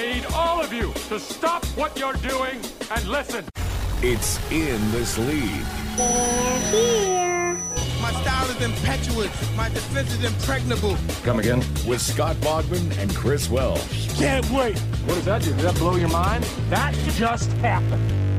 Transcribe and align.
all 0.61 0.67
of 0.67 0.73
you 0.73 0.93
to 1.09 1.19
stop 1.19 1.65
what 1.77 1.97
you're 1.97 2.13
doing 2.13 2.59
and 2.91 3.07
listen. 3.07 3.43
It's 4.03 4.39
in 4.51 4.91
this 4.91 5.17
league. 5.17 5.65
My 8.01 8.11
style 8.21 8.49
is 8.49 8.61
impetuous. 8.61 9.55
My 9.55 9.69
defense 9.69 10.13
is 10.13 10.23
impregnable. 10.23 10.97
Come 11.23 11.39
again? 11.39 11.59
With 11.87 12.01
Scott 12.01 12.35
Bogman 12.37 12.95
and 12.99 13.15
Chris 13.15 13.49
Welsh. 13.49 14.13
Can't 14.19 14.47
wait. 14.51 14.77
What 15.05 15.15
does 15.15 15.25
that 15.25 15.41
do? 15.41 15.49
Did 15.49 15.59
that 15.61 15.75
blow 15.75 15.95
your 15.95 16.09
mind? 16.09 16.43
That 16.69 16.93
just 17.15 17.51
happened. 17.53 18.30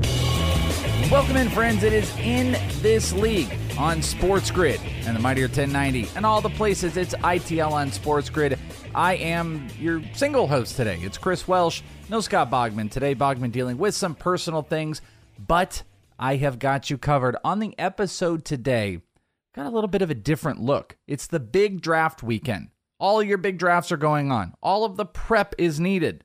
Welcome 1.13 1.37
in, 1.37 1.51
friends. 1.51 1.83
It 1.83 1.93
is 1.93 2.11
in 2.21 2.53
this 2.81 3.13
league 3.13 3.53
on 3.77 4.01
Sports 4.01 4.51
Grid 4.51 4.81
and 5.05 5.15
the 5.15 5.21
Mighty 5.21 5.43
1090 5.43 6.09
and 6.17 6.25
all 6.25 6.41
the 6.41 6.49
places. 6.49 6.97
It's 6.97 7.13
ITL 7.17 7.71
on 7.71 7.93
Sports 7.93 8.31
Grid. 8.31 8.59
I 8.95 9.17
am 9.17 9.69
your 9.79 10.01
single 10.15 10.49
host 10.49 10.75
today. 10.75 10.99
It's 11.03 11.19
Chris 11.19 11.47
Welsh, 11.47 11.83
no 12.09 12.23
Scott 12.23 12.51
Bogman. 12.51 12.91
Today, 12.91 13.15
Bogman 13.15 13.53
dealing 13.53 13.77
with 13.77 13.95
some 13.95 14.15
personal 14.15 14.63
things, 14.63 15.03
but 15.39 15.83
I 16.19 16.37
have 16.37 16.59
got 16.59 16.89
you 16.89 16.97
covered. 16.97 17.37
On 17.45 17.59
the 17.59 17.79
episode 17.79 18.47
today, 18.47 19.03
got 19.55 19.67
a 19.67 19.71
little 19.71 19.89
bit 19.89 20.01
of 20.01 20.11
a 20.11 20.15
different 20.15 20.63
look. 20.63 20.97
It's 21.07 21.27
the 21.27 21.41
big 21.41 21.83
draft 21.83 22.23
weekend. 22.23 22.71
All 22.99 23.23
your 23.23 23.37
big 23.37 23.59
drafts 23.59 23.93
are 23.93 23.99
going 23.99 24.33
on, 24.33 24.55
all 24.63 24.87
of 24.87 24.97
the 24.97 25.05
prep 25.05 25.55
is 25.59 25.79
needed. 25.79 26.25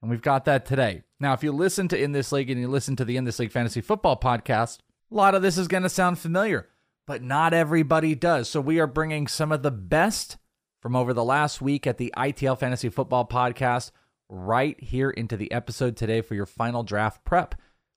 And 0.00 0.10
we've 0.10 0.22
got 0.22 0.44
that 0.44 0.64
today. 0.64 1.02
Now, 1.20 1.32
if 1.32 1.42
you 1.42 1.52
listen 1.52 1.88
to 1.88 2.00
In 2.00 2.12
This 2.12 2.30
League 2.30 2.50
and 2.50 2.60
you 2.60 2.68
listen 2.68 2.96
to 2.96 3.04
the 3.04 3.16
In 3.16 3.24
This 3.24 3.38
League 3.38 3.52
Fantasy 3.52 3.80
Football 3.80 4.18
podcast, 4.18 4.78
a 5.10 5.14
lot 5.14 5.34
of 5.34 5.42
this 5.42 5.58
is 5.58 5.68
going 5.68 5.82
to 5.82 5.88
sound 5.88 6.18
familiar, 6.18 6.68
but 7.06 7.22
not 7.22 7.52
everybody 7.52 8.14
does. 8.14 8.48
So 8.48 8.60
we 8.60 8.78
are 8.78 8.86
bringing 8.86 9.26
some 9.26 9.50
of 9.50 9.62
the 9.62 9.70
best 9.70 10.36
from 10.80 10.94
over 10.94 11.12
the 11.12 11.24
last 11.24 11.60
week 11.60 11.86
at 11.86 11.98
the 11.98 12.12
ITL 12.16 12.58
Fantasy 12.58 12.88
Football 12.88 13.26
Podcast 13.26 13.90
right 14.28 14.78
here 14.80 15.10
into 15.10 15.36
the 15.36 15.50
episode 15.50 15.96
today 15.96 16.20
for 16.20 16.34
your 16.34 16.46
final 16.46 16.82
draft 16.82 17.24
prep. 17.24 17.54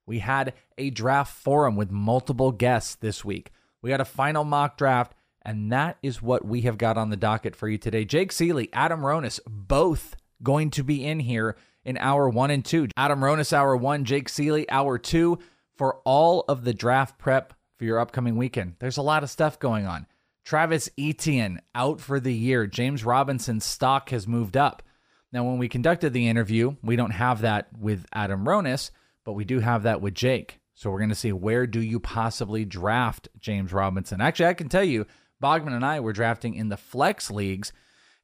We 0.07 0.19
had 0.19 0.53
a 0.77 0.89
draft 0.89 1.35
forum 1.35 1.75
with 1.75 1.91
multiple 1.91 2.51
guests 2.51 2.95
this 2.95 3.23
week. 3.23 3.51
We 3.81 3.91
had 3.91 4.01
a 4.01 4.05
final 4.05 4.43
mock 4.43 4.77
draft, 4.77 5.13
and 5.43 5.71
that 5.71 5.97
is 6.01 6.21
what 6.21 6.45
we 6.45 6.61
have 6.61 6.77
got 6.77 6.97
on 6.97 7.09
the 7.09 7.17
docket 7.17 7.55
for 7.55 7.67
you 7.67 7.77
today. 7.77 8.05
Jake 8.05 8.31
Ciely, 8.31 8.69
Adam 8.73 9.01
Ronis, 9.01 9.39
both 9.47 10.15
going 10.41 10.71
to 10.71 10.83
be 10.83 11.05
in 11.05 11.19
here 11.19 11.55
in 11.85 11.97
hour 11.97 12.29
one 12.29 12.51
and 12.51 12.63
two. 12.63 12.87
Adam 12.97 13.19
Ronis, 13.19 13.53
hour 13.53 13.75
one, 13.75 14.05
Jake 14.05 14.29
Ciely, 14.29 14.65
hour 14.69 14.97
two, 14.97 15.39
for 15.75 15.97
all 16.05 16.45
of 16.47 16.63
the 16.63 16.73
draft 16.73 17.17
prep 17.17 17.53
for 17.77 17.85
your 17.85 17.99
upcoming 17.99 18.35
weekend. 18.37 18.75
There's 18.79 18.97
a 18.97 19.01
lot 19.01 19.23
of 19.23 19.29
stuff 19.29 19.59
going 19.59 19.85
on. 19.85 20.05
Travis 20.43 20.89
Etienne 20.99 21.61
out 21.75 21.99
for 21.99 22.19
the 22.19 22.33
year. 22.33 22.67
James 22.67 23.03
Robinson's 23.03 23.65
stock 23.65 24.09
has 24.09 24.27
moved 24.27 24.57
up. 24.57 24.83
Now, 25.31 25.45
when 25.45 25.57
we 25.57 25.69
conducted 25.69 26.13
the 26.13 26.27
interview, 26.27 26.75
we 26.83 26.95
don't 26.95 27.11
have 27.11 27.41
that 27.41 27.69
with 27.77 28.05
Adam 28.11 28.45
Ronis, 28.45 28.91
but 29.23 29.33
we 29.33 29.45
do 29.45 29.59
have 29.59 29.83
that 29.83 30.01
with 30.01 30.13
Jake. 30.13 30.59
So 30.73 30.89
we're 30.89 30.99
going 30.99 31.09
to 31.09 31.15
see 31.15 31.31
where 31.31 31.67
do 31.67 31.79
you 31.79 31.99
possibly 31.99 32.65
draft 32.65 33.29
James 33.39 33.71
Robinson. 33.71 34.19
Actually, 34.19 34.47
I 34.47 34.55
can 34.55 34.67
tell 34.67 34.83
you, 34.83 35.05
Bogman 35.41 35.73
and 35.73 35.85
I 35.85 35.99
were 35.99 36.13
drafting 36.13 36.55
in 36.55 36.69
the 36.69 36.77
flex 36.77 37.31
leagues, 37.31 37.71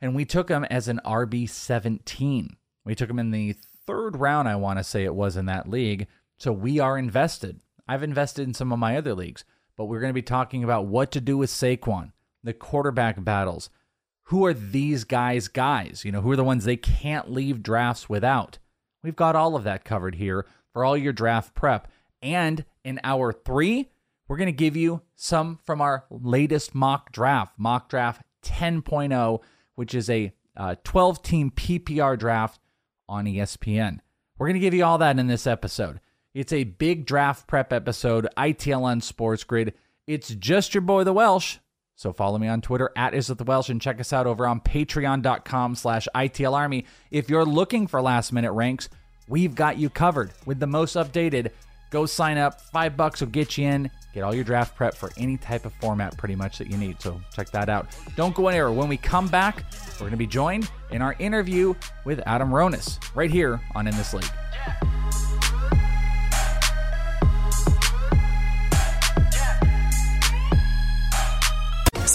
and 0.01 0.16
we 0.16 0.25
took 0.25 0.50
him 0.50 0.63
as 0.66 0.88
an 0.88 1.00
RB 1.06 1.50
17. 1.50 2.57
We 2.87 2.95
took 2.95 3.09
him 3.09 3.19
in 3.19 3.31
the 3.31 3.53
third 3.85 4.15
round, 4.17 4.47
I 4.47 4.55
want 4.55 4.79
to 4.79 4.83
say 4.83 5.03
it 5.03 5.13
was 5.13 5.37
in 5.37 5.45
that 5.45 5.69
league. 5.69 6.07
So 6.37 6.51
we 6.51 6.79
are 6.79 6.97
invested. 6.97 7.59
I've 7.87 8.03
invested 8.03 8.47
in 8.47 8.53
some 8.53 8.73
of 8.73 8.79
my 8.79 8.97
other 8.97 9.13
leagues 9.13 9.43
but 9.77 9.85
we're 9.85 9.99
going 9.99 10.09
to 10.09 10.13
be 10.13 10.23
talking 10.23 10.63
about 10.63 10.87
what 10.87 11.11
to 11.11 11.21
do 11.21 11.37
with 11.37 11.51
Saquon, 11.51 12.11
the 12.43 12.53
quarterback 12.53 13.23
battles. 13.23 13.69
Who 14.23 14.45
are 14.45 14.53
these 14.53 15.03
guys' 15.05 15.47
guys? 15.47 16.03
You 16.03 16.11
know, 16.11 16.21
who 16.21 16.31
are 16.31 16.35
the 16.35 16.43
ones 16.43 16.65
they 16.65 16.75
can't 16.75 17.31
leave 17.31 17.63
drafts 17.63 18.09
without? 18.09 18.57
We've 19.03 19.15
got 19.15 19.35
all 19.35 19.55
of 19.55 19.63
that 19.63 19.85
covered 19.85 20.15
here 20.15 20.45
for 20.73 20.83
all 20.83 20.97
your 20.97 21.13
draft 21.13 21.53
prep. 21.53 21.87
And 22.21 22.65
in 22.83 22.99
hour 23.03 23.31
three, 23.31 23.91
we're 24.27 24.37
going 24.37 24.47
to 24.47 24.51
give 24.51 24.75
you 24.75 25.03
some 25.15 25.59
from 25.63 25.79
our 25.79 26.05
latest 26.09 26.75
mock 26.75 27.11
draft, 27.11 27.53
mock 27.57 27.87
draft 27.87 28.23
10.0, 28.43 29.39
which 29.75 29.93
is 29.93 30.09
a 30.09 30.33
12 30.83 31.17
uh, 31.17 31.21
team 31.21 31.51
PPR 31.51 32.17
draft 32.17 32.59
on 33.09 33.25
ESPN. 33.25 34.00
We're 34.38 34.47
going 34.47 34.56
to 34.56 34.59
give 34.59 34.73
you 34.73 34.85
all 34.85 34.97
that 35.00 35.18
in 35.18 35.28
this 35.28 35.47
episode. 35.47 36.00
It's 36.34 36.53
a 36.53 36.66
big 36.66 37.06
draft 37.06 37.47
prep 37.47 37.73
episode, 37.73 38.28
ITL 38.38 38.84
on 38.84 39.01
Sports 39.01 39.44
Grid. 39.44 39.73
It's 40.06 40.29
just 40.29 40.73
your 40.73 40.81
boy, 40.81 41.03
the 41.03 41.13
Welsh. 41.13 41.57
So 41.96 42.13
follow 42.13 42.38
me 42.38 42.47
on 42.47 42.62
Twitter 42.62 42.91
at 42.96 43.16
is 43.16 43.28
the 43.28 43.44
Welsh 43.44 43.69
and 43.69 43.81
check 43.81 44.00
us 44.00 44.13
out 44.13 44.28
over 44.28 44.46
on 44.46 44.62
patreon.com 44.62 45.73
slash 45.73 46.07
ITL 46.13 46.53
Army. 46.53 46.85
If 47.09 47.28
you're 47.29 47.46
looking 47.46 47.88
for 47.88 48.01
last 48.03 48.31
minute 48.31 48.51
ranks, 48.51 48.88
we've 49.28 49.56
got 49.56 49.79
you 49.79 49.90
covered 49.90 50.31
with 50.46 50.59
the 50.59 50.67
most 50.67 50.96
updated. 50.96 51.51
Go 51.90 52.06
sign 52.06 52.38
up. 52.38 52.62
Five 52.62 52.96
bucks 52.96 53.22
will 53.22 53.29
get 53.29 53.57
you 53.57 53.67
in. 53.67 53.91
Get 54.17 54.23
all 54.23 54.33
your 54.33 54.44
draft 54.44 54.75
prep 54.75 54.95
for 54.95 55.11
any 55.16 55.38
type 55.38 55.63
of 55.63 55.73
format 55.73 56.17
pretty 56.17 56.35
much 56.35 56.57
that 56.57 56.72
you 56.72 56.75
need. 56.75 57.00
So 57.00 57.22
check 57.35 57.51
that 57.51 57.69
out. 57.69 57.95
Don't 58.16 58.33
go 58.33 58.47
anywhere. 58.47 58.72
When 58.72 58.89
we 58.89 58.97
come 58.97 59.28
back, 59.28 59.63
we're 59.94 60.00
going 60.00 60.09
to 60.09 60.17
be 60.17 60.25
joined 60.25 60.72
in 60.89 61.03
our 61.03 61.16
interview 61.19 61.75
with 62.03 62.22
Adam 62.25 62.50
Ronis 62.50 62.97
right 63.13 63.29
here 63.29 63.61
on 63.75 63.85
In 63.85 63.95
This 63.95 64.16
League. 64.16 64.25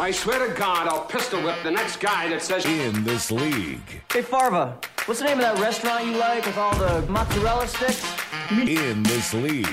I 0.00 0.10
swear 0.12 0.48
to 0.48 0.54
God, 0.54 0.88
I'll 0.88 1.04
pistol 1.04 1.42
whip 1.42 1.56
the 1.62 1.70
next 1.70 1.98
guy 1.98 2.26
that 2.30 2.40
says 2.40 2.64
in 2.64 3.04
this 3.04 3.30
league. 3.30 4.00
Hey 4.10 4.22
Farva, 4.22 4.78
what's 5.04 5.20
the 5.20 5.26
name 5.26 5.36
of 5.36 5.42
that 5.42 5.58
restaurant 5.58 6.06
you 6.06 6.16
like 6.16 6.46
with 6.46 6.56
all 6.56 6.74
the 6.76 7.02
mozzarella 7.02 7.68
sticks? 7.68 8.02
In 8.50 9.02
this 9.02 9.34
league. 9.34 9.66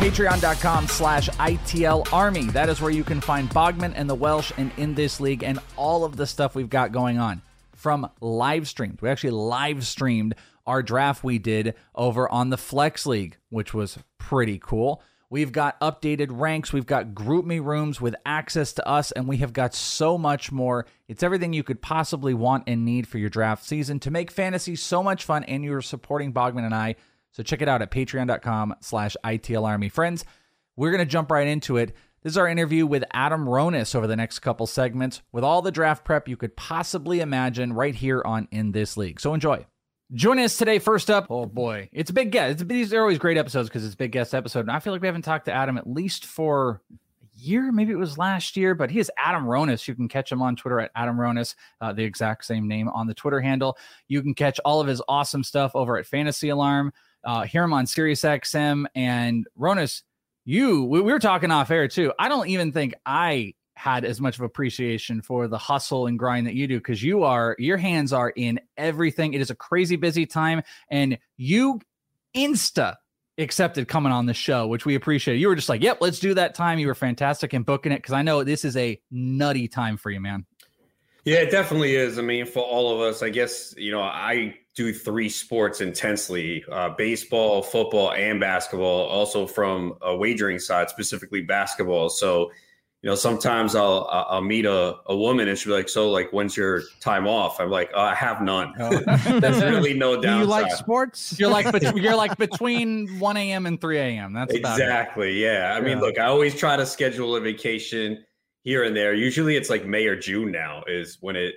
Patreon.com 0.00 0.86
slash 0.86 1.28
ITL 1.28 2.10
Army. 2.10 2.46
That 2.46 2.70
is 2.70 2.80
where 2.80 2.90
you 2.90 3.04
can 3.04 3.20
find 3.20 3.50
Bogman 3.50 3.92
and 3.94 4.08
the 4.08 4.14
Welsh 4.14 4.50
and 4.56 4.72
in 4.78 4.94
this 4.94 5.20
league 5.20 5.42
and 5.42 5.58
all 5.76 6.06
of 6.06 6.16
the 6.16 6.26
stuff 6.26 6.54
we've 6.54 6.70
got 6.70 6.90
going 6.90 7.18
on. 7.18 7.42
From 7.74 8.08
live 8.22 8.66
streamed. 8.66 9.02
We 9.02 9.10
actually 9.10 9.32
live 9.32 9.86
streamed 9.86 10.34
our 10.66 10.82
draft 10.82 11.22
we 11.22 11.38
did 11.38 11.74
over 11.94 12.26
on 12.26 12.48
the 12.48 12.56
Flex 12.56 13.04
League, 13.04 13.36
which 13.50 13.74
was 13.74 13.98
pretty 14.16 14.58
cool. 14.58 15.02
We've 15.30 15.52
got 15.52 15.78
updated 15.80 16.28
ranks. 16.30 16.72
We've 16.72 16.86
got 16.86 17.08
GroupMe 17.08 17.62
rooms 17.62 18.00
with 18.00 18.14
access 18.24 18.72
to 18.74 18.88
us, 18.88 19.12
and 19.12 19.28
we 19.28 19.38
have 19.38 19.52
got 19.52 19.74
so 19.74 20.16
much 20.16 20.50
more. 20.50 20.86
It's 21.06 21.22
everything 21.22 21.52
you 21.52 21.62
could 21.62 21.82
possibly 21.82 22.32
want 22.32 22.64
and 22.66 22.84
need 22.84 23.06
for 23.06 23.18
your 23.18 23.28
draft 23.28 23.64
season 23.64 24.00
to 24.00 24.10
make 24.10 24.30
fantasy 24.30 24.74
so 24.74 25.02
much 25.02 25.24
fun, 25.24 25.44
and 25.44 25.62
you're 25.62 25.82
supporting 25.82 26.32
Bogman 26.32 26.64
and 26.64 26.74
I. 26.74 26.96
So 27.32 27.42
check 27.42 27.60
it 27.60 27.68
out 27.68 27.82
at 27.82 27.90
patreon.com 27.90 28.76
slash 28.80 29.16
ITL 29.22 29.66
Army. 29.66 29.90
Friends, 29.90 30.24
we're 30.76 30.90
going 30.90 31.04
to 31.04 31.10
jump 31.10 31.30
right 31.30 31.46
into 31.46 31.76
it. 31.76 31.94
This 32.22 32.32
is 32.32 32.38
our 32.38 32.48
interview 32.48 32.86
with 32.86 33.04
Adam 33.12 33.44
Ronis 33.44 33.94
over 33.94 34.06
the 34.06 34.16
next 34.16 34.38
couple 34.38 34.66
segments 34.66 35.20
with 35.30 35.44
all 35.44 35.60
the 35.60 35.70
draft 35.70 36.04
prep 36.04 36.26
you 36.26 36.36
could 36.38 36.56
possibly 36.56 37.20
imagine 37.20 37.74
right 37.74 37.94
here 37.94 38.22
on 38.24 38.48
In 38.50 38.72
This 38.72 38.96
League. 38.96 39.20
So 39.20 39.34
enjoy. 39.34 39.66
Joining 40.14 40.46
us 40.46 40.56
today, 40.56 40.78
first 40.78 41.10
up, 41.10 41.26
oh 41.28 41.44
boy, 41.44 41.90
it's 41.92 42.08
a 42.08 42.14
big 42.14 42.32
guest. 42.32 42.66
These 42.66 42.94
are 42.94 43.00
always 43.02 43.18
great 43.18 43.36
episodes 43.36 43.68
because 43.68 43.84
it's 43.84 43.92
a 43.92 43.98
big 43.98 44.10
guest 44.10 44.34
episode. 44.34 44.60
And 44.60 44.70
I 44.70 44.78
feel 44.78 44.94
like 44.94 45.02
we 45.02 45.06
haven't 45.06 45.20
talked 45.20 45.44
to 45.46 45.52
Adam 45.52 45.76
at 45.76 45.86
least 45.86 46.24
for 46.24 46.80
a 46.90 47.38
year, 47.38 47.70
maybe 47.70 47.92
it 47.92 47.98
was 47.98 48.16
last 48.16 48.56
year, 48.56 48.74
but 48.74 48.90
he 48.90 49.00
is 49.00 49.10
Adam 49.18 49.44
Ronis. 49.44 49.86
You 49.86 49.94
can 49.94 50.08
catch 50.08 50.32
him 50.32 50.40
on 50.40 50.56
Twitter 50.56 50.80
at 50.80 50.90
Adam 50.96 51.18
Ronis, 51.18 51.56
uh, 51.82 51.92
the 51.92 52.04
exact 52.04 52.46
same 52.46 52.66
name 52.66 52.88
on 52.88 53.06
the 53.06 53.12
Twitter 53.12 53.38
handle. 53.38 53.76
You 54.08 54.22
can 54.22 54.32
catch 54.32 54.58
all 54.64 54.80
of 54.80 54.86
his 54.86 55.02
awesome 55.08 55.44
stuff 55.44 55.72
over 55.74 55.98
at 55.98 56.06
Fantasy 56.06 56.48
Alarm, 56.48 56.94
uh, 57.24 57.42
hear 57.42 57.64
him 57.64 57.74
on 57.74 57.84
SiriusXM. 57.84 58.86
And 58.94 59.46
Ronis, 59.58 60.04
you, 60.46 60.84
we, 60.84 61.02
we 61.02 61.12
were 61.12 61.18
talking 61.18 61.50
off 61.50 61.70
air 61.70 61.86
too. 61.86 62.14
I 62.18 62.30
don't 62.30 62.48
even 62.48 62.72
think 62.72 62.94
I 63.04 63.52
had 63.78 64.04
as 64.04 64.20
much 64.20 64.36
of 64.36 64.42
appreciation 64.42 65.22
for 65.22 65.46
the 65.46 65.56
hustle 65.56 66.08
and 66.08 66.18
grind 66.18 66.48
that 66.48 66.54
you 66.54 66.66
do 66.66 66.78
because 66.78 67.00
you 67.00 67.22
are 67.22 67.54
your 67.60 67.76
hands 67.76 68.12
are 68.12 68.30
in 68.30 68.58
everything. 68.76 69.34
It 69.34 69.40
is 69.40 69.50
a 69.50 69.54
crazy 69.54 69.94
busy 69.94 70.26
time, 70.26 70.62
and 70.90 71.16
you 71.36 71.80
insta 72.36 72.96
accepted 73.38 73.86
coming 73.86 74.10
on 74.10 74.26
the 74.26 74.34
show, 74.34 74.66
which 74.66 74.84
we 74.84 74.96
appreciate. 74.96 75.36
You 75.36 75.46
were 75.46 75.54
just 75.54 75.68
like, 75.68 75.80
"Yep, 75.80 75.98
let's 76.00 76.18
do 76.18 76.34
that 76.34 76.56
time." 76.56 76.80
You 76.80 76.88
were 76.88 76.94
fantastic 76.96 77.54
in 77.54 77.62
booking 77.62 77.92
it 77.92 77.98
because 77.98 78.14
I 78.14 78.22
know 78.22 78.42
this 78.42 78.64
is 78.64 78.76
a 78.76 79.00
nutty 79.12 79.68
time 79.68 79.96
for 79.96 80.10
you, 80.10 80.20
man. 80.20 80.44
Yeah, 81.24 81.36
it 81.36 81.52
definitely 81.52 81.94
is. 81.94 82.18
I 82.18 82.22
mean, 82.22 82.46
for 82.46 82.64
all 82.64 82.92
of 82.92 83.00
us, 83.00 83.22
I 83.22 83.28
guess 83.28 83.74
you 83.78 83.92
know 83.92 84.02
I 84.02 84.56
do 84.74 84.92
three 84.92 85.28
sports 85.28 85.80
intensely: 85.80 86.64
uh, 86.68 86.88
baseball, 86.98 87.62
football, 87.62 88.10
and 88.10 88.40
basketball. 88.40 89.06
Also 89.06 89.46
from 89.46 89.94
a 90.02 90.16
wagering 90.16 90.58
side, 90.58 90.90
specifically 90.90 91.42
basketball. 91.42 92.08
So 92.08 92.50
you 93.02 93.08
know, 93.08 93.14
sometimes 93.14 93.76
I'll 93.76 94.08
I'll 94.10 94.42
meet 94.42 94.66
a, 94.66 94.96
a 95.06 95.16
woman 95.16 95.46
and 95.46 95.56
she'll 95.56 95.72
be 95.72 95.76
like, 95.76 95.88
"So, 95.88 96.10
like, 96.10 96.32
when's 96.32 96.56
your 96.56 96.82
time 96.98 97.28
off?" 97.28 97.60
I'm 97.60 97.70
like, 97.70 97.90
oh, 97.94 98.00
"I 98.00 98.14
have 98.14 98.42
none. 98.42 98.74
Oh. 98.80 98.98
There's 99.38 99.62
really 99.62 99.94
no 99.94 100.14
downside." 100.20 100.32
Do 100.32 100.38
you 100.40 100.46
like 100.46 100.72
sports? 100.72 101.38
You're 101.38 101.50
like 101.50 101.66
you're 101.94 102.16
like 102.16 102.36
between 102.36 103.20
1 103.20 103.36
a.m. 103.36 103.66
and 103.66 103.80
3 103.80 103.98
a.m. 103.98 104.32
That's 104.32 104.52
exactly. 104.52 105.40
Yeah. 105.40 105.74
I 105.76 105.80
mean, 105.80 106.00
look, 106.00 106.18
I 106.18 106.24
always 106.24 106.56
try 106.56 106.76
to 106.76 106.84
schedule 106.84 107.36
a 107.36 107.40
vacation 107.40 108.24
here 108.64 108.82
and 108.82 108.96
there. 108.96 109.14
Usually, 109.14 109.54
it's 109.54 109.70
like 109.70 109.86
May 109.86 110.06
or 110.06 110.16
June 110.16 110.50
now 110.50 110.82
is 110.88 111.18
when 111.20 111.36
it. 111.36 111.54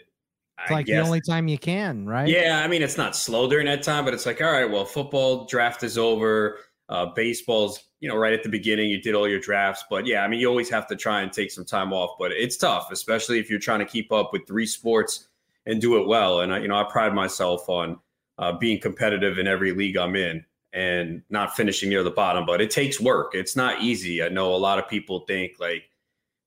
It's 0.59 0.69
I 0.69 0.73
like 0.75 0.85
guess. 0.85 0.97
the 0.97 1.07
only 1.07 1.21
time 1.21 1.47
you 1.47 1.57
can, 1.57 2.05
right? 2.05 2.27
Yeah, 2.27 2.61
I 2.63 2.67
mean, 2.67 2.83
it's 2.83 2.97
not 2.97 3.15
slow 3.15 3.49
during 3.49 3.65
that 3.65 3.81
time, 3.81 4.05
but 4.05 4.13
it's 4.13 4.27
like, 4.27 4.41
all 4.43 4.51
right, 4.51 4.69
well, 4.69 4.85
football 4.85 5.45
draft 5.45 5.81
is 5.81 5.97
over 5.97 6.59
uh, 6.91 7.07
baseball's, 7.15 7.85
you 8.01 8.09
know, 8.09 8.17
right 8.17 8.33
at 8.33 8.43
the 8.43 8.49
beginning, 8.49 8.89
you 8.89 9.01
did 9.01 9.15
all 9.15 9.27
your 9.27 9.39
drafts. 9.39 9.85
But 9.89 10.05
yeah, 10.05 10.23
I 10.23 10.27
mean, 10.27 10.39
you 10.39 10.47
always 10.47 10.69
have 10.69 10.85
to 10.87 10.95
try 10.95 11.21
and 11.21 11.31
take 11.31 11.49
some 11.49 11.65
time 11.65 11.93
off, 11.93 12.17
but 12.19 12.31
it's 12.31 12.57
tough, 12.57 12.89
especially 12.91 13.39
if 13.39 13.49
you're 13.49 13.59
trying 13.59 13.79
to 13.79 13.85
keep 13.85 14.11
up 14.11 14.33
with 14.33 14.45
three 14.45 14.65
sports 14.65 15.29
and 15.65 15.79
do 15.79 15.99
it 16.01 16.07
well. 16.07 16.41
And, 16.41 16.53
I, 16.53 16.59
you 16.59 16.67
know, 16.67 16.75
I 16.75 16.83
pride 16.83 17.13
myself 17.13 17.69
on 17.69 17.97
uh, 18.37 18.51
being 18.53 18.79
competitive 18.79 19.39
in 19.39 19.47
every 19.47 19.71
league 19.71 19.97
I'm 19.97 20.15
in 20.15 20.43
and 20.73 21.21
not 21.29 21.55
finishing 21.55 21.89
near 21.89 22.03
the 22.03 22.11
bottom, 22.11 22.45
but 22.45 22.61
it 22.61 22.71
takes 22.71 22.99
work. 22.99 23.35
It's 23.35 23.55
not 23.55 23.81
easy. 23.81 24.21
I 24.23 24.29
know 24.29 24.53
a 24.53 24.57
lot 24.57 24.79
of 24.79 24.89
people 24.89 25.21
think 25.21 25.53
like 25.59 25.83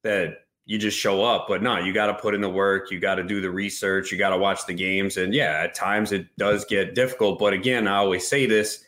that 0.03 0.45
you 0.67 0.79
just 0.79 0.99
show 0.99 1.25
up, 1.25 1.47
but 1.49 1.63
no, 1.63 1.79
you 1.79 1.93
got 1.93 2.07
to 2.07 2.15
put 2.15 2.35
in 2.35 2.41
the 2.41 2.49
work. 2.49 2.91
You 2.91 2.99
got 2.99 3.17
to 3.17 3.23
do 3.23 3.41
the 3.41 3.51
research. 3.51 4.11
You 4.11 4.19
got 4.19 4.31
to 4.31 4.39
watch 4.39 4.67
the 4.67 4.75
games. 4.75 5.17
And 5.17 5.33
yeah, 5.35 5.61
at 5.63 5.75
times 5.75 6.13
it 6.13 6.27
does 6.37 6.65
get 6.65 6.95
difficult. 6.95 7.39
But 7.39 7.53
again, 7.53 7.87
I 7.87 7.97
always 7.97 8.27
say 8.27 8.47
this 8.47 8.84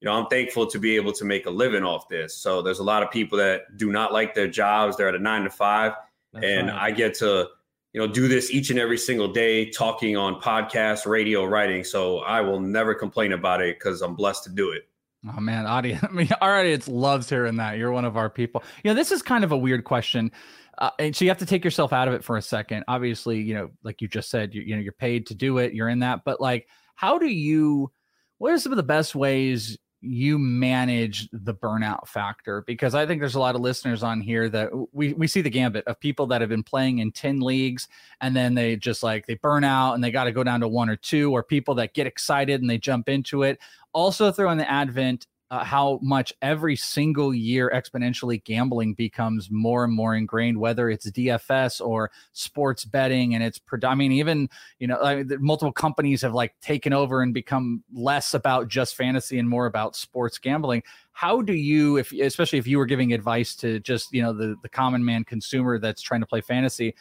you 0.00 0.06
know, 0.08 0.14
I'm 0.14 0.26
thankful 0.26 0.66
to 0.66 0.78
be 0.78 0.96
able 0.96 1.12
to 1.12 1.24
make 1.24 1.46
a 1.46 1.50
living 1.50 1.84
off 1.84 2.08
this. 2.08 2.34
So 2.34 2.62
there's 2.62 2.78
a 2.78 2.84
lot 2.84 3.02
of 3.02 3.10
people 3.10 3.36
that 3.38 3.76
do 3.76 3.92
not 3.92 4.12
like 4.12 4.34
their 4.34 4.48
jobs. 4.48 4.96
They're 4.96 5.08
at 5.08 5.14
a 5.14 5.18
nine 5.18 5.44
to 5.44 5.50
five. 5.50 5.92
That's 6.32 6.46
and 6.46 6.68
right. 6.68 6.82
I 6.82 6.90
get 6.90 7.14
to, 7.18 7.48
you 7.92 8.00
know, 8.00 8.06
do 8.06 8.26
this 8.26 8.50
each 8.50 8.70
and 8.70 8.78
every 8.78 8.96
single 8.96 9.28
day, 9.28 9.68
talking 9.68 10.16
on 10.16 10.40
podcasts, 10.40 11.06
radio, 11.06 11.44
writing. 11.44 11.84
So 11.84 12.20
I 12.20 12.40
will 12.40 12.60
never 12.60 12.94
complain 12.94 13.32
about 13.32 13.60
it 13.60 13.78
because 13.78 14.00
I'm 14.00 14.14
blessed 14.14 14.44
to 14.44 14.50
do 14.50 14.70
it. 14.70 14.88
Oh 15.28 15.40
man, 15.40 15.66
audience! 15.66 16.02
I 16.08 16.10
mean, 16.12 16.30
our 16.40 16.58
audience 16.60 16.88
loves 16.88 17.28
hearing 17.28 17.56
that. 17.56 17.76
You're 17.76 17.92
one 17.92 18.06
of 18.06 18.16
our 18.16 18.30
people. 18.30 18.62
You 18.82 18.90
know, 18.90 18.94
this 18.94 19.12
is 19.12 19.20
kind 19.20 19.44
of 19.44 19.52
a 19.52 19.56
weird 19.56 19.84
question, 19.84 20.32
uh, 20.78 20.90
and 20.98 21.14
so 21.14 21.26
you 21.26 21.30
have 21.30 21.38
to 21.38 21.46
take 21.46 21.62
yourself 21.62 21.92
out 21.92 22.08
of 22.08 22.14
it 22.14 22.24
for 22.24 22.38
a 22.38 22.42
second. 22.42 22.84
Obviously, 22.88 23.38
you 23.38 23.52
know, 23.52 23.70
like 23.82 24.00
you 24.00 24.08
just 24.08 24.30
said, 24.30 24.54
you, 24.54 24.62
you 24.62 24.74
know, 24.74 24.80
you're 24.80 24.92
paid 24.92 25.26
to 25.26 25.34
do 25.34 25.58
it. 25.58 25.74
You're 25.74 25.90
in 25.90 25.98
that, 25.98 26.24
but 26.24 26.40
like, 26.40 26.68
how 26.94 27.18
do 27.18 27.26
you? 27.26 27.90
What 28.38 28.52
are 28.52 28.58
some 28.58 28.72
of 28.72 28.78
the 28.78 28.82
best 28.82 29.14
ways 29.14 29.76
you 30.02 30.38
manage 30.38 31.28
the 31.32 31.54
burnout 31.54 32.08
factor 32.08 32.62
because 32.66 32.94
I 32.94 33.06
think 33.06 33.20
there's 33.20 33.34
a 33.34 33.40
lot 33.40 33.54
of 33.54 33.60
listeners 33.60 34.02
on 34.02 34.20
here 34.20 34.48
that 34.48 34.70
we 34.92 35.12
we 35.12 35.26
see 35.26 35.42
the 35.42 35.50
gambit 35.50 35.86
of 35.86 36.00
people 36.00 36.26
that 36.28 36.40
have 36.40 36.48
been 36.48 36.62
playing 36.62 37.00
in 37.00 37.12
10 37.12 37.40
leagues 37.40 37.86
and 38.20 38.34
then 38.34 38.54
they 38.54 38.76
just 38.76 39.02
like 39.02 39.26
they 39.26 39.34
burn 39.34 39.62
out 39.62 39.94
and 39.94 40.02
they 40.02 40.10
got 40.10 40.24
to 40.24 40.32
go 40.32 40.42
down 40.42 40.60
to 40.60 40.68
one 40.68 40.88
or 40.88 40.96
two 40.96 41.32
or 41.32 41.42
people 41.42 41.74
that 41.74 41.92
get 41.92 42.06
excited 42.06 42.60
and 42.60 42.70
they 42.70 42.78
jump 42.78 43.08
into 43.08 43.42
it. 43.42 43.58
Also 43.92 44.32
throw 44.32 44.50
in 44.50 44.58
the 44.58 44.70
advent 44.70 45.26
uh, 45.50 45.64
how 45.64 45.98
much 46.00 46.32
every 46.42 46.76
single 46.76 47.34
year 47.34 47.70
exponentially 47.74 48.42
gambling 48.44 48.94
becomes 48.94 49.48
more 49.50 49.82
and 49.82 49.92
more 49.92 50.14
ingrained, 50.14 50.58
whether 50.58 50.88
it's 50.88 51.10
DFS 51.10 51.84
or 51.84 52.10
sports 52.32 52.84
betting. 52.84 53.34
And 53.34 53.42
it's, 53.42 53.60
I 53.82 53.94
mean, 53.96 54.12
even, 54.12 54.48
you 54.78 54.86
know, 54.86 55.00
I 55.02 55.16
mean, 55.16 55.28
multiple 55.40 55.72
companies 55.72 56.22
have 56.22 56.34
like 56.34 56.54
taken 56.60 56.92
over 56.92 57.20
and 57.20 57.34
become 57.34 57.82
less 57.92 58.32
about 58.32 58.68
just 58.68 58.94
fantasy 58.94 59.38
and 59.40 59.48
more 59.48 59.66
about 59.66 59.96
sports 59.96 60.38
gambling. 60.38 60.84
How 61.12 61.42
do 61.42 61.52
you, 61.52 61.96
if 61.96 62.12
especially 62.12 62.60
if 62.60 62.68
you 62.68 62.78
were 62.78 62.86
giving 62.86 63.12
advice 63.12 63.56
to 63.56 63.80
just, 63.80 64.12
you 64.12 64.22
know, 64.22 64.32
the, 64.32 64.54
the 64.62 64.68
common 64.68 65.04
man 65.04 65.24
consumer 65.24 65.80
that's 65.80 66.00
trying 66.00 66.20
to 66.20 66.26
play 66.26 66.42
fantasy, 66.42 66.94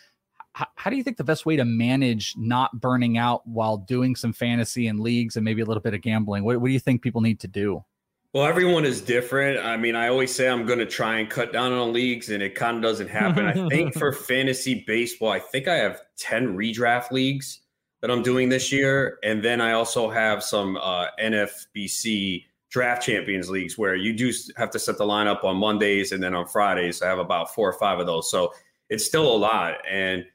how, 0.53 0.65
how 0.73 0.89
do 0.89 0.95
you 0.95 1.03
think 1.03 1.17
the 1.17 1.23
best 1.23 1.45
way 1.45 1.55
to 1.55 1.65
manage 1.65 2.33
not 2.35 2.81
burning 2.81 3.19
out 3.19 3.45
while 3.45 3.77
doing 3.77 4.15
some 4.15 4.33
fantasy 4.33 4.87
and 4.87 4.99
leagues 4.99 5.35
and 5.35 5.45
maybe 5.45 5.61
a 5.61 5.65
little 5.65 5.83
bit 5.83 5.93
of 5.93 6.01
gambling? 6.01 6.43
What, 6.43 6.59
what 6.59 6.67
do 6.67 6.73
you 6.73 6.79
think 6.79 7.03
people 7.03 7.21
need 7.21 7.39
to 7.41 7.47
do? 7.47 7.83
Well, 8.33 8.45
everyone 8.45 8.85
is 8.85 9.01
different. 9.01 9.65
I 9.65 9.75
mean, 9.75 9.95
I 9.95 10.07
always 10.07 10.33
say 10.33 10.47
I'm 10.47 10.67
going 10.67 10.77
to 10.79 10.85
try 10.85 11.17
and 11.17 11.27
cut 11.27 11.51
down 11.51 11.73
on 11.73 11.93
leagues, 11.93 12.29
and 12.29 12.43
it 12.43 12.53
kind 12.53 12.77
of 12.77 12.83
doesn't 12.83 13.07
happen. 13.07 13.47
I 13.47 13.67
think 13.69 13.93
for 13.97 14.13
fantasy 14.13 14.83
baseball, 14.85 15.31
I 15.31 15.39
think 15.39 15.67
I 15.67 15.75
have 15.77 15.99
10 16.17 16.55
redraft 16.55 17.09
leagues 17.09 17.61
that 18.01 18.11
I'm 18.11 18.21
doing 18.21 18.49
this 18.49 18.71
year. 18.71 19.17
And 19.23 19.43
then 19.43 19.61
I 19.61 19.71
also 19.71 20.11
have 20.11 20.43
some 20.43 20.77
uh, 20.77 21.07
NFBC 21.19 22.45
draft 22.69 23.01
champions 23.01 23.49
leagues 23.49 23.79
where 23.79 23.95
you 23.95 24.13
do 24.13 24.31
have 24.57 24.69
to 24.71 24.79
set 24.79 24.99
the 24.99 25.05
lineup 25.05 25.43
on 25.43 25.57
Mondays 25.57 26.11
and 26.11 26.21
then 26.21 26.35
on 26.35 26.45
Fridays. 26.45 27.01
I 27.01 27.07
have 27.07 27.17
about 27.17 27.53
four 27.55 27.67
or 27.67 27.79
five 27.79 27.99
of 27.99 28.05
those. 28.05 28.29
So 28.29 28.53
it's 28.89 29.05
still 29.05 29.35
a 29.35 29.37
lot. 29.37 29.77
And, 29.89 30.25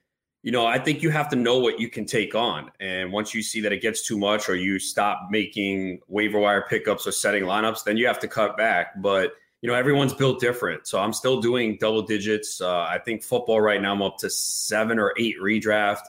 you 0.44 0.52
know, 0.52 0.66
I 0.66 0.78
think 0.78 1.02
you 1.02 1.08
have 1.08 1.30
to 1.30 1.36
know 1.36 1.58
what 1.58 1.80
you 1.80 1.88
can 1.88 2.04
take 2.04 2.34
on. 2.34 2.70
And 2.78 3.10
once 3.10 3.32
you 3.32 3.42
see 3.42 3.62
that 3.62 3.72
it 3.72 3.80
gets 3.80 4.06
too 4.06 4.18
much 4.18 4.50
or 4.50 4.54
you 4.54 4.78
stop 4.78 5.28
making 5.30 6.00
waiver 6.06 6.38
wire 6.38 6.66
pickups 6.68 7.06
or 7.06 7.12
setting 7.12 7.44
lineups, 7.44 7.82
then 7.84 7.96
you 7.96 8.06
have 8.06 8.18
to 8.20 8.28
cut 8.28 8.54
back. 8.54 9.00
But, 9.00 9.32
you 9.62 9.70
know, 9.70 9.74
everyone's 9.74 10.12
built 10.12 10.40
different. 10.40 10.86
So 10.86 11.00
I'm 11.00 11.14
still 11.14 11.40
doing 11.40 11.78
double 11.80 12.02
digits. 12.02 12.60
Uh, 12.60 12.80
I 12.80 12.98
think 13.02 13.22
football 13.22 13.62
right 13.62 13.80
now, 13.80 13.92
I'm 13.92 14.02
up 14.02 14.18
to 14.18 14.28
seven 14.28 14.98
or 14.98 15.14
eight 15.16 15.36
redraft. 15.40 16.02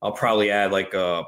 I'll 0.00 0.12
probably 0.12 0.52
add 0.52 0.70
like 0.70 0.94
a 0.94 1.24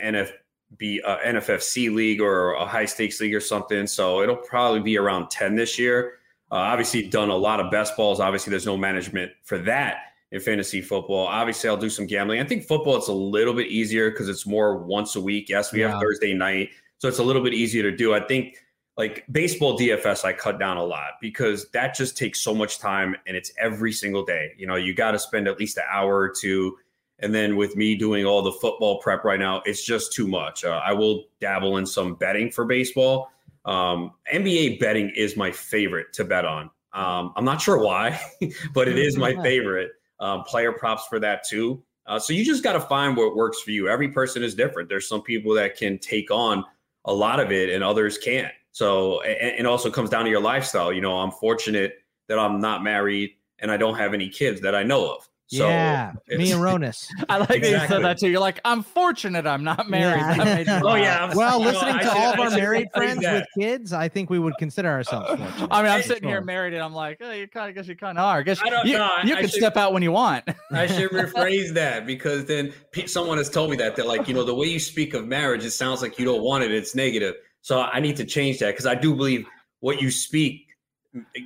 NF 0.00 0.30
be 0.78 1.00
a 1.00 1.16
NFFC 1.16 1.92
league 1.92 2.20
or 2.20 2.52
a 2.52 2.64
high 2.64 2.84
stakes 2.84 3.20
league 3.20 3.34
or 3.34 3.40
something. 3.40 3.88
So 3.88 4.22
it'll 4.22 4.36
probably 4.36 4.80
be 4.80 4.96
around 4.98 5.30
10 5.30 5.56
this 5.56 5.80
year. 5.80 6.18
Uh, 6.52 6.56
obviously, 6.56 7.08
done 7.08 7.30
a 7.30 7.36
lot 7.36 7.58
of 7.58 7.72
best 7.72 7.96
balls. 7.96 8.20
Obviously, 8.20 8.52
there's 8.52 8.66
no 8.66 8.76
management 8.76 9.32
for 9.42 9.58
that 9.58 10.13
in 10.34 10.40
fantasy 10.40 10.82
football. 10.82 11.26
Obviously, 11.26 11.70
I'll 11.70 11.76
do 11.76 11.88
some 11.88 12.06
gambling. 12.06 12.40
I 12.40 12.44
think 12.44 12.64
football 12.64 12.96
it's 12.96 13.08
a 13.08 13.12
little 13.12 13.54
bit 13.54 13.68
easier 13.68 14.10
because 14.10 14.28
it's 14.28 14.46
more 14.46 14.76
once 14.76 15.16
a 15.16 15.20
week. 15.20 15.48
Yes, 15.48 15.72
we 15.72 15.80
yeah. 15.80 15.92
have 15.92 16.00
Thursday 16.00 16.34
night, 16.34 16.70
so 16.98 17.08
it's 17.08 17.20
a 17.20 17.24
little 17.24 17.42
bit 17.42 17.54
easier 17.54 17.82
to 17.82 17.96
do. 17.96 18.14
I 18.14 18.20
think 18.20 18.56
like 18.96 19.24
baseball 19.30 19.78
DFS, 19.78 20.24
I 20.24 20.32
cut 20.32 20.58
down 20.58 20.76
a 20.76 20.84
lot 20.84 21.12
because 21.20 21.70
that 21.70 21.94
just 21.94 22.16
takes 22.16 22.40
so 22.40 22.54
much 22.54 22.78
time 22.78 23.16
and 23.26 23.36
it's 23.36 23.52
every 23.58 23.92
single 23.92 24.24
day. 24.24 24.52
You 24.58 24.66
know, 24.66 24.76
you 24.76 24.92
got 24.92 25.12
to 25.12 25.18
spend 25.18 25.48
at 25.48 25.58
least 25.58 25.78
an 25.78 25.84
hour 25.90 26.16
or 26.16 26.28
two 26.28 26.76
and 27.20 27.34
then 27.34 27.56
with 27.56 27.76
me 27.76 27.94
doing 27.94 28.24
all 28.26 28.42
the 28.42 28.52
football 28.52 29.00
prep 29.00 29.24
right 29.24 29.38
now, 29.38 29.62
it's 29.64 29.84
just 29.84 30.12
too 30.12 30.26
much. 30.26 30.64
Uh, 30.64 30.80
I 30.84 30.92
will 30.92 31.24
dabble 31.40 31.78
in 31.78 31.86
some 31.86 32.14
betting 32.16 32.50
for 32.50 32.64
baseball. 32.64 33.30
Um, 33.64 34.12
NBA 34.32 34.80
betting 34.80 35.10
is 35.16 35.36
my 35.36 35.50
favorite 35.50 36.12
to 36.14 36.24
bet 36.24 36.44
on. 36.44 36.70
Um, 36.92 37.32
I'm 37.36 37.44
not 37.44 37.60
sure 37.60 37.78
why, 37.78 38.20
but 38.74 38.88
it 38.88 38.98
is 38.98 39.16
my 39.16 39.34
favorite. 39.42 39.92
Um, 40.20 40.44
player 40.44 40.72
props 40.72 41.06
for 41.08 41.18
that 41.20 41.44
too. 41.44 41.82
Uh, 42.06 42.18
so 42.18 42.32
you 42.32 42.44
just 42.44 42.62
got 42.62 42.74
to 42.74 42.80
find 42.80 43.16
what 43.16 43.34
works 43.34 43.60
for 43.62 43.70
you. 43.70 43.88
Every 43.88 44.08
person 44.08 44.42
is 44.42 44.54
different. 44.54 44.88
There's 44.88 45.08
some 45.08 45.22
people 45.22 45.54
that 45.54 45.76
can 45.76 45.98
take 45.98 46.30
on 46.30 46.64
a 47.06 47.12
lot 47.12 47.40
of 47.40 47.50
it, 47.50 47.70
and 47.70 47.82
others 47.82 48.18
can't. 48.18 48.52
So 48.72 49.22
and 49.22 49.58
it 49.58 49.66
also 49.66 49.90
comes 49.90 50.10
down 50.10 50.24
to 50.24 50.30
your 50.30 50.40
lifestyle. 50.40 50.92
You 50.92 51.00
know, 51.00 51.18
I'm 51.18 51.30
fortunate 51.30 51.98
that 52.28 52.38
I'm 52.38 52.60
not 52.60 52.82
married 52.82 53.30
and 53.60 53.70
I 53.70 53.76
don't 53.76 53.96
have 53.96 54.14
any 54.14 54.28
kids 54.28 54.60
that 54.62 54.74
I 54.74 54.82
know 54.82 55.14
of. 55.14 55.28
So 55.46 55.68
yeah, 55.68 56.12
me 56.28 56.52
and 56.52 56.60
Ronis. 56.62 57.06
I 57.28 57.36
like 57.36 57.50
exactly. 57.50 57.70
that 57.70 57.82
you 57.82 57.88
said 57.88 58.04
that 58.04 58.18
too. 58.18 58.28
You're 58.30 58.40
like, 58.40 58.60
I'm 58.64 58.82
fortunate 58.82 59.46
I'm 59.46 59.62
not 59.62 59.90
married. 59.90 60.66
Yeah. 60.66 60.80
oh 60.84 60.94
yeah. 60.94 61.26
I'm, 61.26 61.36
well, 61.36 61.60
listening 61.62 61.96
know, 61.96 62.02
to 62.02 62.12
all 62.12 62.32
of 62.32 62.40
our 62.40 62.50
married 62.50 62.88
friends 62.94 63.20
with 63.20 63.44
kids, 63.58 63.92
I 63.92 64.08
think 64.08 64.30
we 64.30 64.38
would 64.38 64.54
consider 64.58 64.88
ourselves 64.88 65.30
uh, 65.30 65.36
fortunate. 65.36 65.68
I 65.70 65.82
mean, 65.82 65.92
I'm 65.92 66.02
sitting 66.02 66.22
sure. 66.22 66.30
here 66.30 66.40
married, 66.40 66.72
and 66.72 66.82
I'm 66.82 66.94
like, 66.94 67.18
oh, 67.20 67.32
you 67.32 67.46
kind 67.46 67.68
of 67.68 67.74
guess 67.74 67.86
you 67.86 67.96
kind 67.96 68.18
of 68.18 68.24
are. 68.24 68.38
I 68.38 68.42
guess 68.42 68.60
I 68.62 68.70
don't 68.70 68.86
you, 68.86 68.96
know. 68.96 69.10
you 69.22 69.34
I 69.34 69.40
can 69.40 69.50
should, 69.50 69.58
step 69.58 69.76
out 69.76 69.92
when 69.92 70.02
you 70.02 70.12
want. 70.12 70.44
I 70.72 70.86
should 70.86 71.10
rephrase 71.10 71.74
that 71.74 72.06
because 72.06 72.46
then 72.46 72.72
someone 73.06 73.36
has 73.36 73.50
told 73.50 73.70
me 73.70 73.76
that 73.76 73.96
they're 73.96 74.06
like, 74.06 74.26
you 74.28 74.34
know, 74.34 74.44
the 74.44 74.54
way 74.54 74.66
you 74.66 74.80
speak 74.80 75.12
of 75.12 75.26
marriage, 75.26 75.64
it 75.64 75.72
sounds 75.72 76.00
like 76.00 76.18
you 76.18 76.24
don't 76.24 76.42
want 76.42 76.64
it. 76.64 76.70
It's 76.70 76.94
negative. 76.94 77.34
So 77.60 77.80
I 77.80 78.00
need 78.00 78.16
to 78.16 78.24
change 78.24 78.58
that 78.60 78.72
because 78.72 78.86
I 78.86 78.94
do 78.94 79.14
believe 79.14 79.46
what 79.80 80.00
you 80.00 80.10
speak 80.10 80.68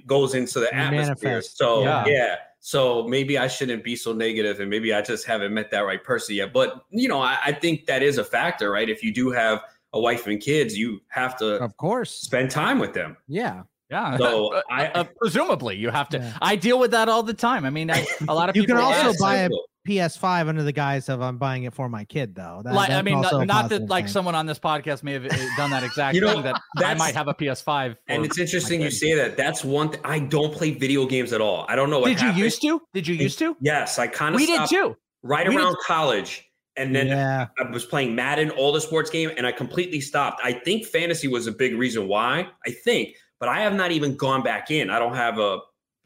goes 0.07 0.35
into 0.35 0.61
the 0.61 0.73
atmosphere. 0.75 1.31
Manifest. 1.31 1.59
So 1.59 1.83
yeah. 1.83 2.05
yeah. 2.07 2.37
So 2.61 3.07
maybe 3.07 3.38
I 3.38 3.47
shouldn't 3.47 3.85
be 3.85 3.97
so 3.97 4.12
negative 4.12 4.61
and 4.61 4.69
maybe 4.69 4.93
I 4.93 5.00
just 5.00 5.27
haven't 5.27 5.55
met 5.55 5.71
that 5.71 5.81
right 5.81 6.03
person 6.03 6.35
yet. 6.35 6.53
But, 6.53 6.85
you 6.91 7.09
know, 7.09 7.21
I, 7.21 7.38
I 7.45 7.53
think 7.53 7.87
that 7.87 8.03
is 8.03 8.19
a 8.19 8.25
factor, 8.25 8.71
right? 8.71 8.88
If 8.88 9.03
you 9.03 9.12
do 9.12 9.31
have 9.31 9.62
a 9.93 10.00
wife 10.00 10.27
and 10.27 10.41
kids, 10.41 10.77
you 10.77 11.00
have 11.09 11.37
to, 11.38 11.62
of 11.62 11.77
course, 11.77 12.11
spend 12.11 12.50
time 12.50 12.79
with 12.79 12.93
them. 12.93 13.17
Yeah. 13.27 13.62
Yeah. 13.90 14.16
So 14.16 14.54
uh, 14.54 14.62
I 14.71 14.87
uh, 14.88 15.04
presumably 15.18 15.76
you 15.76 15.90
have 15.90 16.09
to. 16.11 16.18
Yeah. 16.18 16.38
I 16.40 16.57
deal 16.57 16.78
with 16.78 16.90
that 16.92 17.09
all 17.09 17.23
the 17.23 17.35
time. 17.35 17.64
I 17.64 17.71
mean, 17.71 17.90
I, 17.90 18.07
a 18.28 18.35
lot 18.35 18.49
of 18.49 18.57
you 18.57 18.62
people. 18.66 18.76
You 18.76 18.87
can 18.87 19.07
also 19.07 19.18
buy 19.23 19.37
a 19.37 19.50
PS5 19.88 20.49
under 20.49 20.62
the 20.62 20.73
guise 20.73 21.09
of 21.09 21.23
I'm 21.23 21.38
buying 21.38 21.64
it 21.64 21.73
for 21.73 21.88
my 21.88 22.04
kid, 22.04 22.35
though. 22.35 22.61
That, 22.62 22.75
like, 22.75 22.90
I 22.90 23.00
mean, 23.00 23.21
not, 23.23 23.47
not 23.47 23.71
that 23.71 23.88
like 23.88 24.04
thing. 24.04 24.12
someone 24.12 24.35
on 24.35 24.45
this 24.45 24.59
podcast 24.59 25.02
may 25.02 25.14
have 25.14 25.25
uh, 25.25 25.37
done 25.57 25.71
that 25.71 25.83
exact 25.83 26.14
you 26.14 26.21
know, 26.21 26.33
thing 26.33 26.42
that 26.42 26.61
I 26.76 26.95
might 26.95 27.14
have 27.14 27.28
a 27.28 27.35
PS5. 27.35 27.97
And 28.07 28.25
it's 28.25 28.38
interesting 28.38 28.83
you 28.83 28.90
say 28.90 29.14
that. 29.14 29.37
That's 29.37 29.64
one. 29.64 29.90
Th- 29.90 30.02
I 30.04 30.18
don't 30.18 30.52
play 30.52 30.73
video 30.73 31.07
games 31.07 31.33
at 31.33 31.40
all. 31.40 31.64
I 31.68 31.76
don't 31.76 31.88
know. 31.88 32.04
Did 32.04 32.18
happened. 32.18 32.38
you 32.38 32.45
used 32.45 32.61
to? 32.62 32.83
Did 32.92 33.07
you 33.07 33.14
used 33.14 33.38
to? 33.38 33.57
Yes, 33.61 33.99
I 33.99 34.07
kind 34.07 34.35
of. 34.35 34.40
We 34.40 34.47
did 34.47 34.68
too. 34.68 34.97
Right 35.23 35.49
we 35.49 35.57
around 35.57 35.73
did. 35.73 35.80
college. 35.87 36.45
And 36.76 36.95
then 36.95 37.09
yeah. 37.09 37.49
I 37.59 37.68
was 37.71 37.85
playing 37.85 38.14
Madden, 38.14 38.50
all 38.50 38.71
the 38.71 38.80
sports 38.80 39.11
game, 39.11 39.33
and 39.37 39.45
I 39.45 39.50
completely 39.50 40.00
stopped. 40.00 40.40
I 40.45 40.52
think 40.52 40.87
fantasy 40.87 41.26
was 41.26 41.49
a 41.49 41.52
big 41.52 41.75
reason 41.75 42.07
why. 42.07 42.47
I 42.64 42.71
think, 42.71 43.16
but 43.40 43.49
I 43.49 43.61
have 43.61 43.75
not 43.75 43.90
even 43.92 44.16
gone 44.16 44.42
back 44.42 44.71
in. 44.71 44.90
I 44.90 44.99
don't 44.99 45.14
have 45.14 45.38
a 45.38 45.61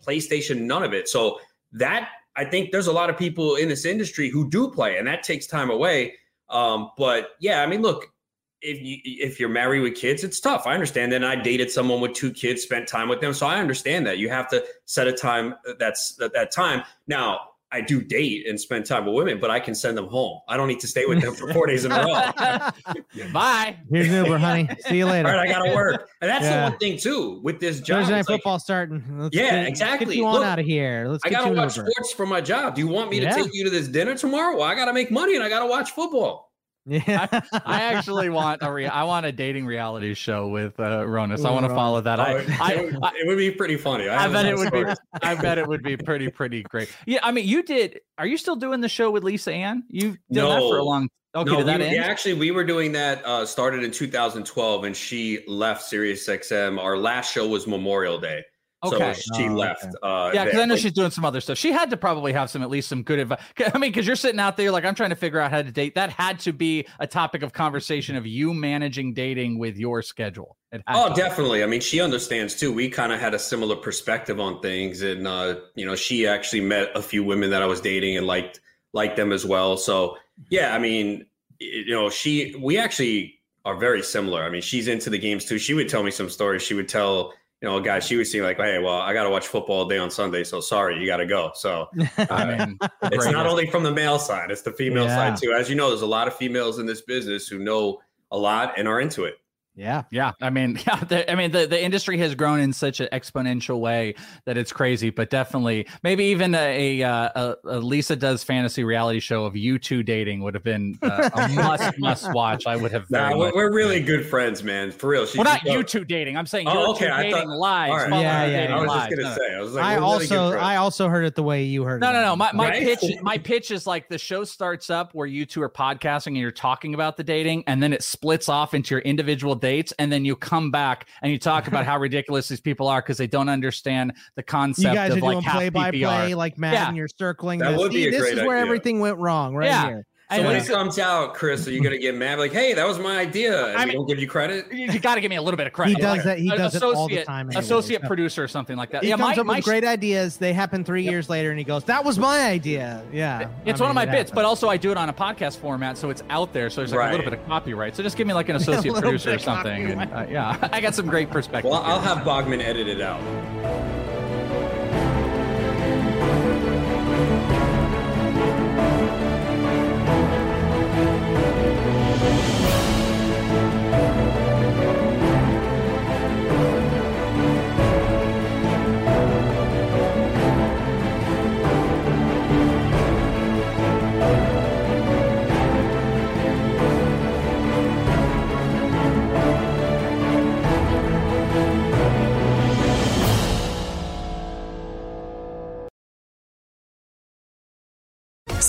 PlayStation, 0.07 0.63
none 0.63 0.83
of 0.83 0.93
it. 0.93 1.09
So 1.09 1.41
that 1.73 2.11
I 2.37 2.45
think 2.45 2.73
there's 2.73 2.87
a 2.87 2.93
lot 2.93 3.11
of 3.11 3.17
people 3.17 3.57
in 3.57 3.69
this 3.69 3.85
industry 3.85 4.29
who 4.29 4.49
do 4.49 4.71
play, 4.71 4.99
and 4.99 5.07
that 5.07 5.23
takes 5.23 5.47
time 5.47 5.71
away. 5.71 6.15
Um, 6.49 6.91
but 6.97 7.31
yeah, 7.41 7.63
I 7.63 7.67
mean, 7.67 7.83
look, 7.83 8.13
if 8.61 8.81
you 8.81 8.99
if 9.05 9.41
you're 9.41 9.49
married 9.49 9.81
with 9.81 9.95
kids, 9.95 10.25
it's 10.25 10.41
tough. 10.41 10.67
I 10.67 10.75
understand 10.75 11.13
that. 11.13 11.17
And 11.17 11.27
I 11.27 11.37
dated 11.37 11.71
someone 11.71 12.01
with 12.01 12.15
two 12.15 12.31
kids, 12.31 12.63
spent 12.63 12.87
time 12.89 13.09
with 13.09 13.21
them, 13.21 13.35
so 13.35 13.47
I 13.47 13.59
understand 13.59 14.07
that 14.07 14.19
you 14.19 14.29
have 14.29 14.49
to 14.51 14.65
set 14.85 15.07
a 15.07 15.13
time 15.13 15.55
that's 15.79 16.15
that, 16.17 16.33
that 16.35 16.53
time. 16.53 16.83
Now, 17.07 17.41
I 17.73 17.81
do 17.81 18.03
date 18.03 18.47
and 18.47 18.61
spend 18.61 18.85
time 18.85 19.07
with 19.07 19.15
women, 19.15 19.41
but 19.41 19.51
I 19.51 19.59
can 19.59 19.75
send 19.75 19.97
them 19.97 20.07
home. 20.07 20.41
I 20.47 20.59
don't 20.59 20.69
need 20.69 20.81
to 20.81 20.87
stay 20.87 21.07
with 21.07 21.23
them 21.23 21.35
for 21.35 21.51
four 21.55 21.67
days 21.67 21.87
in 21.87 21.93
a 21.93 22.05
row. 22.05 22.93
Bye. 23.33 23.79
Here's 23.91 24.09
Uber, 24.09 24.37
honey. 24.37 24.69
See 24.81 24.99
you 24.99 25.07
later. 25.07 25.29
All 25.29 25.35
right, 25.35 25.49
I 25.49 25.51
gotta 25.51 25.75
work, 25.75 26.09
and 26.21 26.31
that's 26.31 26.45
yeah. 26.45 26.65
the 26.65 26.71
one 26.71 26.79
thing 26.79 26.99
too 26.99 27.41
with 27.43 27.61
this 27.61 27.81
job. 27.81 28.01
Thursday 28.01 28.15
night 28.17 28.27
football 28.27 28.55
like, 28.55 28.63
starting. 28.63 29.03
Let's 29.19 29.35
yeah, 29.35 29.63
get, 29.63 29.69
exactly. 29.69 30.07
Get 30.07 30.17
you 30.17 30.27
on 30.27 30.35
Look, 30.35 30.45
out 30.45 30.59
of 30.59 30.67
here. 30.67 31.07
Let's. 31.09 31.25
I 31.25 31.31
gotta 31.31 31.51
watch 31.51 31.79
Uber. 31.79 31.91
sports 31.91 32.13
for 32.13 32.27
my 32.27 32.43
job. 32.43 32.75
Do 32.75 32.83
you 32.83 32.89
want 32.89 33.11
me 33.11 33.21
to 33.21 33.33
take 33.33 33.55
you 33.55 33.65
to 33.65 33.71
this 33.71 33.89
dinner 33.89 34.15
tomorrow? 34.15 34.57
Well, 34.57 34.65
I 34.65 34.75
gotta 34.75 34.93
make 34.93 35.11
money 35.11 35.35
and 35.35 35.43
I 35.43 35.49
gotta 35.49 35.67
watch 35.67 35.93
football. 35.93 36.52
Yeah, 36.85 37.29
I, 37.31 37.61
I, 37.65 37.83
actually 37.83 38.29
want 38.29 38.61
a 38.63 38.73
re- 38.73 38.87
I 38.87 39.05
want 39.05 39.25
a 39.25 39.31
dating 39.31 39.67
reality 39.67 40.15
show 40.15 40.49
with 40.49 40.81
uh, 40.81 41.05
Ronis. 41.05 41.47
I 41.47 41.51
want 41.53 41.65
to 41.65 41.75
follow 41.75 42.01
that. 42.01 42.19
I, 42.19 42.45
I, 42.61 43.13
it 43.15 43.27
would 43.27 43.39
be 43.39 43.53
pretty 43.53 43.77
funny. 43.77 44.09
I, 44.09 44.25
I 44.25 44.29
bet 44.29 44.47
it 44.47 44.57
would 44.57 44.73
be. 44.73 44.85
I 45.23 45.37
bet 45.37 45.59
it 45.59 45.69
would 45.69 45.85
be 45.85 45.97
pretty 45.97 46.29
pretty 46.29 46.65
great. 46.65 46.93
Yeah, 47.07 47.21
I 47.23 47.31
mean, 47.31 47.47
you 47.47 47.63
did. 47.63 48.01
Are 48.19 48.27
you 48.27 48.37
still 48.37 48.57
doing 48.57 48.81
the 48.81 48.89
show 48.89 49.13
with 49.13 49.23
Lisa 49.23 49.53
Ann? 49.53 49.85
You've 49.89 50.17
done 50.33 50.45
no, 50.45 50.51
that 50.51 50.61
for 50.61 50.79
a 50.79 50.85
long. 50.85 51.03
Time. 51.03 51.09
Okay, 51.35 51.51
no, 51.53 51.59
did 51.59 51.67
that 51.67 51.79
we, 51.79 51.87
end? 51.87 51.97
Yeah, 51.97 52.03
actually, 52.03 52.35
we 52.35 52.51
were 52.51 52.65
doing 52.65 52.93
that. 52.93 53.25
Uh, 53.25 53.47
started 53.47 53.85
in 53.85 53.93
2012, 53.93 54.85
and 54.85 54.97
she 54.97 55.45
left 55.47 55.91
SiriusXM. 55.91 56.79
Our 56.79 56.99
last 56.99 57.33
show 57.33 57.47
was 57.47 57.67
Memorial 57.67 58.19
Day. 58.19 58.43
Okay. 58.85 59.15
So 59.15 59.37
she 59.37 59.49
oh, 59.49 59.55
left. 59.55 59.85
Okay. 59.85 59.95
Uh, 60.03 60.31
yeah, 60.35 60.45
because 60.45 60.61
I 60.61 60.65
know 60.65 60.75
like, 60.75 60.83
she's 60.83 60.93
doing 60.93 61.11
some 61.11 61.25
other 61.25 61.41
stuff. 61.41 61.59
She 61.59 61.73
had 61.73 61.91
to 61.91 61.97
probably 61.97 62.33
have 62.33 62.51
some, 62.51 62.63
at 62.63 62.71
least 62.71 62.89
some 62.89 63.03
good 63.03 63.21
advice. 63.21 63.41
I 63.59 63.79
mean, 63.79 63.91
because 63.93 64.07
you're 64.07 64.17
sitting 64.17 64.41
out 64.41 64.57
there, 64.57 64.71
like, 64.71 64.85
I'm 64.85 64.95
trying 64.95 65.11
to 65.11 65.17
figure 65.17 65.39
out 65.39 65.51
how 65.51 65.63
to 65.63 65.71
date. 65.71 65.95
That 65.95 66.11
had 66.11 66.41
to 66.41 66.53
be 66.53 66.87
a 66.99 67.07
topic 67.07 67.43
of 67.43 67.53
conversation 67.53 68.17
of 68.17 68.27
you 68.27 68.53
managing 68.53 69.15
dating 69.15 69.59
with 69.59 69.77
your 69.77 70.03
schedule. 70.03 70.57
Oh, 70.89 71.15
definitely. 71.15 71.63
I 71.63 71.67
mean, 71.67 71.83
she 71.83 72.01
understands 72.01 72.55
too. 72.55 72.73
We 72.73 72.89
kind 72.89 73.13
of 73.13 73.21
had 73.21 73.35
a 73.35 73.39
similar 73.39 73.77
perspective 73.77 74.41
on 74.41 74.61
things, 74.61 75.03
and 75.03 75.27
uh, 75.27 75.57
you 75.75 75.85
know, 75.85 75.95
she 75.95 76.27
actually 76.27 76.63
met 76.63 76.91
a 76.95 77.03
few 77.03 77.23
women 77.23 77.51
that 77.51 77.63
I 77.63 77.67
was 77.67 77.81
dating 77.81 78.17
and 78.17 78.27
liked 78.27 78.61
liked 78.95 79.17
them 79.17 79.33
as 79.33 79.45
well. 79.45 79.77
So, 79.77 80.17
yeah, 80.49 80.75
I 80.75 80.79
mean, 80.79 81.27
you 81.61 81.91
know, 81.91 82.09
she 82.09 82.55
we 82.59 82.79
actually 82.79 83.39
are 83.67 83.77
very 83.77 84.03
similar. 84.03 84.45
I 84.45 84.49
mean, 84.49 84.63
she's 84.63 84.89
into 84.89 85.11
the 85.11 85.19
games 85.19 85.45
too. 85.45 85.59
She 85.59 85.75
would 85.75 85.91
tell 85.91 86.03
me 86.03 86.11
some 86.11 86.31
stories. 86.31 86.63
She 86.63 86.73
would 86.73 86.89
tell 86.89 87.35
you 87.63 87.69
know, 87.69 87.81
guys, 87.81 88.05
she 88.05 88.17
was 88.17 88.31
seeing 88.31 88.43
like, 88.43 88.57
hey, 88.57 88.81
well, 88.81 89.01
I 89.01 89.15
got 89.15 89.23
to 89.23 89.31
watch 89.31 89.47
football 89.47 89.79
all 89.79 89.85
day 89.85 89.97
on 89.97 90.11
Sunday, 90.11 90.43
so 90.43 90.61
sorry, 90.61 90.99
you 90.99 91.07
got 91.07 91.19
to 91.19 91.27
go. 91.27 91.53
So 91.55 91.89
uh, 92.19 92.27
I 92.29 92.45
mean, 92.45 92.79
it's 93.05 93.27
not 93.27 93.47
only 93.47 93.69
from 93.69 93.85
the 93.85 93.93
male 93.93 94.19
side; 94.19 94.51
it's 94.51 94.63
the 94.63 94.73
female 94.73 95.05
yeah. 95.05 95.15
side 95.15 95.37
too. 95.41 95.53
As 95.53 95.71
you 95.71 95.77
know, 95.77 95.89
there's 95.89 96.03
a 96.03 96.07
lot 96.07 96.27
of 96.27 96.35
females 96.35 96.81
in 96.81 96.87
this 96.87 97.03
business 97.03 97.47
who 97.47 97.61
know 97.61 98.01
a 98.33 98.37
lot 98.37 98.75
and 98.77 98.89
are 98.89 99.01
into 99.01 99.25
it. 99.25 99.37
Yeah, 99.75 100.03
yeah. 100.11 100.33
I 100.41 100.51
mean, 100.51 100.79
yeah. 100.87 100.97
The, 100.97 101.31
I 101.31 101.35
mean, 101.35 101.51
the, 101.51 101.67
the 101.67 101.83
industry 101.83 102.19
has 102.19 102.35
grown 102.35 102.61
in 102.61 102.73
such 102.73 103.01
an 103.01 103.09
exponential 103.13 103.81
way 103.81 104.15
that 104.45 104.59
it's 104.59 104.73
crazy. 104.73 105.11
But 105.11 105.31
definitely, 105.31 105.87
maybe 106.03 106.25
even 106.25 106.55
a, 106.55 107.01
a, 107.01 107.09
a, 107.11 107.57
a 107.65 107.79
Lisa 107.79 108.17
does 108.17 108.45
fantasy 108.45 108.85
reality 108.85 109.21
show 109.21 109.45
of 109.45 109.57
you 109.57 109.79
two 109.79 110.03
dating 110.03 110.43
would 110.43 110.55
have 110.55 110.63
been 110.63 110.99
uh, 111.03 111.31
a 111.33 111.49
must 111.55 111.99
must 111.99 112.35
watch. 112.35 112.67
I 112.67 112.77
would 112.77 112.93
have. 112.93 113.11
Nah, 113.11 113.37
we're, 113.37 113.53
we're, 113.55 113.73
really 113.73 114.03
good 114.03 114.27
friends, 114.27 114.63
man. 114.63 114.91
For 114.91 115.09
real. 115.09 115.25
She's, 115.25 115.37
well, 115.37 115.45
not 115.45 115.65
you 115.65 115.83
two 115.83 116.05
dating. 116.05 116.37
I'm 116.37 116.47
saying 116.47 116.69
oh, 116.69 116.93
okay. 116.93 117.09
I 117.09 117.23
dating 117.23 117.49
thought, 117.49 117.59
live. 117.59 117.91
Right. 117.91 118.21
Yeah, 118.21 118.47
yeah. 118.47 118.77
I 118.77 118.81
was 118.81 118.89
live. 118.89 119.11
just 119.11 119.23
gonna 119.23 119.29
no. 119.31 119.37
say. 119.37 119.55
I 119.55 119.61
was 119.61 119.73
like, 119.73 119.85
I 119.85 119.97
also, 119.97 120.53
I 120.53 120.77
also 120.77 121.09
heard 121.09 121.25
it 121.25 121.35
the 121.35 121.43
way 121.43 121.65
you 121.65 121.85
heard 121.85 122.01
no, 122.01 122.11
it. 122.11 122.13
No, 122.13 122.21
no, 122.21 122.27
no. 122.27 122.37
My, 122.37 122.53
my 122.53 122.69
right? 122.69 122.83
pitch, 122.83 123.15
my 123.23 123.39
pitch 123.39 123.71
is 123.71 123.87
like 123.87 124.09
the 124.09 124.19
show 124.19 124.45
starts 124.45 124.91
up 124.91 125.15
where 125.15 125.27
you 125.27 125.47
two 125.47 125.63
are 125.63 125.71
podcasting 125.71 126.29
and 126.29 126.37
you're 126.37 126.51
talking 126.51 126.93
about 126.93 127.17
the 127.17 127.25
dating, 127.25 127.65
and 127.67 127.83
then 127.83 127.95
it 127.95 128.03
splits 128.03 128.51
off 128.51 128.75
into 128.75 128.95
your 128.95 129.01
individual 129.01 129.55
dates, 129.63 129.95
and 129.99 130.13
then 130.13 130.27
you 130.27 130.37
come 130.37 130.71
back 130.71 131.09
and 131.23 131.33
you 131.33 131.39
talk 131.39 131.69
about 131.69 131.87
how 131.91 131.99
ridiculous 131.99 132.49
these 132.49 132.61
people 132.61 132.89
are 132.89 133.01
because 133.01 133.17
they 133.17 133.27
don't 133.27 133.49
understand 133.49 134.13
the 134.37 134.43
concept 134.43 134.89
You 134.89 134.95
guys 134.95 135.13
of 135.13 135.19
are 135.19 135.21
like 135.23 135.33
doing 135.37 135.43
half 135.45 135.55
play 135.55 135.69
by 135.71 135.91
play, 135.91 136.35
like 136.35 136.59
Madden. 136.59 136.95
Yeah. 136.95 136.99
You're 136.99 137.09
circling 137.09 137.61
That 137.61 137.71
this. 137.71 137.79
would 137.79 137.93
be 137.93 138.03
See, 138.03 138.09
a 138.09 138.11
this 138.11 138.21
great 138.21 138.39
is 138.39 138.45
where 138.47 138.59
idea. 138.59 138.67
everything 138.67 139.01
went 139.01 139.17
wrong, 139.17 139.55
right 139.55 139.67
Yeah. 139.69 139.87
here. 139.87 140.07
So 140.33 140.39
And 140.39 140.47
when 140.47 140.57
then- 140.57 140.65
it 140.65 140.69
comes 140.69 140.99
out, 140.99 141.35
Chris, 141.35 141.67
are 141.69 141.71
you 141.71 141.83
gonna 141.83 141.99
get 141.99 142.15
mad? 142.15 142.39
Like, 142.39 142.53
hey, 142.53 142.73
that 142.75 142.87
was 142.87 142.99
my 142.99 143.19
idea. 143.19 143.75
I 143.77 143.81
we 143.81 143.87
mean- 143.91 143.97
don't 143.99 144.07
give 144.07 144.19
you 144.19 144.27
credit. 144.27 144.67
you 144.73 144.99
got 144.99 145.17
to 145.17 145.21
give 145.21 145.29
me 145.31 145.37
a 145.37 145.43
little 145.43 145.57
bit 145.59 145.67
of 145.67 145.73
credit. 145.73 145.97
He 145.97 146.01
does 146.01 146.17
Like, 146.19 146.25
that- 146.25 146.39
he 146.39 146.49
a- 146.51 146.57
does 146.57 146.75
it 146.75 146.83
all 146.83 146.91
the 147.09 147.17
associate- 147.17 147.27
time 147.27 147.49
anyways. 147.49 147.65
Associate 147.67 148.03
producer 148.03 148.43
or 148.45 148.49
something 148.49 148.77
like 148.77 148.91
that. 148.91 149.03
He 149.03 149.11
yeah, 149.11 149.17
comes 149.17 149.37
my, 149.37 149.41
up 149.41 149.47
my 149.47 149.57
with 149.57 149.65
great 149.65 149.85
ideas. 149.85 150.39
They 150.39 150.53
happen 150.53 150.85
three 150.85 151.03
years 151.03 151.29
later, 151.29 151.51
and 151.51 151.59
he 151.59 151.65
goes, 151.65 151.85
"That 151.85 152.05
was 152.05 152.19
my 152.19 152.41
idea." 152.47 153.03
Yeah, 153.13 153.49
It's 153.67 153.81
I 153.81 153.85
one 153.85 153.91
of 153.91 153.95
my 153.95 154.05
it 154.05 154.11
bits, 154.11 154.31
but 154.31 154.45
also 154.45 154.69
I 154.69 154.77
do 154.77 154.91
it 154.91 154.97
on 154.97 155.09
a 155.09 155.13
podcast 155.13 155.59
format, 155.59 155.99
so 155.99 156.11
it's 156.11 156.23
out 156.31 156.53
there. 156.53 156.71
So 156.71 156.81
there's 156.81 156.93
like 156.93 157.09
a 157.09 157.17
little 157.17 157.31
bit 157.31 157.39
of 157.39 157.47
copyright. 157.47 157.95
So 157.97 158.03
just 158.03 158.17
give 158.17 158.27
me 158.27 158.33
like 158.35 158.49
an 158.49 158.57
associate 158.63 158.95
producer 158.95 159.35
or 159.35 159.39
something. 159.39 159.87
And, 159.93 160.13
uh, 160.13 160.27
yeah, 160.31 160.57
I 160.73 160.81
got 160.81 160.95
some 160.95 161.07
great 161.07 161.31
perspective. 161.31 161.71
Well, 161.71 161.83
I'll 161.83 162.01
here. 162.01 162.15
have 162.15 162.27
Bogman 162.27 162.63
edit 162.63 162.89
it 162.89 163.01
out. 163.01 163.21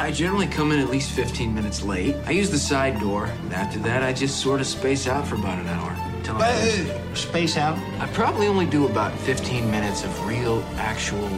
I 0.00 0.10
generally 0.10 0.46
come 0.46 0.72
in 0.72 0.78
at 0.80 0.88
least 0.88 1.10
15 1.12 1.54
minutes 1.54 1.82
late. 1.82 2.16
I 2.24 2.30
use 2.30 2.48
the 2.48 2.58
side 2.58 2.98
door, 3.00 3.26
and 3.26 3.52
after 3.52 3.78
that, 3.80 4.02
I 4.02 4.14
just 4.14 4.40
sort 4.40 4.62
of 4.62 4.66
space 4.66 5.06
out 5.06 5.26
for 5.28 5.34
about 5.34 5.58
an 5.58 5.66
hour. 5.68 5.94
Till 6.22 6.36
I'm 6.36 6.42
Uh, 6.42 7.14
space 7.14 7.58
out? 7.58 7.78
I 8.00 8.06
probably 8.06 8.46
only 8.46 8.64
do 8.64 8.86
about 8.86 9.12
15 9.20 9.70
minutes 9.70 10.02
of 10.02 10.26
real, 10.26 10.64
actual 10.78 11.28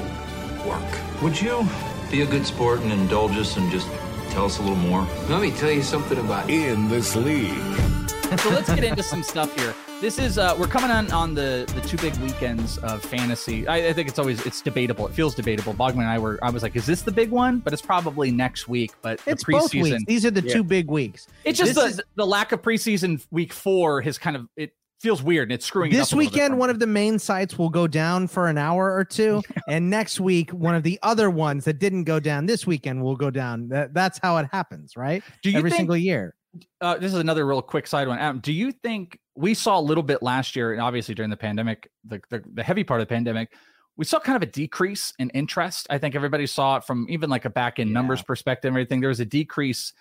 work. 0.64 0.90
Would 1.22 1.42
you 1.42 1.66
be 2.08 2.22
a 2.22 2.26
good 2.26 2.46
sport 2.46 2.80
and 2.82 2.92
indulge 2.92 3.36
us 3.36 3.56
and 3.56 3.68
just 3.72 3.88
tell 4.30 4.44
us 4.44 4.60
a 4.60 4.62
little 4.62 4.76
more? 4.76 5.04
Let 5.28 5.42
me 5.42 5.50
tell 5.50 5.72
you 5.72 5.82
something 5.82 6.18
about 6.18 6.48
In 6.48 6.88
this 6.88 7.16
league. 7.16 7.50
so 8.38 8.50
let's 8.50 8.72
get 8.72 8.84
into 8.84 9.02
some 9.02 9.24
stuff 9.24 9.52
here. 9.58 9.74
This 10.02 10.18
is 10.18 10.36
uh, 10.36 10.56
we're 10.58 10.66
coming 10.66 10.90
on 10.90 11.08
on 11.12 11.32
the 11.32 11.64
the 11.76 11.80
two 11.88 11.96
big 11.98 12.12
weekends 12.16 12.76
of 12.78 13.04
fantasy. 13.04 13.68
I, 13.68 13.90
I 13.90 13.92
think 13.92 14.08
it's 14.08 14.18
always 14.18 14.44
it's 14.44 14.60
debatable. 14.60 15.06
It 15.06 15.14
feels 15.14 15.32
debatable. 15.32 15.74
Bogman 15.74 15.98
and 16.00 16.08
I 16.08 16.18
were 16.18 16.40
I 16.42 16.50
was 16.50 16.64
like, 16.64 16.74
is 16.74 16.86
this 16.86 17.02
the 17.02 17.12
big 17.12 17.30
one? 17.30 17.60
But 17.60 17.72
it's 17.72 17.82
probably 17.82 18.32
next 18.32 18.66
week. 18.66 18.90
But 19.00 19.20
It's 19.28 19.44
the 19.46 19.52
both 19.52 19.72
weeks. 19.72 20.02
These 20.08 20.26
are 20.26 20.32
the 20.32 20.42
Yeah. 20.42 20.54
two 20.54 20.64
big 20.64 20.90
weeks. 20.90 21.28
It's 21.44 21.56
just 21.56 21.76
This 21.76 21.98
the, 21.98 22.04
the 22.16 22.26
lack 22.26 22.50
of 22.50 22.62
preseason 22.62 23.24
week 23.30 23.52
four 23.52 24.00
has 24.00 24.18
kind 24.18 24.34
of 24.34 24.48
it 24.56 24.72
feels 25.00 25.22
weird 25.22 25.50
and 25.50 25.52
it's 25.52 25.66
screwing 25.66 25.92
it 25.92 25.94
This 25.94 26.08
up 26.08 26.14
a 26.14 26.16
little 26.16 26.30
bit 26.32 26.34
weekend, 26.34 26.58
one 26.58 26.70
of 26.70 26.80
the 26.80 26.86
main 26.88 27.20
sites 27.20 27.56
will 27.56 27.70
go 27.70 27.86
down 27.86 28.26
for 28.26 28.48
an 28.48 28.58
hour 28.58 28.92
or 28.92 29.04
two, 29.04 29.40
and 29.68 29.88
next 29.88 30.18
week, 30.18 30.50
one 30.50 30.74
of 30.74 30.82
the 30.82 30.98
other 31.04 31.30
ones 31.30 31.64
that 31.66 31.78
didn't 31.78 32.04
go 32.04 32.18
down 32.18 32.46
this 32.46 32.66
weekend 32.66 33.00
will 33.04 33.16
go 33.16 33.30
down. 33.30 33.68
That, 33.68 33.94
that's 33.94 34.18
how 34.20 34.36
it 34.38 34.48
happens, 34.50 34.96
right? 34.96 35.22
Do 35.44 35.50
you 35.52 35.58
Every 35.58 35.70
think- 35.70 35.78
single 35.78 35.96
year. 35.96 36.34
uh, 36.80 36.98
this 36.98 37.12
is 37.12 37.18
another 37.20 37.46
real 37.46 37.62
quick 37.62 37.86
side 37.86 38.08
one. 38.08 38.18
Adam, 38.18 38.40
do 38.40 38.52
you 38.52 38.72
think 38.72 39.18
we 39.34 39.54
saw 39.54 39.78
a 39.78 39.80
little 39.80 40.02
bit 40.02 40.22
last 40.22 40.56
year, 40.56 40.72
and 40.72 40.80
obviously 40.80 41.14
during 41.14 41.30
the 41.30 41.36
pandemic, 41.36 41.90
the, 42.04 42.20
the, 42.28 42.42
the 42.54 42.62
heavy 42.62 42.84
part 42.84 43.00
of 43.00 43.08
the 43.08 43.14
pandemic, 43.14 43.52
we 43.96 44.04
saw 44.04 44.18
kind 44.18 44.36
of 44.36 44.42
a 44.42 44.50
decrease 44.50 45.12
in 45.18 45.30
interest. 45.30 45.86
I 45.90 45.98
think 45.98 46.14
everybody 46.14 46.46
saw 46.46 46.76
it 46.76 46.84
from 46.84 47.06
even 47.08 47.30
like 47.30 47.44
a 47.44 47.50
back 47.50 47.78
end 47.78 47.92
numbers 47.92 48.22
perspective 48.22 48.68
and 48.68 48.76
everything. 48.76 49.00
There 49.00 49.08
was 49.08 49.20
a 49.20 49.26
decrease 49.26 49.92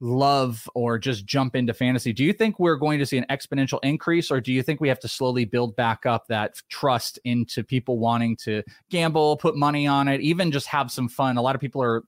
love 0.00 0.68
or 0.74 0.98
just 0.98 1.24
jump 1.24 1.56
into 1.56 1.72
fantasy. 1.72 2.12
Do 2.12 2.24
you 2.24 2.32
think 2.32 2.58
we're 2.58 2.76
going 2.76 2.98
to 2.98 3.06
see 3.06 3.18
an 3.18 3.26
exponential 3.30 3.78
increase, 3.82 4.30
or 4.30 4.40
do 4.40 4.52
you 4.52 4.62
think 4.62 4.80
we 4.80 4.88
have 4.88 5.00
to 5.00 5.08
slowly 5.08 5.44
build 5.44 5.74
back 5.76 6.06
up 6.06 6.26
that 6.28 6.60
trust 6.68 7.18
into 7.24 7.62
people 7.62 7.98
wanting 7.98 8.36
to 8.38 8.62
gamble, 8.90 9.36
put 9.36 9.56
money 9.56 9.86
on 9.86 10.08
it, 10.08 10.20
even 10.20 10.52
just 10.52 10.66
have 10.66 10.90
some 10.90 11.08
fun? 11.08 11.36
A 11.36 11.42
lot 11.42 11.54
of 11.54 11.60
people 11.60 11.82
are 11.82 12.02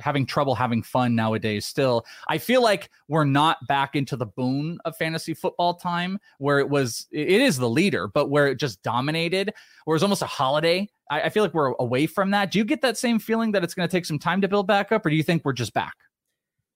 having 0.00 0.24
trouble 0.26 0.54
having 0.54 0.82
fun 0.82 1.14
nowadays 1.14 1.66
still 1.66 2.04
i 2.28 2.38
feel 2.38 2.62
like 2.62 2.90
we're 3.08 3.24
not 3.24 3.58
back 3.66 3.94
into 3.96 4.16
the 4.16 4.26
boon 4.26 4.78
of 4.84 4.96
fantasy 4.96 5.34
football 5.34 5.74
time 5.74 6.18
where 6.38 6.58
it 6.58 6.68
was 6.68 7.06
it 7.10 7.40
is 7.40 7.56
the 7.58 7.68
leader 7.68 8.08
but 8.08 8.28
where 8.30 8.46
it 8.48 8.56
just 8.56 8.82
dominated 8.82 9.52
where 9.84 9.94
it's 9.94 10.02
almost 10.02 10.22
a 10.22 10.26
holiday 10.26 10.88
I, 11.10 11.22
I 11.22 11.28
feel 11.28 11.42
like 11.42 11.54
we're 11.54 11.74
away 11.78 12.06
from 12.06 12.30
that 12.30 12.50
do 12.50 12.58
you 12.58 12.64
get 12.64 12.80
that 12.82 12.96
same 12.98 13.18
feeling 13.18 13.52
that 13.52 13.64
it's 13.64 13.74
going 13.74 13.88
to 13.88 13.92
take 13.92 14.06
some 14.06 14.18
time 14.18 14.40
to 14.40 14.48
build 14.48 14.66
back 14.66 14.92
up 14.92 15.04
or 15.04 15.10
do 15.10 15.16
you 15.16 15.22
think 15.22 15.44
we're 15.44 15.52
just 15.52 15.74
back 15.74 15.94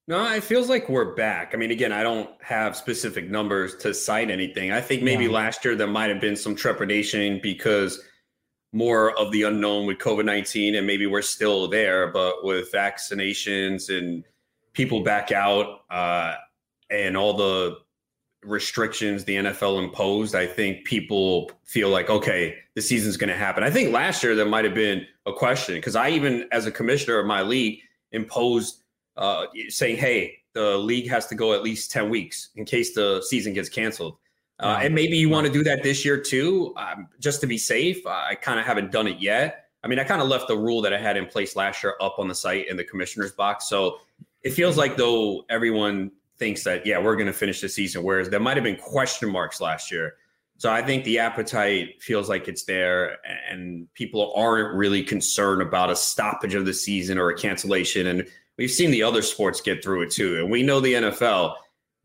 No, 0.07 0.23
it 0.31 0.43
feels 0.43 0.69
like 0.69 0.87
we're 0.87 1.15
back. 1.15 1.55
I 1.55 1.57
mean, 1.57 1.71
again, 1.71 1.91
I 1.91 2.03
don't 2.03 2.29
have 2.43 2.75
specific 2.75 3.27
numbers 3.27 3.75
to 3.77 3.91
cite 3.91 4.29
anything. 4.29 4.71
I 4.71 4.79
think 4.79 5.01
maybe 5.01 5.23
Yeah. 5.23 5.31
last 5.31 5.65
year 5.65 5.75
there 5.75 5.87
might 5.87 6.11
have 6.11 6.21
been 6.21 6.35
some 6.35 6.55
trepidation 6.55 7.39
because 7.41 7.99
more 8.75 9.17
of 9.17 9.31
the 9.31 9.43
unknown 9.43 9.85
with 9.85 9.97
COVID 9.99 10.25
19, 10.25 10.75
and 10.75 10.85
maybe 10.85 11.07
we're 11.07 11.21
still 11.21 11.67
there, 11.69 12.07
but 12.07 12.43
with 12.43 12.71
vaccinations 12.73 13.89
and 13.89 14.25
people 14.73 15.01
back 15.01 15.31
out 15.31 15.85
uh, 15.89 16.35
and 16.89 17.15
all 17.15 17.33
the 17.33 17.77
restrictions 18.43 19.23
the 19.23 19.37
NFL 19.37 19.81
imposed, 19.81 20.35
I 20.35 20.45
think 20.45 20.85
people 20.85 21.49
feel 21.63 21.89
like, 21.89 22.09
okay, 22.09 22.57
the 22.75 22.81
season's 22.81 23.15
going 23.15 23.29
to 23.29 23.37
happen. 23.37 23.63
I 23.63 23.71
think 23.71 23.93
last 23.93 24.21
year 24.21 24.35
there 24.35 24.45
might 24.45 24.65
have 24.65 24.75
been 24.75 25.07
a 25.25 25.31
question 25.31 25.75
because 25.75 25.95
I 25.95 26.09
even, 26.09 26.45
as 26.51 26.65
a 26.65 26.71
commissioner 26.71 27.17
of 27.17 27.25
my 27.25 27.41
league, 27.41 27.79
imposed 28.11 28.83
uh, 29.15 29.45
saying, 29.69 29.95
hey, 29.95 30.39
the 30.53 30.77
league 30.77 31.09
has 31.09 31.27
to 31.27 31.35
go 31.35 31.53
at 31.53 31.63
least 31.63 31.91
10 31.91 32.09
weeks 32.09 32.49
in 32.55 32.65
case 32.65 32.93
the 32.93 33.21
season 33.21 33.53
gets 33.53 33.69
canceled. 33.69 34.17
Uh, 34.59 34.79
and 34.81 34.95
maybe 34.95 35.17
you 35.17 35.29
want 35.29 35.45
to 35.45 35.51
do 35.51 35.63
that 35.63 35.83
this 35.83 36.05
year 36.05 36.17
too, 36.17 36.73
um, 36.77 37.07
just 37.19 37.41
to 37.41 37.47
be 37.47 37.57
safe. 37.57 38.05
I 38.07 38.35
kind 38.35 38.59
of 38.59 38.65
haven't 38.65 38.91
done 38.91 39.07
it 39.07 39.19
yet. 39.19 39.65
I 39.83 39.87
mean, 39.87 39.99
I 39.99 40.03
kind 40.03 40.21
of 40.21 40.27
left 40.27 40.47
the 40.47 40.57
rule 40.57 40.81
that 40.81 40.93
I 40.93 40.97
had 40.97 41.17
in 41.17 41.25
place 41.25 41.55
last 41.55 41.83
year 41.83 41.95
up 41.99 42.17
on 42.17 42.27
the 42.27 42.35
site 42.35 42.69
in 42.69 42.77
the 42.77 42.83
commissioner's 42.83 43.33
box. 43.33 43.67
So 43.67 43.99
it 44.43 44.51
feels 44.51 44.77
like 44.77 44.95
though 44.97 45.43
everyone 45.49 46.11
thinks 46.37 46.63
that, 46.63 46.85
yeah, 46.85 46.99
we're 46.99 47.15
going 47.15 47.27
to 47.27 47.33
finish 47.33 47.61
the 47.61 47.69
season, 47.69 48.01
whereas 48.03 48.29
there 48.29 48.39
might 48.39 48.57
have 48.57 48.63
been 48.63 48.77
question 48.77 49.29
marks 49.29 49.59
last 49.59 49.91
year. 49.91 50.15
So 50.57 50.71
I 50.71 50.81
think 50.81 51.03
the 51.03 51.19
appetite 51.19 52.01
feels 52.01 52.29
like 52.29 52.47
it's 52.47 52.63
there, 52.63 53.17
and 53.49 53.93
people 53.93 54.33
aren't 54.35 54.73
really 54.73 55.03
concerned 55.03 55.61
about 55.61 55.89
a 55.89 55.95
stoppage 55.95 56.55
of 56.55 56.65
the 56.65 56.73
season 56.73 57.17
or 57.17 57.29
a 57.29 57.37
cancellation. 57.37 58.07
And 58.07 58.25
we've 58.57 58.71
seen 58.71 58.91
the 58.91 59.03
other 59.03 59.21
sports 59.21 59.59
get 59.59 59.83
through 59.83 60.03
it 60.03 60.11
too. 60.11 60.37
And 60.39 60.49
we 60.49 60.63
know 60.63 60.79
the 60.79 60.93
NFL 60.93 61.55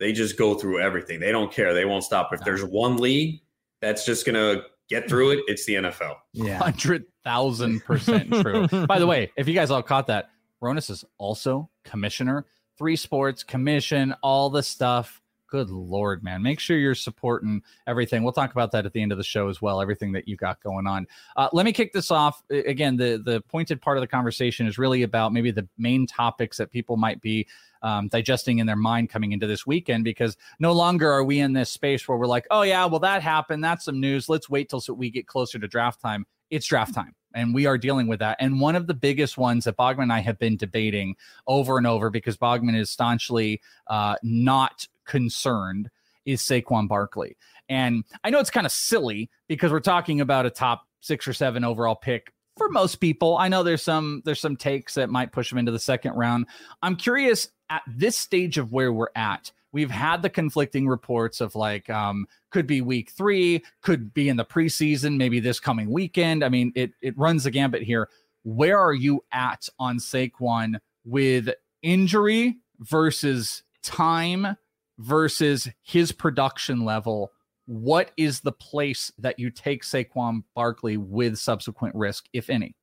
they 0.00 0.12
just 0.12 0.36
go 0.36 0.54
through 0.54 0.80
everything. 0.80 1.20
They 1.20 1.30
don't 1.30 1.52
care. 1.52 1.74
They 1.74 1.84
won't 1.84 2.02
stop. 2.02 2.32
If 2.32 2.40
there's 2.40 2.64
one 2.64 2.96
league 2.96 3.42
that's 3.80 4.04
just 4.04 4.26
gonna 4.26 4.62
get 4.88 5.08
through 5.08 5.32
it, 5.32 5.40
it's 5.46 5.64
the 5.66 5.74
NFL. 5.74 6.16
Yeah, 6.32 6.58
hundred 6.58 7.04
thousand 7.22 7.84
percent 7.84 8.32
true. 8.42 8.66
By 8.86 8.98
the 8.98 9.06
way, 9.06 9.30
if 9.36 9.46
you 9.46 9.54
guys 9.54 9.70
all 9.70 9.82
caught 9.82 10.08
that, 10.08 10.30
Ronis 10.62 10.90
is 10.90 11.04
also 11.18 11.70
commissioner, 11.84 12.46
three 12.78 12.96
sports 12.96 13.44
commission, 13.44 14.14
all 14.22 14.50
the 14.50 14.62
stuff. 14.62 15.19
Good 15.50 15.70
lord, 15.70 16.22
man! 16.22 16.42
Make 16.42 16.60
sure 16.60 16.78
you're 16.78 16.94
supporting 16.94 17.62
everything. 17.86 18.22
We'll 18.22 18.32
talk 18.32 18.52
about 18.52 18.72
that 18.72 18.86
at 18.86 18.92
the 18.92 19.02
end 19.02 19.12
of 19.12 19.18
the 19.18 19.24
show 19.24 19.48
as 19.48 19.60
well. 19.60 19.82
Everything 19.82 20.12
that 20.12 20.28
you 20.28 20.36
got 20.36 20.62
going 20.62 20.86
on. 20.86 21.06
Uh, 21.36 21.48
let 21.52 21.66
me 21.66 21.72
kick 21.72 21.92
this 21.92 22.10
off. 22.10 22.42
Again, 22.50 22.96
the 22.96 23.20
the 23.24 23.40
pointed 23.42 23.82
part 23.82 23.96
of 23.96 24.00
the 24.00 24.06
conversation 24.06 24.66
is 24.66 24.78
really 24.78 25.02
about 25.02 25.32
maybe 25.32 25.50
the 25.50 25.68
main 25.76 26.06
topics 26.06 26.56
that 26.56 26.70
people 26.70 26.96
might 26.96 27.20
be 27.20 27.46
um, 27.82 28.08
digesting 28.08 28.58
in 28.58 28.66
their 28.66 28.76
mind 28.76 29.10
coming 29.10 29.32
into 29.32 29.46
this 29.46 29.66
weekend 29.66 30.04
because 30.04 30.36
no 30.58 30.72
longer 30.72 31.10
are 31.10 31.24
we 31.24 31.40
in 31.40 31.52
this 31.52 31.70
space 31.70 32.06
where 32.06 32.18
we're 32.18 32.26
like, 32.26 32.46
oh, 32.50 32.62
yeah, 32.62 32.84
well, 32.86 33.00
that 33.00 33.22
happened. 33.22 33.64
That's 33.64 33.84
some 33.84 34.00
news. 34.00 34.28
Let's 34.28 34.50
wait 34.50 34.68
till 34.68 34.80
so 34.80 34.92
we 34.92 35.10
get 35.10 35.26
closer 35.26 35.58
to 35.58 35.68
draft 35.68 36.00
time. 36.00 36.26
It's 36.50 36.66
draft 36.66 36.94
time. 36.94 37.14
And 37.32 37.54
we 37.54 37.66
are 37.66 37.78
dealing 37.78 38.08
with 38.08 38.18
that. 38.18 38.36
And 38.40 38.60
one 38.60 38.74
of 38.74 38.88
the 38.88 38.94
biggest 38.94 39.38
ones 39.38 39.64
that 39.64 39.76
Bogman 39.76 40.04
and 40.04 40.12
I 40.12 40.18
have 40.18 40.38
been 40.38 40.56
debating 40.56 41.14
over 41.46 41.78
and 41.78 41.86
over 41.86 42.10
because 42.10 42.36
Bogman 42.36 42.76
is 42.76 42.90
staunchly 42.90 43.60
uh, 43.86 44.16
not 44.24 44.88
concerned 45.10 45.90
is 46.24 46.40
Saquon 46.40 46.86
Barkley. 46.86 47.36
And 47.68 48.04
I 48.22 48.30
know 48.30 48.38
it's 48.38 48.50
kind 48.50 48.66
of 48.66 48.72
silly 48.72 49.28
because 49.48 49.72
we're 49.72 49.80
talking 49.80 50.20
about 50.20 50.46
a 50.46 50.50
top 50.50 50.86
six 51.00 51.26
or 51.26 51.32
seven 51.32 51.64
overall 51.64 51.96
pick 51.96 52.32
for 52.56 52.68
most 52.68 52.96
people. 52.96 53.36
I 53.36 53.48
know 53.48 53.62
there's 53.62 53.82
some 53.82 54.22
there's 54.24 54.40
some 54.40 54.56
takes 54.56 54.94
that 54.94 55.10
might 55.10 55.32
push 55.32 55.50
him 55.50 55.58
into 55.58 55.72
the 55.72 55.78
second 55.80 56.12
round. 56.12 56.46
I'm 56.82 56.94
curious 56.94 57.48
at 57.70 57.82
this 57.88 58.16
stage 58.16 58.56
of 58.56 58.72
where 58.72 58.92
we're 58.92 59.08
at, 59.16 59.50
we've 59.72 59.90
had 59.90 60.22
the 60.22 60.30
conflicting 60.30 60.86
reports 60.86 61.40
of 61.40 61.54
like 61.54 61.90
um, 61.90 62.26
could 62.50 62.66
be 62.66 62.82
week 62.82 63.10
three, 63.10 63.64
could 63.82 64.14
be 64.14 64.28
in 64.28 64.36
the 64.36 64.44
preseason, 64.44 65.16
maybe 65.16 65.40
this 65.40 65.58
coming 65.58 65.90
weekend. 65.90 66.44
I 66.44 66.48
mean, 66.48 66.72
it 66.76 66.92
it 67.02 67.18
runs 67.18 67.44
the 67.44 67.50
gambit 67.50 67.82
here. 67.82 68.08
Where 68.44 68.78
are 68.78 68.94
you 68.94 69.24
at 69.32 69.68
on 69.78 69.98
Saquon 69.98 70.78
with 71.04 71.50
injury 71.82 72.58
versus 72.80 73.62
time 73.82 74.56
versus 75.00 75.68
his 75.82 76.12
production 76.12 76.84
level? 76.84 77.32
What 77.66 78.12
is 78.16 78.40
the 78.40 78.52
place 78.52 79.10
that 79.18 79.38
you 79.38 79.50
take 79.50 79.82
Saquon 79.82 80.42
Barkley 80.54 80.96
with 80.96 81.38
subsequent 81.38 81.94
risk, 81.94 82.26
if 82.32 82.50
any? 82.50 82.74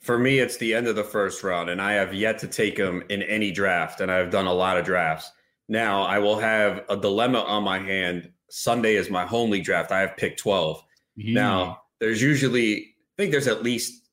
For 0.00 0.18
me, 0.18 0.38
it's 0.38 0.58
the 0.58 0.74
end 0.74 0.86
of 0.86 0.96
the 0.96 1.04
first 1.04 1.42
round, 1.42 1.70
and 1.70 1.80
I 1.80 1.92
have 1.92 2.12
yet 2.12 2.38
to 2.40 2.48
take 2.48 2.76
him 2.76 3.02
in 3.08 3.22
any 3.22 3.50
draft, 3.50 4.00
and 4.00 4.10
I've 4.10 4.30
done 4.30 4.46
a 4.46 4.52
lot 4.52 4.76
of 4.76 4.84
drafts. 4.84 5.30
Now 5.68 6.02
I 6.02 6.18
will 6.18 6.38
have 6.38 6.84
a 6.90 6.96
dilemma 6.96 7.40
on 7.40 7.64
my 7.64 7.78
hand. 7.78 8.30
Sunday 8.50 8.96
is 8.96 9.08
my 9.08 9.24
home 9.24 9.50
league 9.50 9.64
draft. 9.64 9.92
I 9.92 10.00
have 10.00 10.16
picked 10.16 10.40
12. 10.40 10.84
Yeah. 11.16 11.34
Now, 11.34 11.82
there's 12.00 12.20
usually, 12.20 12.76
I 12.76 13.14
think 13.16 13.30
there's 13.30 13.48
at 13.48 13.62
least 13.62 14.03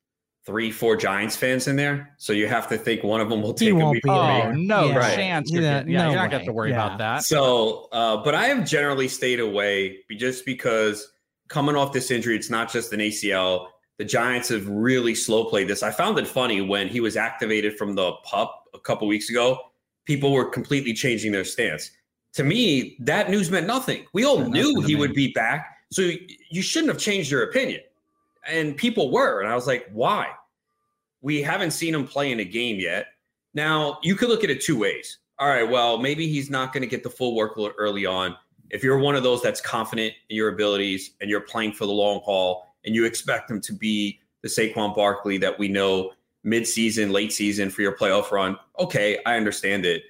three, 0.52 0.70
four 0.70 0.98
Giants 0.98 1.36
fans 1.36 1.68
in 1.68 1.78
there. 1.78 2.14
So 2.18 2.34
you 2.34 2.48
have 2.48 2.68
to 2.70 2.78
think 2.78 3.04
one 3.04 3.22
of 3.22 3.30
them 3.30 3.42
will 3.42 3.54
take 3.54 3.70
him 3.70 3.92
before 3.92 4.14
oh, 4.14 4.52
no 4.52 4.90
yeah. 4.90 5.16
chance. 5.16 5.50
You're 5.50 5.64
yeah, 5.64 5.84
yeah 5.88 6.04
no 6.04 6.10
you're 6.10 6.16
not 6.16 6.30
going 6.30 6.32
to 6.32 6.38
have 6.38 6.46
to 6.46 6.54
worry 6.54 6.72
yeah. 6.72 6.86
about 6.86 6.98
that. 6.98 7.24
So, 7.24 7.88
uh, 7.92 8.18
but 8.18 8.36
I 8.36 8.48
have 8.48 8.68
generally 8.68 9.08
stayed 9.08 9.40
away 9.40 10.00
just 10.12 10.46
because 10.46 11.14
coming 11.48 11.76
off 11.76 11.94
this 11.94 12.12
injury, 12.12 12.36
it's 12.36 12.50
not 12.50 12.72
just 12.72 12.92
an 12.92 13.00
ACL 13.00 13.68
the 14.02 14.06
Giants 14.06 14.50
have 14.50 14.68
really 14.68 15.14
slow 15.14 15.46
played 15.46 15.68
this. 15.68 15.84
I 15.84 15.92
found 15.92 16.18
it 16.18 16.28
funny 16.28 16.60
when 16.60 16.88
he 16.88 17.00
was 17.00 17.16
activated 17.16 17.78
from 17.78 17.94
the 17.94 18.14
pup 18.24 18.68
a 18.74 18.80
couple 18.80 19.08
weeks 19.08 19.30
ago. 19.30 19.60
People 20.06 20.32
were 20.34 20.46
completely 20.46 20.92
changing 20.92 21.32
their 21.32 21.44
stance. 21.44 21.92
To 22.34 22.44
me, 22.44 22.98
that 23.02 23.30
news 23.30 23.52
meant 23.52 23.68
nothing. 23.68 24.08
We 24.14 24.26
all 24.26 24.40
knew 24.40 24.82
he 24.82 24.96
would 24.96 25.14
be 25.14 25.32
back, 25.34 25.78
so 25.92 26.10
you 26.50 26.64
shouldn't 26.64 26.92
have 26.92 27.00
changed 27.00 27.30
your 27.30 27.44
opinion. 27.44 27.82
And 28.48 28.76
people 28.76 29.12
were, 29.12 29.42
and 29.42 29.48
I 29.48 29.54
was 29.54 29.68
like, 29.68 29.88
why? 29.94 30.30
We 31.22 31.42
haven't 31.42 31.72
seen 31.72 31.94
him 31.94 32.08
play 32.08 32.32
in 32.32 32.40
a 32.40 32.46
game 32.46 32.80
yet. 32.80 33.08
Now 33.54 34.00
you 34.02 34.16
could 34.16 34.30
look 34.30 34.44
at 34.44 34.50
it 34.50 34.62
two 34.62 34.78
ways. 34.78 35.20
All 35.40 35.48
right, 35.48 35.68
well, 35.68 35.98
maybe 35.98 36.28
he's 36.28 36.50
not 36.50 36.72
going 36.72 36.82
to 36.82 36.88
get 36.88 37.04
the 37.04 37.10
full 37.10 37.36
workload 37.36 37.72
early 37.78 38.06
on. 38.06 38.36
If 38.70 38.84
you're 38.84 39.00
one 39.00 39.16
of 39.16 39.24
those 39.24 39.42
that's 39.42 39.60
confident 39.60 40.14
in 40.30 40.38
your 40.38 40.50
abilities 40.50 41.12
and 41.20 41.30
you're 41.30 41.42
playing 41.42 41.74
for 41.74 41.86
the 41.86 41.92
long 41.92 42.22
haul 42.24 42.76
and 42.86 42.96
you 42.96 43.06
expect 43.06 43.50
him 43.50 43.60
to 43.62 43.74
be 43.74 44.20
the 44.42 44.48
Saquon 44.48 44.96
Barkley 44.96 45.38
that 45.40 45.58
we 45.58 45.68
know 45.68 46.12
mid-season, 46.44 47.12
late 47.12 47.34
season 47.34 47.70
for 47.70 47.82
your 47.82 47.96
playoff 47.96 48.32
run. 48.32 48.58
Okay, 48.80 49.20
I 49.26 49.36
understand 49.36 49.86
it. 49.86 50.04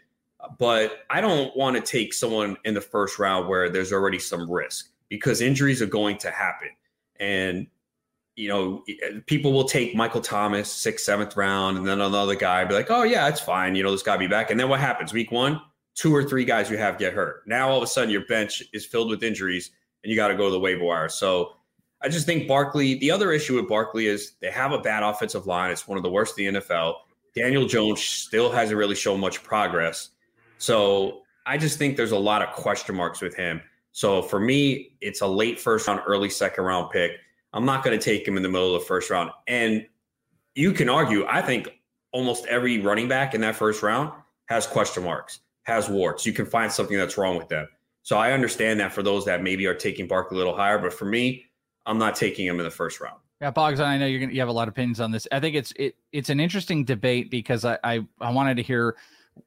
But 0.57 1.05
I 1.09 1.21
don't 1.21 1.55
want 1.55 1.75
to 1.75 1.81
take 1.81 2.13
someone 2.13 2.57
in 2.65 2.73
the 2.73 2.81
first 2.81 3.19
round 3.19 3.47
where 3.47 3.69
there's 3.69 3.93
already 3.93 4.19
some 4.19 4.49
risk 4.49 4.89
because 5.09 5.41
injuries 5.41 5.81
are 5.81 5.87
going 5.87 6.17
to 6.19 6.31
happen. 6.31 6.69
And 7.19 7.67
you 8.35 8.47
know, 8.47 8.83
people 9.27 9.51
will 9.51 9.65
take 9.65 9.95
Michael 9.95 10.21
Thomas, 10.21 10.71
sixth, 10.71 11.05
seventh 11.05 11.35
round, 11.35 11.77
and 11.77 11.87
then 11.87 11.99
another 12.01 12.35
guy 12.35 12.63
be 12.65 12.73
like, 12.73 12.89
oh, 12.89 13.03
yeah, 13.03 13.27
it's 13.27 13.41
fine. 13.41 13.75
You 13.75 13.83
know, 13.83 13.91
this 13.91 14.03
guy 14.03 14.17
be 14.17 14.27
back. 14.27 14.51
And 14.51 14.59
then 14.59 14.69
what 14.69 14.79
happens? 14.79 15.13
Week 15.13 15.31
one, 15.31 15.61
two 15.95 16.15
or 16.15 16.23
three 16.23 16.45
guys 16.45 16.69
you 16.69 16.77
have 16.77 16.97
get 16.97 17.13
hurt. 17.13 17.43
Now 17.45 17.69
all 17.69 17.77
of 17.77 17.83
a 17.83 17.87
sudden 17.87 18.09
your 18.09 18.25
bench 18.25 18.63
is 18.73 18.85
filled 18.85 19.09
with 19.09 19.23
injuries 19.23 19.71
and 20.03 20.09
you 20.09 20.15
got 20.15 20.29
to 20.29 20.35
go 20.35 20.45
to 20.45 20.51
the 20.51 20.59
waiver 20.59 20.83
wire. 20.83 21.09
So 21.09 21.53
I 22.01 22.09
just 22.09 22.25
think 22.25 22.47
Barkley, 22.47 22.95
the 22.95 23.11
other 23.11 23.31
issue 23.31 23.57
with 23.57 23.67
Barkley 23.67 24.07
is 24.07 24.33
they 24.41 24.49
have 24.49 24.71
a 24.71 24.79
bad 24.79 25.03
offensive 25.03 25.45
line. 25.45 25.71
It's 25.71 25.87
one 25.87 25.97
of 25.97 26.03
the 26.03 26.09
worst 26.09 26.39
in 26.39 26.53
the 26.53 26.61
NFL. 26.61 26.95
Daniel 27.35 27.65
Jones 27.65 28.01
still 28.01 28.51
hasn't 28.51 28.77
really 28.77 28.95
shown 28.95 29.19
much 29.19 29.43
progress. 29.43 30.09
So 30.57 31.21
I 31.45 31.57
just 31.57 31.77
think 31.77 31.97
there's 31.97 32.11
a 32.11 32.19
lot 32.19 32.41
of 32.41 32.53
question 32.53 32.95
marks 32.95 33.21
with 33.21 33.35
him. 33.35 33.61
So 33.91 34.21
for 34.21 34.39
me, 34.39 34.93
it's 35.01 35.21
a 35.21 35.27
late 35.27 35.59
first 35.59 35.87
round, 35.87 36.01
early 36.07 36.29
second 36.29 36.63
round 36.63 36.91
pick. 36.91 37.11
I'm 37.53 37.65
not 37.65 37.83
going 37.83 37.97
to 37.97 38.03
take 38.03 38.27
him 38.27 38.37
in 38.37 38.43
the 38.43 38.49
middle 38.49 38.75
of 38.75 38.81
the 38.81 38.87
first 38.87 39.09
round. 39.09 39.31
And 39.47 39.85
you 40.55 40.73
can 40.73 40.89
argue, 40.89 41.25
I 41.27 41.41
think 41.41 41.69
almost 42.11 42.45
every 42.47 42.79
running 42.79 43.07
back 43.07 43.33
in 43.33 43.41
that 43.41 43.55
first 43.55 43.83
round 43.83 44.11
has 44.47 44.67
question 44.67 45.03
marks, 45.03 45.39
has 45.63 45.89
warts. 45.89 46.25
You 46.25 46.33
can 46.33 46.45
find 46.45 46.71
something 46.71 46.97
that's 46.97 47.17
wrong 47.17 47.37
with 47.37 47.49
them. 47.49 47.67
So 48.03 48.17
I 48.17 48.31
understand 48.31 48.79
that 48.79 48.91
for 48.91 49.03
those 49.03 49.25
that 49.25 49.43
maybe 49.43 49.65
are 49.67 49.75
taking 49.75 50.07
Barkley 50.07 50.35
a 50.35 50.37
little 50.37 50.55
higher. 50.55 50.79
But 50.79 50.93
for 50.93 51.05
me, 51.05 51.45
I'm 51.85 51.97
not 51.97 52.15
taking 52.15 52.45
him 52.45 52.59
in 52.59 52.65
the 52.65 52.71
first 52.71 52.99
round. 52.99 53.17
Yeah, 53.41 53.51
Boggs, 53.51 53.79
I 53.79 53.97
know 53.97 54.05
you're 54.05 54.19
gonna 54.19 54.33
you 54.33 54.39
have 54.39 54.49
a 54.49 54.53
lot 54.53 54.67
of 54.67 54.73
opinions 54.73 54.99
on 54.99 55.11
this. 55.11 55.27
I 55.31 55.39
think 55.39 55.55
it's 55.55 55.73
it 55.75 55.95
it's 56.11 56.29
an 56.29 56.39
interesting 56.39 56.85
debate 56.85 57.31
because 57.31 57.65
I 57.65 57.79
I, 57.83 58.05
I 58.19 58.31
wanted 58.31 58.57
to 58.57 58.63
hear 58.63 58.95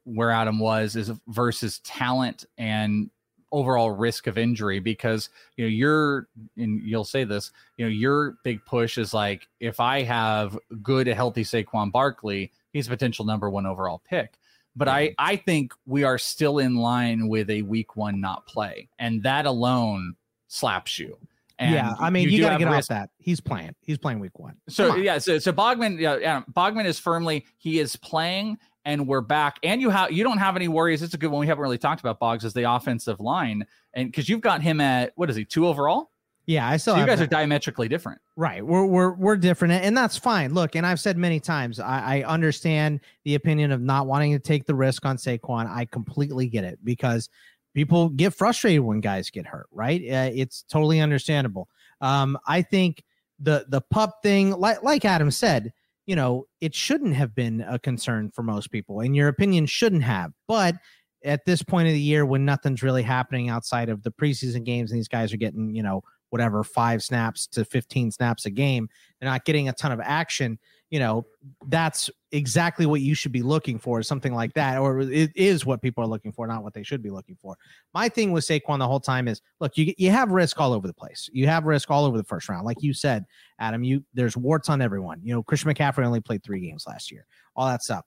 where 0.03 0.31
Adam 0.31 0.59
was 0.59 0.95
is 0.95 1.11
versus 1.27 1.79
talent 1.79 2.45
and 2.57 3.09
overall 3.55 3.91
risk 3.91 4.27
of 4.27 4.37
injury 4.37 4.79
because 4.79 5.29
you 5.55 5.63
know 5.63 5.69
you're 5.69 6.27
and 6.57 6.81
you'll 6.81 7.05
say 7.05 7.23
this 7.23 7.53
you 7.77 7.85
know 7.85 7.89
your 7.89 8.35
big 8.43 8.63
push 8.65 8.97
is 8.97 9.13
like 9.13 9.47
if 9.61 9.79
I 9.79 10.01
have 10.01 10.59
good 10.83 11.07
healthy 11.07 11.43
Saquon 11.43 11.89
Barkley 11.89 12.51
he's 12.73 12.87
a 12.87 12.89
potential 12.89 13.23
number 13.23 13.49
one 13.49 13.65
overall 13.65 14.01
pick 14.09 14.37
but 14.75 14.89
I 14.89 15.07
mm-hmm. 15.07 15.13
I 15.19 15.35
think 15.37 15.73
we 15.85 16.03
are 16.03 16.17
still 16.17 16.59
in 16.59 16.75
line 16.75 17.29
with 17.29 17.49
a 17.49 17.61
week 17.61 17.95
one 17.95 18.19
not 18.19 18.45
play 18.45 18.89
and 18.99 19.23
that 19.23 19.45
alone 19.45 20.15
slaps 20.49 20.99
you 20.99 21.17
and 21.59 21.73
yeah, 21.73 21.93
I 21.99 22.09
mean, 22.09 22.25
you, 22.25 22.37
you 22.37 22.41
got 22.41 22.53
to 22.53 22.59
get 22.59 22.69
risk. 22.69 22.91
off 22.91 22.97
that. 22.97 23.09
He's 23.17 23.39
playing. 23.39 23.75
He's 23.81 23.97
playing 23.97 24.19
week 24.19 24.37
one. 24.39 24.55
So 24.67 24.95
yeah, 24.95 25.17
so 25.17 25.39
so 25.39 25.53
Bogman, 25.53 25.99
yeah, 25.99 26.41
Bogman 26.51 26.85
is 26.85 26.99
firmly 26.99 27.45
he 27.57 27.79
is 27.79 27.95
playing, 27.95 28.57
and 28.83 29.07
we're 29.07 29.21
back. 29.21 29.57
And 29.63 29.81
you 29.81 29.89
have 29.89 30.11
you 30.11 30.23
don't 30.23 30.37
have 30.37 30.55
any 30.55 30.67
worries. 30.67 31.01
It's 31.01 31.13
a 31.13 31.17
good 31.17 31.31
one. 31.31 31.39
We 31.39 31.47
haven't 31.47 31.61
really 31.61 31.77
talked 31.77 32.01
about 32.01 32.19
Boggs 32.19 32.43
as 32.43 32.53
the 32.53 32.69
offensive 32.69 33.19
line, 33.19 33.65
and 33.93 34.11
because 34.11 34.27
you've 34.27 34.41
got 34.41 34.61
him 34.61 34.81
at 34.81 35.13
what 35.15 35.29
is 35.29 35.35
he 35.35 35.45
two 35.45 35.67
overall? 35.67 36.11
Yeah, 36.47 36.67
I 36.67 36.77
still. 36.77 36.93
So 36.93 36.99
you 36.99 37.07
guys 37.07 37.19
that. 37.19 37.25
are 37.25 37.27
diametrically 37.27 37.87
different. 37.87 38.21
Right. 38.35 38.63
We're 38.63 38.85
we're 38.85 39.13
we're 39.13 39.35
different, 39.35 39.73
and 39.73 39.97
that's 39.97 40.17
fine. 40.17 40.53
Look, 40.53 40.75
and 40.75 40.85
I've 40.85 40.99
said 40.99 41.17
many 41.17 41.39
times, 41.39 41.79
I, 41.79 42.17
I 42.17 42.23
understand 42.23 42.99
the 43.23 43.35
opinion 43.35 43.71
of 43.71 43.81
not 43.81 44.05
wanting 44.05 44.33
to 44.33 44.39
take 44.39 44.65
the 44.65 44.75
risk 44.75 45.05
on 45.05 45.17
Saquon. 45.17 45.67
I 45.67 45.85
completely 45.85 46.47
get 46.47 46.63
it 46.63 46.79
because 46.83 47.29
people 47.75 48.09
get 48.09 48.33
frustrated 48.33 48.81
when 48.81 49.01
guys 49.01 49.29
get 49.29 49.45
hurt. 49.45 49.67
Right. 49.71 50.01
Uh, 50.01 50.31
it's 50.33 50.63
totally 50.63 50.99
understandable. 51.01 51.67
Um, 52.01 52.39
I 52.47 52.63
think 52.63 53.03
the 53.39 53.65
the 53.69 53.81
pup 53.81 54.15
thing, 54.23 54.51
like 54.51 54.81
like 54.81 55.05
Adam 55.05 55.29
said, 55.29 55.71
you 56.07 56.15
know, 56.15 56.45
it 56.61 56.73
shouldn't 56.73 57.13
have 57.13 57.35
been 57.35 57.61
a 57.61 57.77
concern 57.77 58.31
for 58.33 58.41
most 58.41 58.71
people. 58.71 59.01
In 59.01 59.13
your 59.13 59.27
opinion, 59.27 59.67
shouldn't 59.67 60.03
have, 60.03 60.31
but 60.47 60.75
at 61.23 61.43
this 61.45 61.63
point 61.63 61.87
of 61.87 61.93
the 61.93 61.99
year 61.99 62.25
when 62.25 62.45
nothing's 62.45 62.83
really 62.83 63.01
happening 63.01 63.49
outside 63.49 63.89
of 63.89 64.03
the 64.03 64.11
preseason 64.11 64.63
games 64.63 64.91
and 64.91 64.97
these 64.99 65.07
guys 65.07 65.33
are 65.33 65.37
getting, 65.37 65.75
you 65.75 65.81
know, 65.81 66.03
whatever 66.29 66.63
five 66.63 67.01
snaps 67.01 67.47
to 67.47 67.65
15 67.65 68.11
snaps 68.11 68.45
a 68.45 68.51
game, 68.51 68.87
they're 69.19 69.29
not 69.29 69.43
getting 69.43 69.67
a 69.67 69.73
ton 69.73 69.91
of 69.91 69.99
action, 69.99 70.59
you 70.95 70.99
know, 70.99 71.25
that's 71.67 72.09
exactly 72.31 72.85
what 72.85 73.01
you 73.01 73.13
should 73.13 73.33
be 73.33 73.41
looking 73.41 73.77
for, 73.77 74.01
something 74.01 74.33
like 74.33 74.53
that, 74.53 74.77
or 74.77 75.01
it 75.01 75.29
is 75.35 75.65
what 75.65 75.81
people 75.81 76.01
are 76.01 76.07
looking 76.07 76.31
for, 76.31 76.47
not 76.47 76.63
what 76.63 76.73
they 76.73 76.83
should 76.83 77.03
be 77.03 77.09
looking 77.09 77.35
for. 77.41 77.57
My 77.93 78.07
thing 78.07 78.31
with 78.31 78.45
Saquon 78.45 78.79
the 78.79 78.87
whole 78.87 79.01
time 79.01 79.27
is 79.27 79.41
look, 79.59 79.77
you 79.77 79.93
you 79.97 80.09
have 80.09 80.31
risk 80.31 80.61
all 80.61 80.71
over 80.71 80.87
the 80.87 80.93
place. 80.93 81.29
You 81.33 81.47
have 81.47 81.65
risk 81.65 81.91
all 81.91 82.05
over 82.05 82.15
the 82.15 82.23
first 82.23 82.47
round. 82.47 82.65
Like 82.65 82.81
you 82.81 82.93
said, 82.93 83.25
Adam, 83.59 83.83
you 83.83 84.05
there's 84.13 84.37
warts 84.37 84.69
on 84.69 84.81
everyone. 84.81 85.19
You 85.21 85.33
know, 85.33 85.43
Christian 85.43 85.69
McCaffrey 85.69 86.05
only 86.05 86.21
played 86.21 86.45
three 86.45 86.61
games 86.61 86.85
last 86.87 87.11
year, 87.11 87.25
all 87.57 87.67
that 87.67 87.83
stuff. 87.83 88.05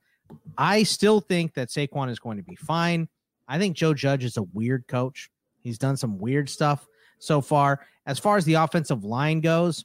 I 0.57 0.83
still 0.85 1.21
think 1.21 1.53
that 1.53 1.69
Saquon 1.69 2.09
is 2.09 2.19
going 2.19 2.39
to 2.39 2.43
be 2.43 2.57
fine. 2.57 3.07
I 3.49 3.59
think 3.59 3.77
Joe 3.77 3.93
Judge 3.93 4.25
is 4.25 4.39
a 4.39 4.45
weird 4.55 4.89
coach. 4.89 5.29
He's 5.61 5.77
done 5.77 5.99
some 5.99 6.19
weird 6.19 6.49
stuff 6.49 6.87
so 7.19 7.43
far. 7.43 7.81
As 8.07 8.19
far 8.19 8.39
as 8.39 8.47
the 8.47 8.55
offensive 8.55 9.05
line 9.05 9.43
goes, 9.43 9.85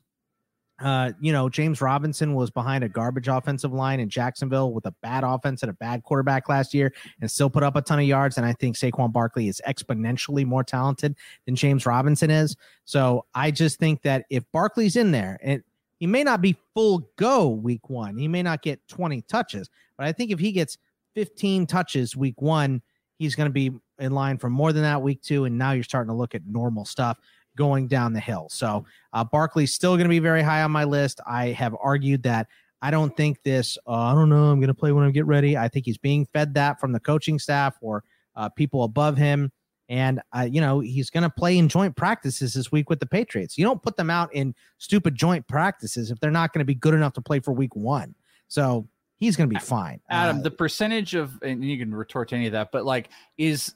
uh, 0.83 1.13
you 1.21 1.31
know, 1.31 1.47
James 1.47 1.79
Robinson 1.79 2.33
was 2.33 2.51
behind 2.51 2.83
a 2.83 2.89
garbage 2.89 3.29
offensive 3.29 3.71
line 3.71 4.01
in 4.01 4.09
Jacksonville 4.09 4.73
with 4.73 4.85
a 4.85 4.91
bad 5.01 5.23
offense 5.23 5.63
and 5.63 5.69
a 5.69 5.73
bad 5.73 6.03
quarterback 6.03 6.49
last 6.49 6.73
year 6.73 6.93
and 7.21 7.31
still 7.31 7.49
put 7.49 7.63
up 7.63 7.77
a 7.77 7.81
ton 7.81 7.99
of 7.99 8.05
yards. 8.05 8.37
And 8.37 8.45
I 8.45 8.51
think 8.51 8.75
Saquon 8.75 9.13
Barkley 9.13 9.47
is 9.47 9.61
exponentially 9.65 10.45
more 10.45 10.63
talented 10.63 11.15
than 11.45 11.55
James 11.55 11.85
Robinson 11.85 12.29
is. 12.29 12.57
So 12.83 13.23
I 13.33 13.49
just 13.49 13.79
think 13.79 14.01
that 14.01 14.25
if 14.29 14.43
Barkley's 14.51 14.97
in 14.97 15.11
there, 15.11 15.39
and 15.41 15.63
he 15.99 16.05
may 16.05 16.21
not 16.21 16.41
be 16.41 16.57
full 16.73 17.09
go 17.15 17.47
week 17.47 17.89
one, 17.89 18.17
he 18.17 18.27
may 18.27 18.43
not 18.43 18.61
get 18.61 18.85
20 18.89 19.21
touches, 19.21 19.69
but 19.97 20.05
I 20.05 20.11
think 20.11 20.31
if 20.31 20.39
he 20.39 20.51
gets 20.51 20.77
15 21.15 21.65
touches 21.65 22.17
week 22.17 22.41
one, 22.41 22.81
he's 23.19 23.35
going 23.35 23.47
to 23.47 23.53
be 23.53 23.71
in 23.99 24.11
line 24.11 24.37
for 24.37 24.49
more 24.49 24.73
than 24.73 24.83
that 24.83 25.01
week 25.01 25.21
two. 25.21 25.45
And 25.45 25.57
now 25.57 25.71
you're 25.71 25.85
starting 25.85 26.09
to 26.09 26.17
look 26.17 26.35
at 26.35 26.45
normal 26.45 26.83
stuff 26.83 27.19
going 27.55 27.87
down 27.87 28.13
the 28.13 28.19
hill. 28.19 28.47
So 28.49 28.85
uh, 29.13 29.23
Barkley's 29.23 29.73
still 29.73 29.95
going 29.95 30.05
to 30.05 30.09
be 30.09 30.19
very 30.19 30.41
high 30.41 30.63
on 30.63 30.71
my 30.71 30.83
list. 30.83 31.21
I 31.27 31.47
have 31.47 31.75
argued 31.81 32.23
that 32.23 32.47
I 32.81 32.91
don't 32.91 33.15
think 33.15 33.41
this, 33.43 33.77
uh, 33.87 33.91
I 33.91 34.13
don't 34.13 34.29
know, 34.29 34.51
I'm 34.51 34.59
going 34.59 34.67
to 34.67 34.73
play 34.73 34.91
when 34.91 35.05
I 35.05 35.11
get 35.11 35.25
ready. 35.25 35.57
I 35.57 35.67
think 35.67 35.85
he's 35.85 35.97
being 35.97 36.25
fed 36.25 36.53
that 36.55 36.79
from 36.79 36.91
the 36.91 36.99
coaching 36.99 37.39
staff 37.39 37.75
or 37.81 38.03
uh, 38.35 38.49
people 38.49 38.83
above 38.83 39.17
him. 39.17 39.51
And, 39.89 40.21
uh, 40.35 40.47
you 40.49 40.61
know, 40.61 40.79
he's 40.79 41.09
going 41.09 41.23
to 41.23 41.29
play 41.29 41.57
in 41.57 41.69
joint 41.69 41.95
practices 41.95 42.53
this 42.53 42.71
week 42.71 42.89
with 42.89 42.99
the 42.99 43.05
Patriots. 43.05 43.57
You 43.57 43.65
don't 43.65 43.81
put 43.81 43.95
them 43.95 44.09
out 44.09 44.33
in 44.33 44.55
stupid 44.79 45.15
joint 45.15 45.47
practices 45.47 46.09
if 46.09 46.19
they're 46.19 46.31
not 46.31 46.51
going 46.51 46.59
to 46.59 46.65
be 46.65 46.75
good 46.75 46.93
enough 46.93 47.13
to 47.13 47.21
play 47.21 47.39
for 47.39 47.51
week 47.51 47.75
one. 47.75 48.15
So 48.47 48.87
he's 49.17 49.35
going 49.35 49.49
to 49.49 49.53
be 49.53 49.59
fine. 49.59 49.99
Adam, 50.09 50.39
Uh, 50.39 50.41
the 50.41 50.51
percentage 50.51 51.15
of 51.15 51.37
and 51.41 51.63
you 51.63 51.77
can 51.77 51.93
retort 51.93 52.29
to 52.29 52.35
any 52.35 52.47
of 52.47 52.53
that, 52.53 52.71
but 52.71 52.85
like 52.85 53.09
is 53.37 53.75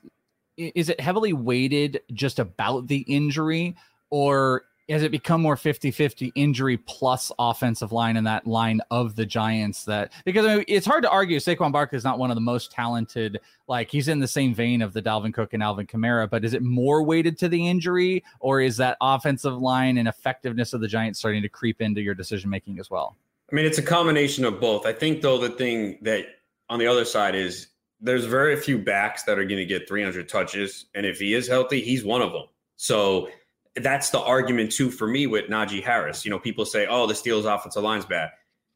is 0.57 0.89
it 0.89 0.99
heavily 0.99 1.33
weighted 1.33 2.01
just 2.13 2.39
about 2.39 2.87
the 2.87 2.99
injury 3.07 3.75
or 4.09 4.63
has 4.89 5.03
it 5.03 5.11
become 5.11 5.41
more 5.41 5.57
50-50 5.57 6.31
injury 6.35 6.77
plus 6.77 7.29
offensive 7.37 7.91
line 7.91 8.15
in 8.15 8.23
that 8.23 8.47
line 8.47 8.79
of 8.89 9.15
the 9.15 9.25
Giants 9.25 9.83
that 9.85 10.13
because 10.23 10.45
I 10.45 10.55
mean, 10.57 10.65
it's 10.67 10.85
hard 10.85 11.03
to 11.03 11.09
argue 11.09 11.39
Saquon 11.39 11.71
Barkley 11.71 11.97
is 11.97 12.03
not 12.03 12.19
one 12.19 12.31
of 12.31 12.35
the 12.35 12.41
most 12.41 12.71
talented 12.71 13.39
like 13.67 13.91
he's 13.91 14.07
in 14.07 14.19
the 14.19 14.27
same 14.27 14.53
vein 14.53 14.81
of 14.81 14.93
the 14.93 15.01
Dalvin 15.01 15.33
Cook 15.33 15.53
and 15.53 15.61
Alvin 15.61 15.87
Kamara 15.87 16.29
but 16.29 16.45
is 16.45 16.53
it 16.53 16.63
more 16.63 17.03
weighted 17.03 17.37
to 17.39 17.49
the 17.49 17.67
injury 17.67 18.23
or 18.39 18.61
is 18.61 18.77
that 18.77 18.97
offensive 19.01 19.57
line 19.57 19.97
and 19.97 20.07
effectiveness 20.07 20.73
of 20.73 20.81
the 20.81 20.87
Giants 20.87 21.19
starting 21.19 21.41
to 21.41 21.49
creep 21.49 21.81
into 21.81 22.01
your 22.01 22.15
decision 22.15 22.49
making 22.49 22.79
as 22.79 22.89
well? 22.89 23.17
I 23.51 23.55
mean, 23.55 23.65
it's 23.65 23.77
a 23.77 23.83
combination 23.83 24.43
of 24.43 24.59
both. 24.59 24.85
I 24.85 24.91
think, 24.91 25.21
though, 25.21 25.37
the 25.37 25.49
thing 25.49 25.99
that 26.01 26.25
on 26.69 26.79
the 26.79 26.87
other 26.87 27.05
side 27.05 27.33
is 27.33 27.67
there's 27.99 28.25
very 28.25 28.55
few 28.55 28.77
backs 28.77 29.23
that 29.23 29.39
are 29.39 29.45
going 29.45 29.57
to 29.57 29.65
get 29.65 29.87
300 29.87 30.29
touches. 30.29 30.85
And 30.95 31.05
if 31.05 31.19
he 31.19 31.33
is 31.33 31.47
healthy, 31.47 31.81
he's 31.81 32.03
one 32.03 32.21
of 32.21 32.31
them. 32.31 32.45
So 32.75 33.29
that's 33.75 34.09
the 34.11 34.19
argument, 34.19 34.71
too, 34.71 34.91
for 34.91 35.07
me 35.07 35.27
with 35.27 35.49
Najee 35.49 35.83
Harris. 35.83 36.25
You 36.25 36.31
know, 36.31 36.39
people 36.39 36.65
say, 36.65 36.87
oh, 36.87 37.07
the 37.07 37.13
Steelers 37.13 37.51
offensive 37.51 37.83
line's 37.83 38.05
bad. 38.05 38.29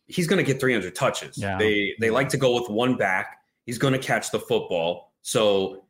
He's 0.08 0.28
going 0.28 0.44
to 0.44 0.52
get 0.52 0.60
300 0.60 0.96
touches. 0.96 1.38
Yeah. 1.38 1.58
They, 1.58 1.96
they 2.00 2.10
like 2.10 2.30
to 2.30 2.38
go 2.38 2.60
with 2.60 2.70
one 2.70 2.98
back. 2.98 3.38
He's 3.66 3.78
going 3.78 3.94
to 3.94 4.00
catch 4.00 4.32
the 4.32 4.40
football. 4.40 5.14
So, 5.22 5.86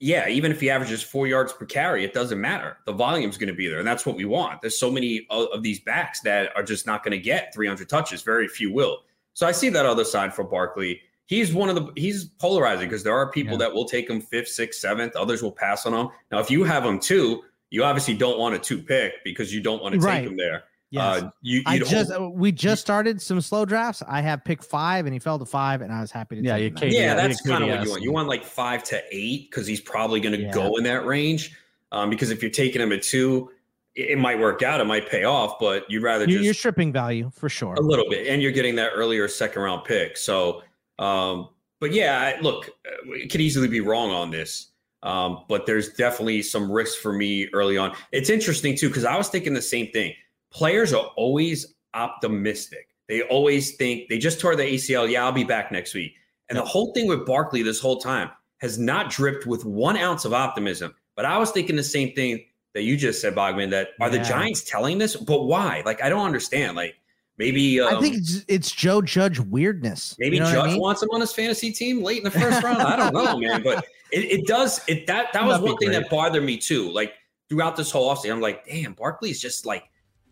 yeah, 0.00 0.28
even 0.28 0.52
if 0.52 0.60
he 0.60 0.70
averages 0.70 1.02
four 1.02 1.26
yards 1.26 1.52
per 1.52 1.66
carry, 1.66 2.04
it 2.04 2.14
doesn't 2.14 2.40
matter. 2.40 2.78
The 2.86 2.92
volume's 2.92 3.36
going 3.36 3.48
to 3.48 3.54
be 3.54 3.68
there. 3.68 3.80
And 3.80 3.86
that's 3.86 4.06
what 4.06 4.16
we 4.16 4.24
want. 4.24 4.60
There's 4.60 4.78
so 4.78 4.90
many 4.90 5.26
of 5.28 5.48
of 5.48 5.64
these 5.64 5.80
backs 5.80 6.20
that 6.20 6.52
are 6.56 6.62
just 6.62 6.86
not 6.86 7.02
going 7.02 7.12
to 7.12 7.18
get 7.18 7.52
300 7.52 7.88
touches. 7.88 8.22
Very 8.22 8.46
few 8.46 8.72
will. 8.72 8.98
So 9.34 9.46
I 9.46 9.52
see 9.52 9.68
that 9.70 9.86
other 9.86 10.04
side 10.04 10.32
for 10.32 10.44
Barkley. 10.44 11.00
He's 11.28 11.52
one 11.52 11.68
of 11.68 11.74
the 11.76 11.92
he's 11.94 12.24
polarizing 12.24 12.88
because 12.88 13.04
there 13.04 13.14
are 13.14 13.30
people 13.30 13.52
Yeah. 13.52 13.58
that 13.58 13.74
will 13.74 13.84
take 13.84 14.08
him 14.08 14.20
fifth, 14.20 14.48
sixth, 14.48 14.80
seventh. 14.80 15.14
Others 15.14 15.42
will 15.42 15.52
pass 15.52 15.84
on 15.86 15.92
him. 15.92 16.08
Now, 16.32 16.38
if 16.40 16.50
you 16.50 16.64
have 16.64 16.84
him 16.84 16.98
two, 16.98 17.42
you 17.70 17.84
obviously 17.84 18.14
don't 18.14 18.38
want 18.38 18.54
a 18.54 18.58
two 18.58 18.78
pick 18.82 19.22
because 19.24 19.54
you 19.54 19.60
don't 19.60 19.82
want 19.82 19.94
to 19.94 20.00
Right. 20.00 20.20
take 20.22 20.30
him 20.30 20.36
there. 20.38 20.64
Yes. 20.90 21.22
Uh, 21.22 21.30
you, 21.42 21.62
I 21.66 21.74
you'd 21.74 21.86
just 21.86 22.10
hope- 22.10 22.22
uh, 22.22 22.30
we 22.30 22.50
just 22.50 22.80
started 22.80 23.20
some 23.20 23.42
slow 23.42 23.66
drafts. 23.66 24.02
I 24.08 24.22
have 24.22 24.42
pick 24.42 24.62
five, 24.62 25.04
and 25.04 25.12
he 25.12 25.18
fell 25.18 25.38
to 25.38 25.44
five, 25.44 25.82
and 25.82 25.92
I 25.92 26.00
was 26.00 26.10
happy 26.10 26.36
to. 26.36 26.42
Yeah, 26.42 26.56
take 26.56 26.62
you 26.62 26.86
him 26.88 26.92
yeah, 26.94 27.00
Yeah, 27.00 27.14
that's 27.14 27.42
kind 27.42 27.62
of 27.62 27.68
what 27.68 27.84
you 27.84 27.90
want. 27.90 28.02
You 28.04 28.12
want 28.12 28.28
like 28.28 28.42
five 28.42 28.82
to 28.84 29.02
eight 29.10 29.50
because 29.50 29.66
he's 29.66 29.82
probably 29.82 30.20
going 30.20 30.34
to 30.34 30.40
Yeah. 30.44 30.50
go 30.52 30.76
in 30.76 30.84
that 30.84 31.04
range. 31.04 31.52
Um, 31.92 32.08
because 32.08 32.30
if 32.30 32.40
you're 32.40 32.50
taking 32.50 32.80
him 32.80 32.90
at 32.92 33.02
two, 33.02 33.50
it, 33.96 34.12
it 34.12 34.18
might 34.18 34.38
work 34.38 34.62
out. 34.62 34.80
It 34.80 34.84
might 34.86 35.10
pay 35.10 35.24
off, 35.24 35.58
but 35.60 35.84
you'd 35.90 36.02
rather 36.02 36.24
You're, 36.24 36.38
just 36.38 36.44
you're 36.46 36.54
stripping 36.54 36.90
value 36.90 37.30
for 37.34 37.50
sure. 37.50 37.74
a 37.74 37.80
little 37.82 38.08
bit, 38.08 38.26
and 38.28 38.40
you're 38.40 38.52
getting 38.52 38.74
that 38.76 38.92
earlier 38.94 39.28
second 39.28 39.60
round 39.60 39.84
pick. 39.84 40.16
So, 40.16 40.62
um, 40.98 41.48
but 41.80 41.92
yeah, 41.92 42.34
I- 42.36 42.40
look, 42.40 42.68
uh, 42.86 43.12
it 43.12 43.30
could 43.30 43.40
easily 43.40 43.68
be 43.68 43.80
wrong 43.80 44.10
on 44.10 44.30
this. 44.30 44.68
Um, 45.04 45.44
but 45.48 45.64
there's 45.64 45.92
definitely 45.92 46.42
some 46.42 46.70
risk 46.70 46.98
for 46.98 47.12
me 47.12 47.48
early 47.52 47.78
on. 47.78 47.94
It's 48.10 48.30
interesting 48.30 48.76
too 48.76 48.88
because 48.88 49.04
I 49.04 49.16
was 49.16 49.28
thinking 49.28 49.54
the 49.54 49.62
same 49.62 49.92
thing. 49.92 50.12
Players 50.50 50.92
are 50.92 51.06
always 51.16 51.74
optimistic. 51.94 52.88
They 53.08 53.22
always 53.22 53.76
think 53.76 54.08
they 54.08 54.18
just 54.18 54.40
tore 54.40 54.56
the 54.56 54.64
ACL. 54.64 55.08
Yeah, 55.08 55.24
I'll 55.24 55.32
be 55.32 55.44
back 55.44 55.70
next 55.70 55.94
week. 55.94 56.14
And 56.48 56.58
the 56.58 56.64
whole 56.64 56.92
thing 56.94 57.06
with 57.06 57.24
Barkley 57.26 57.62
this 57.62 57.80
whole 57.80 58.00
time 58.00 58.30
has 58.58 58.78
not 58.78 59.10
dripped 59.10 59.46
with 59.46 59.64
one 59.64 59.96
ounce 59.96 60.24
of 60.24 60.32
optimism. 60.32 60.94
But 61.14 61.24
I 61.24 61.38
was 61.38 61.52
thinking 61.52 61.76
the 61.76 61.84
same 61.84 62.12
thing 62.14 62.44
that 62.74 62.82
you 62.82 62.96
just 62.96 63.20
said, 63.20 63.34
Bogman. 63.34 63.70
That 63.70 63.90
are 64.00 64.10
the 64.10 64.18
Giants 64.18 64.64
telling 64.64 64.98
this? 64.98 65.14
But 65.16 65.44
why? 65.44 65.82
Like 65.86 66.02
I 66.02 66.08
don't 66.08 66.26
understand. 66.26 66.76
Like 66.76 66.96
maybe 67.38 67.80
um, 67.80 67.96
I 67.96 68.00
think 68.00 68.16
it's, 68.16 68.44
it's 68.48 68.70
Joe 68.70 69.00
Judge 69.00 69.38
weirdness. 69.38 70.16
maybe 70.18 70.36
You 70.36 70.42
know 70.42 70.52
Judge 70.52 70.64
I 70.64 70.72
mean? 70.72 70.80
wants 70.80 71.02
him 71.02 71.08
on 71.12 71.20
his 71.20 71.32
fantasy 71.32 71.72
team 71.72 72.02
late 72.02 72.18
in 72.18 72.24
the 72.24 72.30
first 72.30 72.62
round. 72.62 72.82
I 72.82 72.96
don't 72.96 73.14
know, 73.14 73.38
man. 73.38 73.62
But 73.62 73.84
it, 74.12 74.40
it 74.40 74.46
does. 74.46 74.80
It 74.88 75.06
that 75.06 75.32
that 75.32 75.44
was 75.46 75.60
one 75.60 75.76
thing 75.78 75.88
great. 75.88 76.02
that 76.02 76.10
bothered 76.10 76.42
me 76.42 76.56
too. 76.58 76.90
Like 76.90 77.14
throughout 77.48 77.76
this 77.76 77.90
whole 77.90 78.14
offseason, 78.14 78.32
I'm 78.32 78.40
like, 78.40 78.66
damn, 78.66 78.92
Barkley's 78.92 79.40
just 79.40 79.64
like 79.66 79.84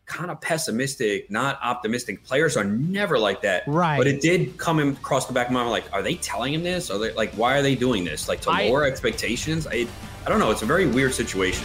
kind 0.06 0.30
of 0.30 0.40
pessimistic, 0.40 1.28
not 1.30 1.58
optimistic. 1.62 2.22
Players 2.22 2.56
are 2.56 2.62
never 2.64 3.18
like 3.18 3.42
that. 3.42 3.64
Right. 3.66 3.98
But 3.98 4.06
it 4.06 4.20
did 4.20 4.56
come 4.56 4.78
across 4.78 5.26
the 5.26 5.32
back 5.32 5.48
of 5.48 5.52
my 5.52 5.60
mind, 5.60 5.70
like, 5.70 5.92
are 5.92 6.00
they 6.02 6.14
telling 6.14 6.54
him 6.54 6.62
this? 6.62 6.90
Are 6.90 6.98
they 6.98 7.12
like, 7.14 7.32
why 7.34 7.58
are 7.58 7.62
they 7.62 7.74
doing 7.74 8.04
this? 8.04 8.28
Like 8.28 8.40
to 8.42 8.50
I- 8.50 8.68
lower 8.68 8.84
expectations? 8.84 9.66
I 9.66 9.86
I 10.24 10.28
don't 10.28 10.38
know. 10.40 10.50
It's 10.50 10.62
a 10.62 10.66
very 10.66 10.86
weird 10.86 11.14
situation. 11.14 11.64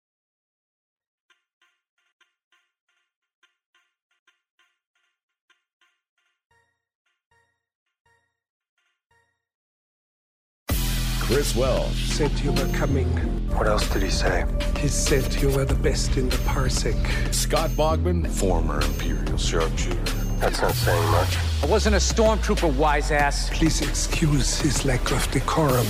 Chris 11.31 11.55
Welsh. 11.55 12.09
Said 12.09 12.37
you 12.41 12.51
were 12.51 12.67
coming. 12.73 13.07
What 13.55 13.65
else 13.65 13.89
did 13.89 14.03
he 14.03 14.09
say? 14.09 14.45
He 14.77 14.89
said 14.89 15.33
you 15.41 15.49
were 15.49 15.63
the 15.63 15.75
best 15.75 16.17
in 16.17 16.27
the 16.27 16.35
parsec. 16.39 17.33
Scott 17.33 17.69
Bogman. 17.69 18.27
Former 18.29 18.81
Imperial 18.81 19.37
sharpshooter. 19.37 19.97
That's 20.41 20.61
not 20.61 20.73
saying 20.73 21.11
much. 21.11 21.37
I 21.63 21.67
wasn't 21.67 21.95
a 21.95 21.99
stormtrooper, 21.99 22.75
wise 22.75 23.11
ass. 23.11 23.49
Please 23.49 23.81
excuse 23.81 24.59
his 24.59 24.83
lack 24.83 25.09
of 25.11 25.25
decorum. 25.31 25.87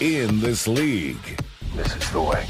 In 0.00 0.40
this 0.40 0.66
league. 0.66 1.40
This 1.76 1.94
is 1.94 2.10
the 2.10 2.20
way. 2.20 2.44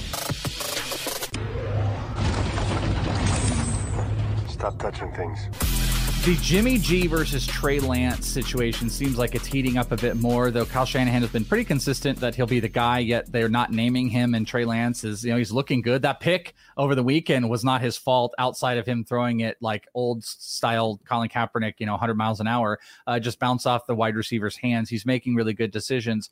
Stop 4.49 4.79
touching 4.79 5.13
things. 5.13 5.80
The 6.23 6.37
Jimmy 6.43 6.77
G 6.77 7.07
versus 7.07 7.47
Trey 7.47 7.81
Lance 7.81 8.27
situation 8.27 8.91
seems 8.91 9.17
like 9.17 9.35
it's 9.35 9.47
heating 9.47 9.79
up 9.79 9.91
a 9.91 9.97
bit 9.97 10.17
more, 10.17 10.51
though 10.51 10.67
Kyle 10.67 10.85
Shanahan 10.85 11.23
has 11.23 11.31
been 11.31 11.47
pretty 11.47 11.65
consistent 11.65 12.21
that 12.21 12.35
he'll 12.35 12.47
be 12.47 12.61
the 12.61 12.69
guy, 12.69 12.99
yet 12.99 13.33
they're 13.33 13.49
not 13.49 13.73
naming 13.73 14.11
him. 14.11 14.35
And 14.35 14.47
Trey 14.47 14.67
Lance 14.67 15.03
is, 15.03 15.25
you 15.25 15.31
know, 15.31 15.39
he's 15.39 15.51
looking 15.51 15.81
good. 15.81 16.03
That 16.03 16.21
pick 16.21 16.55
over 16.77 16.95
the 16.95 17.03
weekend 17.03 17.49
was 17.49 17.65
not 17.65 17.81
his 17.81 17.97
fault 17.97 18.35
outside 18.37 18.77
of 18.77 18.85
him 18.85 19.03
throwing 19.03 19.41
it 19.41 19.57
like 19.63 19.89
old 19.95 20.23
style 20.23 21.01
Colin 21.07 21.31
Kaepernick, 21.31 21.77
you 21.79 21.87
know, 21.87 21.93
100 21.93 22.15
miles 22.19 22.39
an 22.39 22.47
hour, 22.47 22.79
uh, 23.07 23.19
just 23.19 23.39
bounce 23.39 23.65
off 23.65 23.87
the 23.87 23.95
wide 23.95 24.15
receiver's 24.15 24.59
hands. 24.59 24.91
He's 24.91 25.07
making 25.07 25.37
really 25.37 25.55
good 25.55 25.71
decisions. 25.71 26.29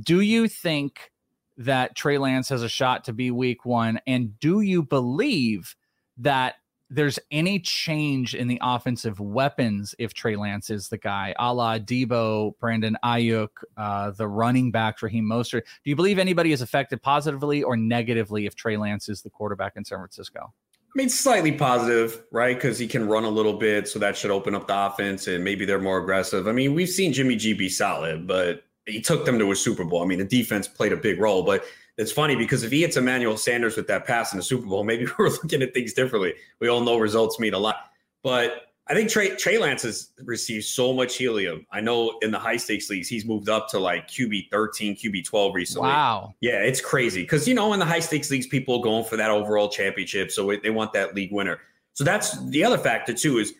Do 0.00 0.22
you 0.22 0.48
think 0.48 1.12
that 1.58 1.94
Trey 1.94 2.16
Lance 2.16 2.48
has 2.48 2.62
a 2.62 2.68
shot 2.68 3.04
to 3.04 3.12
be 3.12 3.30
week 3.30 3.66
one? 3.66 4.00
And 4.06 4.40
do 4.40 4.62
you 4.62 4.82
believe 4.82 5.76
that 6.16 6.54
there's 6.90 7.18
any 7.30 7.58
change 7.58 8.34
in 8.34 8.48
the 8.48 8.58
offensive 8.62 9.20
weapons 9.20 9.94
if 9.98 10.14
Trey 10.14 10.36
Lance 10.36 10.70
is 10.70 10.88
the 10.88 10.98
guy, 10.98 11.34
a 11.38 11.52
la 11.52 11.78
Debo, 11.78 12.58
Brandon 12.58 12.96
Aiyuk, 13.04 13.48
uh, 13.76 14.10
the 14.12 14.26
running 14.26 14.70
back 14.70 15.02
Raheem 15.02 15.24
Mostert. 15.24 15.62
Do 15.84 15.90
you 15.90 15.96
believe 15.96 16.18
anybody 16.18 16.52
is 16.52 16.62
affected 16.62 17.02
positively 17.02 17.62
or 17.62 17.76
negatively 17.76 18.46
if 18.46 18.54
Trey 18.54 18.76
Lance 18.76 19.08
is 19.08 19.22
the 19.22 19.30
quarterback 19.30 19.74
in 19.76 19.84
San 19.84 19.98
Francisco? 19.98 20.52
I 20.74 20.92
mean, 20.94 21.10
slightly 21.10 21.52
positive, 21.52 22.24
right? 22.32 22.56
Because 22.56 22.78
he 22.78 22.86
can 22.86 23.06
run 23.06 23.24
a 23.24 23.28
little 23.28 23.58
bit, 23.58 23.86
so 23.86 23.98
that 23.98 24.16
should 24.16 24.30
open 24.30 24.54
up 24.54 24.66
the 24.66 24.86
offense, 24.86 25.26
and 25.26 25.44
maybe 25.44 25.66
they're 25.66 25.78
more 25.78 25.98
aggressive. 25.98 26.48
I 26.48 26.52
mean, 26.52 26.74
we've 26.74 26.88
seen 26.88 27.12
Jimmy 27.12 27.36
G 27.36 27.52
be 27.52 27.68
solid, 27.68 28.26
but 28.26 28.64
he 28.86 29.02
took 29.02 29.26
them 29.26 29.38
to 29.38 29.50
a 29.50 29.56
Super 29.56 29.84
Bowl. 29.84 30.02
I 30.02 30.06
mean, 30.06 30.18
the 30.18 30.24
defense 30.24 30.66
played 30.66 30.92
a 30.92 30.96
big 30.96 31.20
role, 31.20 31.42
but 31.42 31.64
it's 31.98 32.12
funny 32.12 32.36
because 32.36 32.62
if 32.62 32.70
he 32.70 32.82
hits 32.82 32.96
Emmanuel 32.96 33.36
Sanders 33.36 33.76
with 33.76 33.88
that 33.88 34.06
pass 34.06 34.32
in 34.32 34.38
the 34.38 34.42
Super 34.42 34.66
Bowl, 34.66 34.84
maybe 34.84 35.06
we're 35.18 35.28
looking 35.28 35.62
at 35.62 35.74
things 35.74 35.92
differently. 35.92 36.34
We 36.60 36.68
all 36.68 36.80
know 36.80 36.96
results 36.96 37.38
mean 37.38 37.54
a 37.54 37.58
lot. 37.58 37.90
But 38.22 38.62
I 38.86 38.94
think 38.94 39.10
Trey, 39.10 39.36
Trey 39.36 39.58
Lance 39.58 39.82
has 39.82 40.10
received 40.24 40.64
so 40.64 40.94
much 40.94 41.16
helium. 41.16 41.66
I 41.70 41.80
know 41.80 42.18
in 42.22 42.30
the 42.30 42.38
high 42.38 42.56
stakes 42.56 42.88
leagues, 42.88 43.08
he's 43.08 43.26
moved 43.26 43.48
up 43.48 43.68
to 43.70 43.78
like 43.78 44.08
QB 44.08 44.48
13, 44.50 44.96
QB 44.96 45.24
12 45.26 45.54
recently. 45.54 45.88
Wow. 45.88 46.34
Yeah, 46.40 46.60
it's 46.62 46.80
crazy. 46.80 47.22
Because, 47.22 47.46
you 47.46 47.54
know, 47.54 47.72
in 47.74 47.80
the 47.80 47.84
high 47.84 48.00
stakes 48.00 48.30
leagues, 48.30 48.46
people 48.46 48.78
are 48.78 48.82
going 48.82 49.04
for 49.04 49.16
that 49.16 49.30
overall 49.30 49.68
championship. 49.68 50.30
So 50.30 50.56
they 50.62 50.70
want 50.70 50.94
that 50.94 51.14
league 51.14 51.32
winner. 51.32 51.60
So 51.92 52.04
that's 52.04 52.40
the 52.46 52.64
other 52.64 52.78
factor, 52.78 53.12
too, 53.12 53.38
is 53.38 53.52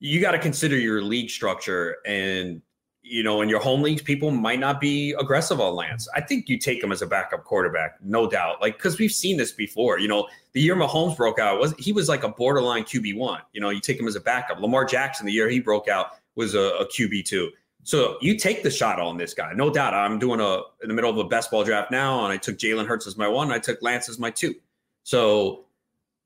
you 0.00 0.20
got 0.20 0.32
to 0.32 0.38
consider 0.38 0.76
your 0.76 1.02
league 1.02 1.30
structure. 1.30 1.98
And 2.06 2.62
you 3.02 3.22
know, 3.22 3.40
in 3.40 3.48
your 3.48 3.60
home 3.60 3.82
leagues, 3.82 4.00
people 4.00 4.30
might 4.30 4.60
not 4.60 4.80
be 4.80 5.12
aggressive 5.18 5.60
on 5.60 5.74
Lance. 5.74 6.08
I 6.14 6.20
think 6.20 6.48
you 6.48 6.56
take 6.56 6.82
him 6.82 6.92
as 6.92 7.02
a 7.02 7.06
backup 7.06 7.44
quarterback, 7.44 7.98
no 8.02 8.30
doubt. 8.30 8.60
Like 8.62 8.76
because 8.76 8.98
we've 8.98 9.12
seen 9.12 9.36
this 9.36 9.52
before. 9.52 9.98
You 9.98 10.08
know, 10.08 10.28
the 10.52 10.60
year 10.60 10.76
Mahomes 10.76 11.16
broke 11.16 11.38
out 11.38 11.58
was 11.58 11.74
he 11.78 11.92
was 11.92 12.08
like 12.08 12.22
a 12.22 12.28
borderline 12.28 12.84
QB 12.84 13.16
one. 13.16 13.40
You 13.52 13.60
know, 13.60 13.70
you 13.70 13.80
take 13.80 13.98
him 13.98 14.06
as 14.06 14.14
a 14.14 14.20
backup. 14.20 14.60
Lamar 14.60 14.84
Jackson, 14.84 15.26
the 15.26 15.32
year 15.32 15.48
he 15.48 15.60
broke 15.60 15.88
out, 15.88 16.12
was 16.36 16.54
a, 16.54 16.60
a 16.60 16.86
QB 16.86 17.24
two. 17.24 17.50
So 17.84 18.16
you 18.20 18.38
take 18.38 18.62
the 18.62 18.70
shot 18.70 19.00
on 19.00 19.16
this 19.16 19.34
guy, 19.34 19.52
no 19.52 19.68
doubt. 19.68 19.94
I'm 19.94 20.20
doing 20.20 20.38
a 20.38 20.60
in 20.82 20.88
the 20.88 20.94
middle 20.94 21.10
of 21.10 21.18
a 21.18 21.24
best 21.24 21.50
ball 21.50 21.64
draft 21.64 21.90
now, 21.90 22.24
and 22.24 22.32
I 22.32 22.36
took 22.36 22.56
Jalen 22.56 22.86
Hurts 22.86 23.08
as 23.08 23.16
my 23.16 23.26
one, 23.26 23.50
I 23.50 23.58
took 23.58 23.82
Lance 23.82 24.08
as 24.08 24.20
my 24.20 24.30
two. 24.30 24.54
So 25.02 25.64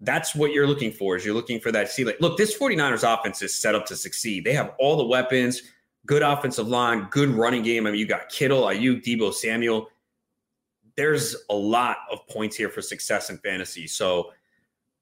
that's 0.00 0.34
what 0.34 0.52
you're 0.52 0.66
looking 0.66 0.92
for. 0.92 1.16
Is 1.16 1.24
you're 1.24 1.34
looking 1.34 1.58
for 1.58 1.72
that 1.72 1.90
ceiling. 1.90 2.16
Look, 2.20 2.36
this 2.36 2.56
49ers 2.56 3.02
offense 3.10 3.40
is 3.40 3.58
set 3.58 3.74
up 3.74 3.86
to 3.86 3.96
succeed. 3.96 4.44
They 4.44 4.52
have 4.52 4.74
all 4.78 4.98
the 4.98 5.06
weapons 5.06 5.62
good 6.06 6.22
offensive 6.22 6.68
line, 6.68 7.08
good 7.10 7.28
running 7.28 7.62
game. 7.62 7.86
I 7.86 7.90
mean, 7.90 8.00
you 8.00 8.06
got 8.06 8.28
Kittle, 8.28 8.62
Aiyuk, 8.62 9.02
Debo 9.04 9.32
Samuel. 9.34 9.90
There's 10.96 11.36
a 11.50 11.54
lot 11.54 11.98
of 12.10 12.26
points 12.28 12.56
here 12.56 12.70
for 12.70 12.80
success 12.80 13.28
in 13.28 13.38
fantasy. 13.38 13.86
So, 13.86 14.32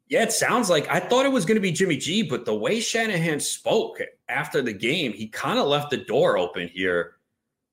yeah, 0.09 0.23
it 0.23 0.33
sounds 0.33 0.69
like 0.69 0.89
I 0.91 1.01
thought 1.01 1.25
it 1.25 1.33
was 1.33 1.45
going 1.45 1.57
to 1.57 1.61
be 1.61 1.71
Jimmy 1.71 1.97
G, 1.97 2.23
but 2.23 2.45
the 2.45 2.55
way 2.55 2.81
Shanahan 2.81 3.39
spoke 3.39 4.01
after 4.29 4.61
the 4.61 4.73
game, 4.73 5.13
he 5.13 5.29
kind 5.29 5.59
of 5.59 5.67
left 5.67 5.91
the 5.91 5.99
door 5.99 6.37
open 6.37 6.69
here. 6.69 7.17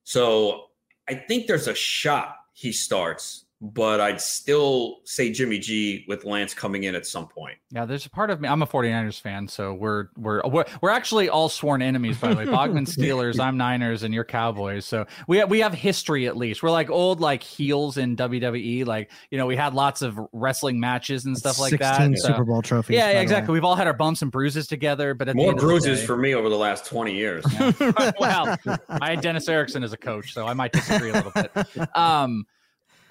So, 0.03 0.67
I 1.09 1.15
think 1.15 1.47
there's 1.47 1.67
a 1.67 1.75
shot 1.75 2.35
he 2.53 2.71
starts. 2.71 3.45
But 3.61 4.01
I'd 4.01 4.19
still 4.19 4.97
say 5.03 5.31
Jimmy 5.31 5.59
G 5.59 6.03
with 6.07 6.25
Lance 6.25 6.53
coming 6.53 6.85
in 6.85 6.95
at 6.95 7.05
some 7.05 7.27
point. 7.27 7.59
Yeah, 7.69 7.85
there's 7.85 8.07
a 8.07 8.09
part 8.09 8.31
of 8.31 8.41
me. 8.41 8.49
I'm 8.49 8.63
a 8.63 8.67
49ers 8.67 9.21
fan, 9.21 9.47
so 9.47 9.73
we're 9.73 10.07
we're 10.17 10.41
we're, 10.47 10.65
we're 10.81 10.89
actually 10.89 11.29
all 11.29 11.47
sworn 11.47 11.83
enemies. 11.83 12.17
By 12.17 12.33
the 12.33 12.37
way, 12.37 12.45
Bogman 12.45 12.87
Steelers, 12.87 13.39
I'm 13.39 13.57
Niners, 13.57 14.01
and 14.01 14.13
you're 14.15 14.23
Cowboys. 14.23 14.85
So 14.85 15.05
we 15.27 15.37
have, 15.37 15.49
we 15.49 15.59
have 15.59 15.75
history 15.75 16.25
at 16.25 16.35
least. 16.35 16.63
We're 16.63 16.71
like 16.71 16.89
old 16.89 17.21
like 17.21 17.43
heels 17.43 17.97
in 17.97 18.15
WWE. 18.15 18.87
Like 18.87 19.11
you 19.29 19.37
know, 19.37 19.45
we 19.45 19.55
had 19.55 19.75
lots 19.75 20.01
of 20.01 20.19
wrestling 20.33 20.79
matches 20.79 21.25
and 21.25 21.37
stuff 21.37 21.59
like 21.59 21.77
that. 21.77 21.97
16 21.97 22.17
Super 22.17 22.43
Bowl 22.43 22.63
trophies. 22.63 22.95
Yeah, 22.95 23.11
yeah 23.11 23.21
exactly. 23.21 23.53
We've 23.53 23.63
all 23.63 23.75
had 23.75 23.85
our 23.85 23.93
bumps 23.93 24.23
and 24.23 24.31
bruises 24.31 24.65
together, 24.65 25.13
but 25.13 25.29
at 25.29 25.35
more 25.35 25.53
the 25.53 25.59
bruises 25.59 25.99
day, 25.99 26.05
for 26.07 26.17
me 26.17 26.33
over 26.33 26.49
the 26.49 26.57
last 26.57 26.85
20 26.87 27.13
years. 27.13 27.45
Yeah. 27.53 27.71
well, 28.19 28.57
I 28.89 29.11
had 29.11 29.21
Dennis 29.21 29.47
Erickson 29.47 29.83
as 29.83 29.93
a 29.93 29.97
coach, 29.97 30.33
so 30.33 30.47
I 30.47 30.53
might 30.55 30.71
disagree 30.71 31.11
a 31.11 31.13
little 31.13 31.31
bit. 31.31 31.95
Um, 31.95 32.47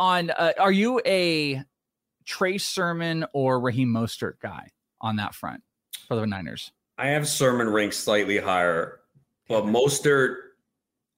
on 0.01 0.31
uh, 0.31 0.53
are 0.59 0.73
you 0.73 1.01
a 1.07 1.63
Trey 2.25 2.59
Sermon 2.59 3.25
or 3.35 3.61
Raheem 3.61 3.91
Mostert 3.91 4.41
guy 4.41 4.69
on 5.01 5.17
that 5.17 5.35
front 5.35 5.63
for 6.09 6.17
the 6.17 6.27
Niners? 6.27 6.73
I 6.99 7.09
have 7.09 7.29
Sermon 7.29 7.69
ranked 7.69 7.95
slightly 7.95 8.39
higher, 8.39 9.01
but 9.47 9.65
Mostert, 9.65 10.37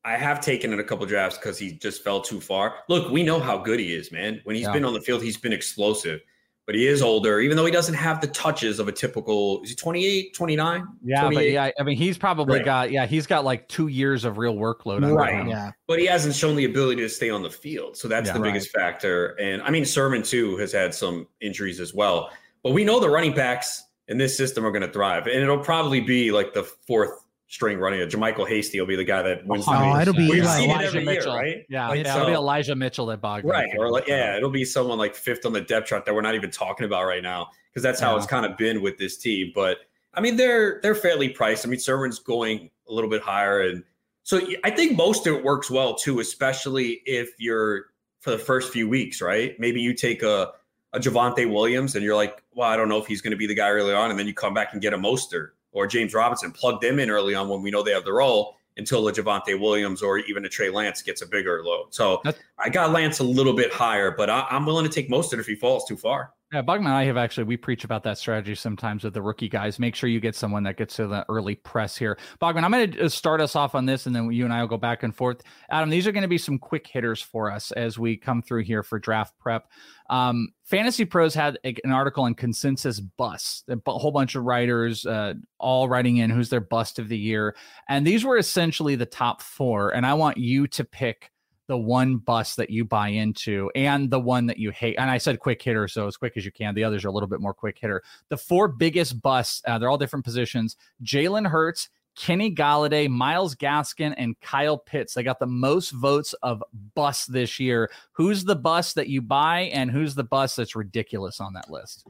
I 0.04 0.16
have 0.16 0.40
taken 0.40 0.72
in 0.72 0.80
a 0.80 0.84
couple 0.84 1.06
drafts 1.06 1.38
because 1.38 1.58
he 1.58 1.72
just 1.72 2.02
fell 2.02 2.20
too 2.20 2.40
far. 2.40 2.74
Look, 2.88 3.10
we 3.10 3.22
know 3.22 3.38
how 3.38 3.56
good 3.56 3.78
he 3.78 3.94
is, 3.94 4.10
man. 4.10 4.40
When 4.44 4.56
he's 4.56 4.66
Yeah. 4.66 4.72
been 4.72 4.84
on 4.84 4.94
the 4.94 5.00
field, 5.00 5.22
he's 5.22 5.36
been 5.36 5.52
explosive, 5.52 6.20
but 6.66 6.74
he 6.74 6.86
is 6.86 7.02
older, 7.02 7.40
even 7.40 7.56
though 7.56 7.64
he 7.64 7.72
doesn't 7.72 7.94
have 7.94 8.20
the 8.20 8.28
touches 8.28 8.78
of 8.78 8.86
a 8.88 8.92
typical, 8.92 9.60
is 9.62 9.70
he 9.70 9.76
28, 9.76 10.32
29? 10.34 10.86
Yeah, 11.04 11.28
but 11.32 11.50
yeah, 11.50 11.70
I 11.78 11.82
mean, 11.82 11.96
he's 11.96 12.16
probably 12.16 12.58
Right. 12.58 12.64
got 12.64 12.90
yeah, 12.92 13.06
he's 13.06 13.26
got 13.26 13.44
like 13.44 13.66
two 13.68 13.88
years 13.88 14.24
of 14.24 14.38
real 14.38 14.54
workload. 14.54 14.96
under 15.02 15.14
Right. 15.14 15.46
Yeah. 15.46 15.72
But 15.88 15.98
he 15.98 16.06
hasn't 16.06 16.34
shown 16.36 16.54
the 16.56 16.64
ability 16.64 17.02
to 17.02 17.08
stay 17.08 17.30
on 17.30 17.42
the 17.42 17.50
field. 17.50 17.96
So 17.96 18.06
that's 18.08 18.28
Yeah. 18.28 18.34
the 18.34 18.40
biggest 18.40 18.70
factor. 18.70 19.36
And 19.40 19.60
I 19.62 19.70
mean, 19.70 19.84
Sermon, 19.84 20.22
too, 20.22 20.56
has 20.58 20.70
had 20.72 20.94
some 20.94 21.26
injuries 21.40 21.80
as 21.80 21.92
well. 21.92 22.30
But 22.62 22.72
we 22.72 22.84
know 22.84 23.00
the 23.00 23.10
running 23.10 23.34
backs 23.34 23.82
in 24.08 24.18
this 24.18 24.36
system 24.36 24.64
are 24.64 24.70
going 24.70 24.82
to 24.82 24.92
thrive. 24.92 25.26
And 25.26 25.42
it'll 25.42 25.58
probably 25.58 26.00
be 26.00 26.30
like 26.30 26.52
the 26.52 26.62
fourth 26.62 27.21
string 27.52 27.78
running. 27.78 28.00
JaMycal 28.08 28.48
Hasty 28.48 28.80
will 28.80 28.86
be 28.86 28.96
the 28.96 29.04
guy 29.04 29.20
that 29.20 29.46
wins 29.46 29.66
Oh, 29.68 29.72
race. 29.72 30.02
it'll 30.02 30.14
be 30.14 30.26
We've 30.30 30.42
Eli- 30.42 30.56
seen 30.58 30.70
it 30.70 30.72
Elijah 30.72 30.86
every 30.88 31.04
Mitchell. 31.04 31.32
year, 31.34 31.42
right? 31.42 31.66
Yeah, 31.68 31.88
Like, 31.88 32.04
yeah, 32.04 32.14
it'll 32.16 32.26
be 32.28 32.32
Elijah 32.32 32.74
Mitchell 32.74 33.04
that 33.06 33.20
Bogman. 33.20 33.44
Right. 33.44 33.68
Or 33.76 33.90
like, 33.90 34.08
yeah, 34.08 34.38
it'll 34.38 34.48
be 34.50 34.64
someone 34.64 34.96
like 34.96 35.14
fifth 35.14 35.44
on 35.44 35.52
the 35.52 35.60
depth 35.60 35.88
chart 35.88 36.06
that 36.06 36.14
we're 36.14 36.22
not 36.22 36.34
even 36.34 36.50
talking 36.50 36.86
about 36.86 37.04
right 37.04 37.22
now 37.22 37.50
because 37.70 37.82
that's 37.82 38.00
how 38.00 38.12
Yeah. 38.12 38.16
it's 38.16 38.26
kind 38.26 38.46
of 38.46 38.56
been 38.56 38.80
with 38.80 38.96
this 38.96 39.18
team. 39.18 39.52
But 39.54 39.76
I 40.14 40.22
mean, 40.22 40.36
they're 40.36 40.80
they're 40.82 40.94
fairly 40.94 41.28
priced. 41.28 41.66
I 41.66 41.68
mean, 41.68 41.78
Sermon's 41.78 42.18
going 42.20 42.70
a 42.88 42.92
little 42.92 43.10
bit 43.10 43.20
higher, 43.20 43.60
and 43.60 43.84
so 44.22 44.40
I 44.64 44.70
think 44.70 44.96
most 44.96 45.26
of 45.26 45.36
it 45.36 45.44
works 45.44 45.70
well 45.70 45.94
too, 45.94 46.20
especially 46.20 47.02
if 47.04 47.34
you're 47.38 47.86
for 48.20 48.30
the 48.30 48.38
first 48.38 48.72
few 48.72 48.88
weeks, 48.88 49.20
right? 49.20 49.54
Maybe 49.60 49.80
you 49.82 49.92
take 49.92 50.22
a 50.22 50.52
a 50.94 50.98
Javonte 50.98 51.50
Williams 51.52 51.94
and 51.96 52.04
you're 52.04 52.14
like, 52.16 52.42
well, 52.54 52.68
I 52.70 52.76
don't 52.76 52.88
know 52.88 52.98
if 52.98 53.06
he's 53.06 53.20
going 53.22 53.30
to 53.32 53.36
be 53.36 53.46
the 53.46 53.54
guy 53.54 53.68
early 53.70 53.92
on, 53.94 54.10
and 54.10 54.18
then 54.18 54.26
you 54.26 54.32
come 54.34 54.52
back 54.54 54.72
and 54.72 54.80
get 54.82 54.92
a 54.94 54.98
Mostert 54.98 55.50
or 55.72 55.86
James 55.86 56.14
Robinson, 56.14 56.52
plug 56.52 56.80
them 56.80 56.98
in 56.98 57.10
early 57.10 57.34
on 57.34 57.48
when 57.48 57.62
we 57.62 57.70
know 57.70 57.82
they 57.82 57.92
have 57.92 58.04
the 58.04 58.12
role 58.12 58.56
until 58.76 59.06
a 59.08 59.12
Javonte 59.12 59.58
Williams 59.58 60.02
or 60.02 60.18
even 60.18 60.44
a 60.44 60.48
Trey 60.48 60.70
Lance 60.70 61.02
gets 61.02 61.22
a 61.22 61.26
bigger 61.26 61.62
load. 61.64 61.88
So 61.90 62.22
I 62.58 62.68
got 62.68 62.92
Lance 62.92 63.18
a 63.18 63.24
little 63.24 63.52
bit 63.52 63.72
higher, 63.72 64.10
but 64.10 64.30
I, 64.30 64.46
I'm 64.50 64.64
willing 64.64 64.84
to 64.84 64.90
take 64.90 65.10
Mostert 65.10 65.40
if 65.40 65.46
he 65.46 65.54
falls 65.54 65.84
too 65.84 65.96
far. 65.96 66.32
Yeah, 66.52 66.60
Bogman 66.60 66.80
and 66.80 66.88
I 66.88 67.04
have 67.04 67.16
actually 67.16 67.44
we 67.44 67.56
preach 67.56 67.82
about 67.82 68.02
that 68.02 68.18
strategy 68.18 68.54
sometimes 68.54 69.04
with 69.04 69.14
the 69.14 69.22
rookie 69.22 69.48
guys. 69.48 69.78
Make 69.78 69.94
sure 69.94 70.10
you 70.10 70.20
get 70.20 70.36
someone 70.36 70.64
that 70.64 70.76
gets 70.76 70.96
to 70.96 71.06
the 71.06 71.24
early 71.30 71.54
press 71.54 71.96
here. 71.96 72.18
Bogman, 72.42 72.62
I'm 72.62 72.70
going 72.70 72.92
to 72.92 73.08
start 73.08 73.40
us 73.40 73.56
off 73.56 73.74
on 73.74 73.86
this, 73.86 74.04
and 74.04 74.14
then 74.14 74.30
you 74.30 74.44
and 74.44 74.52
I 74.52 74.60
will 74.60 74.68
go 74.68 74.76
back 74.76 75.02
and 75.02 75.16
forth. 75.16 75.40
Adam, 75.70 75.88
these 75.88 76.06
are 76.06 76.12
going 76.12 76.22
to 76.22 76.28
be 76.28 76.36
some 76.36 76.58
quick 76.58 76.86
hitters 76.86 77.22
for 77.22 77.50
us 77.50 77.72
as 77.72 77.98
we 77.98 78.18
come 78.18 78.42
through 78.42 78.64
here 78.64 78.82
for 78.82 78.98
draft 78.98 79.32
prep. 79.40 79.66
Um, 80.10 80.48
Fantasy 80.64 81.06
Pros 81.06 81.32
had 81.32 81.58
a- 81.64 81.74
an 81.84 81.90
article 81.90 82.24
on 82.24 82.34
consensus 82.34 83.00
busts. 83.00 83.64
A 83.70 83.78
whole 83.90 84.12
bunch 84.12 84.34
of 84.34 84.44
writers 84.44 85.06
uh, 85.06 85.32
all 85.58 85.88
writing 85.88 86.18
in 86.18 86.28
who's 86.28 86.50
their 86.50 86.60
bust 86.60 86.98
of 86.98 87.08
the 87.08 87.16
year, 87.18 87.56
and 87.88 88.06
these 88.06 88.26
were 88.26 88.36
essentially 88.36 88.94
the 88.94 89.06
top 89.06 89.40
four. 89.40 89.88
And 89.94 90.04
I 90.04 90.12
want 90.12 90.36
you 90.36 90.66
to 90.68 90.84
pick 90.84 91.31
the 91.72 91.78
one 91.78 92.18
bus 92.18 92.54
that 92.56 92.68
you 92.68 92.84
buy 92.84 93.08
into 93.08 93.70
and 93.74 94.10
the 94.10 94.20
one 94.20 94.44
that 94.44 94.58
you 94.58 94.70
hate. 94.70 94.94
And 94.98 95.10
I 95.10 95.16
said 95.16 95.40
quick 95.40 95.62
hitter, 95.62 95.88
so 95.88 96.06
as 96.06 96.18
quick 96.18 96.34
as 96.36 96.44
you 96.44 96.52
can. 96.52 96.74
The 96.74 96.84
others 96.84 97.02
are 97.02 97.08
a 97.08 97.10
little 97.10 97.30
bit 97.30 97.40
more 97.40 97.54
quick 97.54 97.78
hitter. 97.80 98.02
The 98.28 98.36
four 98.36 98.68
biggest 98.68 99.22
busts, 99.22 99.62
uh, 99.66 99.78
they're 99.78 99.88
all 99.88 99.96
different 99.96 100.26
positions 100.26 100.76
Jalen 101.02 101.48
Hurts, 101.48 101.88
Kenny 102.14 102.54
Golladay, 102.54 103.08
Myles 103.08 103.54
Gaskin, 103.54 104.12
and 104.18 104.38
Kyle 104.42 104.76
Pitts. 104.76 105.14
They 105.14 105.22
got 105.22 105.38
the 105.38 105.46
most 105.46 105.92
votes 105.92 106.34
of 106.42 106.62
bus 106.94 107.24
this 107.24 107.58
year. 107.58 107.90
Who's 108.12 108.44
the 108.44 108.54
bus 108.54 108.92
that 108.92 109.08
you 109.08 109.22
buy, 109.22 109.70
and 109.72 109.90
who's 109.90 110.14
the 110.14 110.24
bus 110.24 110.54
that's 110.54 110.76
ridiculous 110.76 111.40
on 111.40 111.54
that 111.54 111.70
list? 111.70 112.06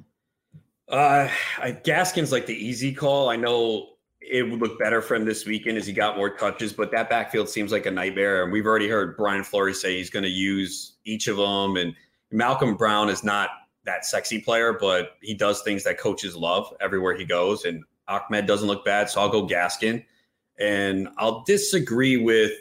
Uh, 0.88 1.28
I, 1.58 1.70
Gaskin's 1.70 2.32
like 2.32 2.46
the 2.46 2.56
easy 2.56 2.92
call. 2.92 3.28
I 3.28 3.36
know 3.36 3.90
it 4.31 4.43
would 4.43 4.61
look 4.61 4.79
better 4.79 5.03
for 5.03 5.14
him 5.14 5.25
this 5.25 5.47
weekend 5.47 5.79
as 5.79 5.87
he 5.87 5.93
got 5.93 6.16
more 6.16 6.31
touches, 6.37 6.73
but 6.73 6.91
that 6.93 7.11
backfield 7.11 7.49
seems 7.49 7.73
like 7.73 7.87
a 7.87 7.91
nightmare. 7.91 8.43
And 8.43 8.53
we've 8.53 8.66
already 8.66 8.89
heard 8.89 9.16
Brian 9.16 9.45
Flores 9.45 9.81
say 9.81 9.97
he's 9.97 10.11
going 10.11 10.23
to 10.23 10.29
use 10.29 10.95
each 11.05 11.29
of 11.29 11.37
them. 11.37 11.77
And 11.77 11.95
Malcolm 12.31 12.77
Brown 12.77 13.09
is 13.09 13.25
not 13.25 13.51
that 13.85 14.05
sexy 14.05 14.41
player, 14.41 14.73
but 14.73 15.12
he 15.20 15.35
does 15.35 15.62
things 15.62 15.85
that 15.85 15.99
coaches 15.99 16.37
love 16.37 16.73
everywhere 16.81 17.16
he 17.16 17.25
goes. 17.25 17.64
And 17.64 17.85
Ahmed 18.09 18.47
doesn't 18.47 18.68
look 18.68 18.85
bad, 18.85 19.11
so 19.11 19.20
I'll 19.20 19.29
go 19.29 19.47
Gaskin. 19.47 20.05
And 20.59 21.09
I'll 21.18 21.43
disagree 21.45 22.16
with 22.16 22.53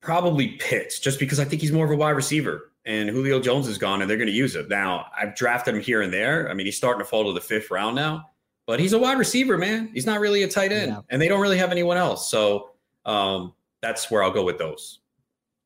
probably 0.00 0.48
Pitts 0.58 0.98
just 0.98 1.18
because 1.18 1.40
I 1.40 1.44
think 1.44 1.62
he's 1.62 1.72
more 1.72 1.86
of 1.86 1.90
a 1.90 1.96
wide 1.96 2.10
receiver. 2.10 2.70
And 2.86 3.08
Julio 3.08 3.40
Jones 3.40 3.66
is 3.66 3.78
gone, 3.78 4.02
and 4.02 4.10
they're 4.10 4.18
going 4.18 4.28
to 4.28 4.34
use 4.34 4.54
it. 4.54 4.68
Now, 4.68 5.06
I've 5.18 5.34
drafted 5.34 5.74
him 5.74 5.80
here 5.80 6.02
and 6.02 6.12
there. 6.12 6.50
I 6.50 6.54
mean, 6.54 6.66
he's 6.66 6.76
starting 6.76 6.98
to 6.98 7.08
fall 7.08 7.24
to 7.24 7.32
the 7.32 7.40
fifth 7.40 7.70
round 7.70 7.96
now, 7.96 8.30
but 8.66 8.80
he's 8.80 8.92
a 8.92 8.98
wide 8.98 9.18
receiver, 9.18 9.58
man. 9.58 9.90
He's 9.92 10.06
not 10.06 10.20
really 10.20 10.42
a 10.42 10.48
tight 10.48 10.72
end, 10.72 10.90
Yeah. 10.92 11.00
and 11.10 11.20
they 11.20 11.28
don't 11.28 11.40
really 11.40 11.58
have 11.58 11.70
anyone 11.70 11.96
else. 11.96 12.30
So 12.30 12.70
um, 13.04 13.52
that's 13.82 14.10
where 14.10 14.22
I'll 14.22 14.30
go 14.30 14.44
with 14.44 14.58
those. 14.58 15.00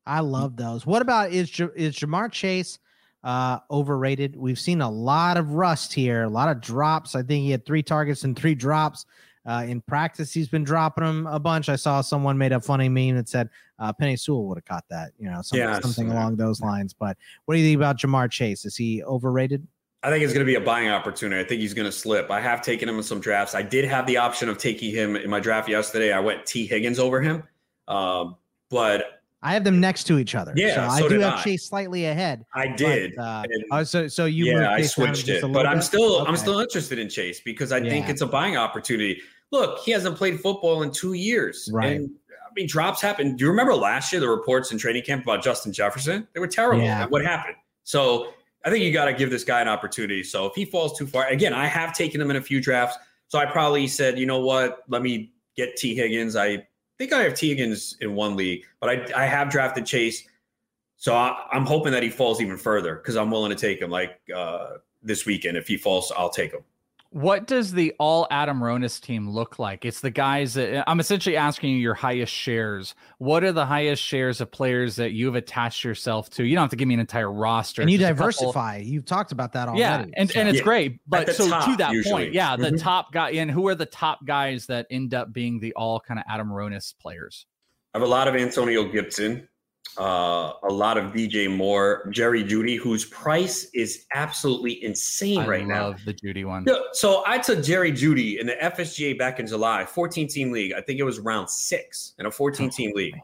I 0.05 0.19
love 0.21 0.55
those. 0.57 0.85
What 0.85 1.01
about 1.01 1.31
is 1.31 1.49
is 1.75 1.95
Ja'Marr 1.95 2.31
Chase 2.31 2.79
uh 3.23 3.59
overrated? 3.69 4.35
We've 4.35 4.59
seen 4.59 4.81
a 4.81 4.89
lot 4.89 5.37
of 5.37 5.51
rust 5.53 5.93
here, 5.93 6.23
a 6.23 6.29
lot 6.29 6.49
of 6.49 6.61
drops. 6.61 7.15
I 7.15 7.21
think 7.21 7.43
he 7.43 7.51
had 7.51 7.65
three 7.65 7.83
targets 7.83 8.23
and 8.23 8.37
three 8.37 8.55
drops. 8.55 9.05
Uh, 9.45 9.63
in 9.67 9.81
practice, 9.81 10.31
he's 10.33 10.49
been 10.49 10.63
dropping 10.63 11.03
them 11.05 11.25
a 11.25 11.39
bunch. 11.39 11.69
I 11.69 11.75
saw 11.75 12.01
someone 12.01 12.37
made 12.37 12.51
a 12.51 12.59
funny 12.59 12.89
meme 12.89 13.15
that 13.15 13.29
said 13.29 13.49
uh, 13.79 13.91
Penei 13.93 14.19
Sewell 14.19 14.45
would 14.47 14.57
have 14.57 14.65
caught 14.65 14.83
that, 14.89 15.11
you 15.17 15.29
know, 15.29 15.41
some, 15.41 15.57
Yeah, 15.57 15.77
I 15.77 15.79
something 15.79 16.11
along 16.11 16.35
those 16.35 16.61
lines. 16.61 16.93
But 16.93 17.17
what 17.45 17.55
do 17.55 17.59
you 17.61 17.67
think 17.67 17.77
about 17.77 17.97
Ja'Marr 17.97 18.29
Chase? 18.29 18.65
Is 18.65 18.75
he 18.75 19.01
overrated? 19.03 19.65
I 20.01 20.09
think 20.09 20.23
it's 20.23 20.31
going 20.33 20.45
to 20.45 20.49
be 20.49 20.55
a 20.55 20.61
buying 20.61 20.89
opportunity. 20.89 21.41
I 21.41 21.45
think 21.45 21.59
he's 21.59 21.73
going 21.73 21.85
to 21.85 21.91
slip. 21.91 22.31
I 22.31 22.39
have 22.39 22.61
taken 22.61 22.87
him 22.87 22.95
in 22.97 23.03
some 23.03 23.19
drafts. 23.19 23.53
I 23.53 23.61
did 23.61 23.83
have 23.85 24.07
the 24.07 24.15
option 24.17 24.47
of 24.47 24.57
taking 24.57 24.91
him 24.93 25.15
in 25.17 25.29
my 25.29 25.41
draft 25.41 25.67
yesterday. 25.67 26.13
I 26.13 26.19
went 26.19 26.45
Tee 26.45 26.65
Higgins 26.65 26.99
over 26.99 27.19
him, 27.21 27.43
um, 27.89 28.37
but 28.69 29.21
I 29.41 29.53
have 29.53 29.65
them 29.65 29.81
next 29.81 30.05
to 30.05 30.17
each 30.17 30.35
other. 30.35 30.53
Yeah, 30.55 30.75
so 30.75 30.81
I 30.93 30.99
so 31.01 31.09
do 31.09 31.19
have 31.19 31.39
I. 31.39 31.41
Chase 31.43 31.65
slightly 31.65 32.05
ahead. 32.05 32.45
I 32.55 32.67
but, 32.69 32.77
did. 32.77 33.17
uh, 33.17 33.43
And- 33.51 33.63
oh, 33.71 33.83
so 33.83 34.07
so 34.07 34.25
you 34.25 34.45
yeah, 34.45 34.71
I 34.71 34.81
switched 34.83 35.27
it, 35.27 35.41
but 35.41 35.49
little 35.51 35.67
I'm 35.67 35.77
bit? 35.77 35.83
still 35.83 36.25
I'm 36.27 36.37
still 36.37 36.59
interested 36.59 36.97
in 36.97 37.09
Chase 37.09 37.41
because 37.41 37.71
I 37.73 37.81
think 37.81 38.07
it's 38.07 38.21
a 38.21 38.27
buying 38.27 38.55
opportunity. 38.55 39.21
Look, 39.51 39.79
he 39.79 39.91
hasn't 39.91 40.15
played 40.15 40.39
football 40.39 40.83
in 40.83 40.91
two 40.91 41.13
years, 41.13 41.69
Right. 41.73 41.97
And 41.97 42.09
I 42.31 42.51
mean, 42.55 42.67
drops 42.67 43.01
happen. 43.01 43.35
Do 43.35 43.43
you 43.45 43.49
remember 43.49 43.75
last 43.75 44.11
year 44.13 44.19
the 44.21 44.29
reports 44.29 44.71
in 44.71 44.77
training 44.77 45.03
camp 45.03 45.23
about 45.23 45.43
Justin 45.43 45.71
Jefferson? 45.73 46.27
They 46.33 46.39
were 46.39 46.47
terrible. 46.47 46.83
Yeah. 46.83 47.05
What 47.07 47.23
happened? 47.23 47.55
So 47.83 48.33
I 48.65 48.69
think 48.69 48.83
you 48.83 48.91
got 48.91 49.05
to 49.05 49.13
give 49.13 49.29
this 49.29 49.43
guy 49.43 49.61
an 49.61 49.67
opportunity. 49.67 50.23
So 50.23 50.45
if 50.45 50.55
he 50.55 50.65
falls 50.65 50.97
too 50.97 51.07
far, 51.07 51.27
again, 51.27 51.53
I 51.53 51.65
have 51.65 51.93
taken 51.93 52.19
him 52.19 52.29
in 52.29 52.35
a 52.35 52.41
few 52.41 52.61
drafts. 52.61 52.97
So 53.27 53.39
I 53.39 53.45
probably 53.45 53.87
said, 53.87 54.19
you 54.19 54.25
know 54.25 54.39
what? 54.39 54.83
Let 54.87 55.01
me 55.01 55.31
get 55.55 55.77
Tee 55.77 55.95
Higgins. 55.95 56.35
I 56.35 56.67
think 56.97 57.13
I 57.13 57.21
have 57.23 57.35
Tee 57.35 57.49
Higgins 57.49 57.95
in 58.01 58.15
one 58.15 58.35
league, 58.35 58.65
but 58.79 58.89
I 58.89 59.23
I 59.23 59.25
have 59.25 59.49
drafted 59.49 59.85
Chase. 59.85 60.27
So 60.97 61.15
I, 61.15 61.45
I'm 61.51 61.65
hoping 61.65 61.93
that 61.93 62.03
he 62.03 62.09
falls 62.09 62.41
even 62.41 62.57
further 62.57 62.95
because 62.95 63.15
I'm 63.15 63.31
willing 63.31 63.51
to 63.51 63.55
take 63.55 63.81
him 63.81 63.89
like 63.89 64.19
uh, 64.35 64.77
this 65.01 65.25
weekend. 65.25 65.55
If 65.55 65.67
he 65.67 65.77
falls, 65.77 66.11
I'll 66.17 66.29
take 66.29 66.51
him. 66.51 66.63
What 67.11 67.47
does 67.47 67.71
the 67.73 67.95
all 67.99 68.27
Adam 68.29 68.59
Ronis 68.59 69.01
team 69.01 69.27
look 69.27 69.57
like? 69.57 69.83
It's 69.83 69.99
the 70.01 70.11
guys 70.11 70.53
that 70.53 70.83
I'm 70.87 70.99
essentially 70.99 71.35
asking 71.35 71.71
you 71.71 71.77
your 71.77 71.95
highest 71.95 72.31
shares. 72.31 72.93
What 73.17 73.43
are 73.43 73.51
the 73.51 73.65
highest 73.65 74.03
shares 74.03 74.41
of 74.41 74.51
players 74.51 74.95
that 74.97 75.11
you've 75.11 75.33
attached 75.33 75.83
yourself 75.83 76.29
to? 76.31 76.43
You 76.43 76.53
don't 76.53 76.61
have 76.65 76.69
to 76.69 76.75
give 76.75 76.87
me 76.87 76.93
an 76.93 76.99
entire 76.99 77.31
roster. 77.31 77.81
and 77.81 77.89
you 77.89 77.97
just 77.97 78.09
couple- 78.09 78.19
diversify. 78.31 78.77
You've 78.85 79.05
talked 79.05 79.31
about 79.31 79.53
that 79.53 79.67
already. 79.69 79.81
Yeah, 79.81 80.05
and, 80.17 80.29
so- 80.29 80.39
and 80.39 80.47
it's 80.49 80.59
Yeah. 80.59 80.63
great. 80.63 80.99
But 81.07 81.25
the 81.25 81.33
so 81.33 81.45
to 81.45 81.75
that 81.77 81.93
usually. 81.93 82.13
point, 82.25 82.33
yeah, 82.33 82.55
the 82.55 82.69
Mhm. 82.73 82.79
top 82.79 83.11
guy 83.11 83.31
and 83.31 83.49
who 83.49 83.67
are 83.67 83.75
the 83.75 83.87
top 83.87 84.23
guys 84.27 84.67
that 84.67 84.85
end 84.91 85.15
up 85.15 85.33
being 85.33 85.59
the 85.59 85.73
all 85.73 85.99
kind 85.99 86.19
of 86.19 86.25
Adam 86.29 86.49
Ronis 86.49 86.93
players? 86.99 87.47
I 87.95 87.97
have 87.97 88.07
a 88.07 88.11
lot 88.11 88.27
of 88.27 88.35
Antonio 88.35 88.83
Gibson, 88.83 89.48
uh, 89.97 90.53
a 90.63 90.71
lot 90.71 90.97
of 90.97 91.11
DJ 91.13 91.53
Moore, 91.53 92.07
Jerry 92.11 92.43
Jeudy, 92.43 92.77
whose 92.77 93.05
price 93.05 93.65
is 93.73 94.05
absolutely 94.13 94.83
insane 94.83 95.39
I 95.39 95.47
right 95.47 95.67
now. 95.67 95.87
love 95.89 95.99
the 96.05 96.13
Jeudy 96.13 96.45
one. 96.45 96.65
So 96.93 97.23
I 97.25 97.37
took 97.37 97.63
Jerry 97.63 97.91
Jeudy 97.91 98.39
in 98.39 98.47
the 98.47 98.55
FSGA 98.55 99.17
back 99.17 99.39
in 99.39 99.47
July, 99.47 99.85
14 99.85 100.27
team 100.27 100.51
league. 100.51 100.73
I 100.73 100.81
think 100.81 100.99
it 100.99 101.03
was 101.03 101.19
round 101.19 101.49
six 101.49 102.13
in 102.19 102.25
a 102.25 102.31
14 102.31 102.69
team 102.69 102.91
league. 102.95 103.15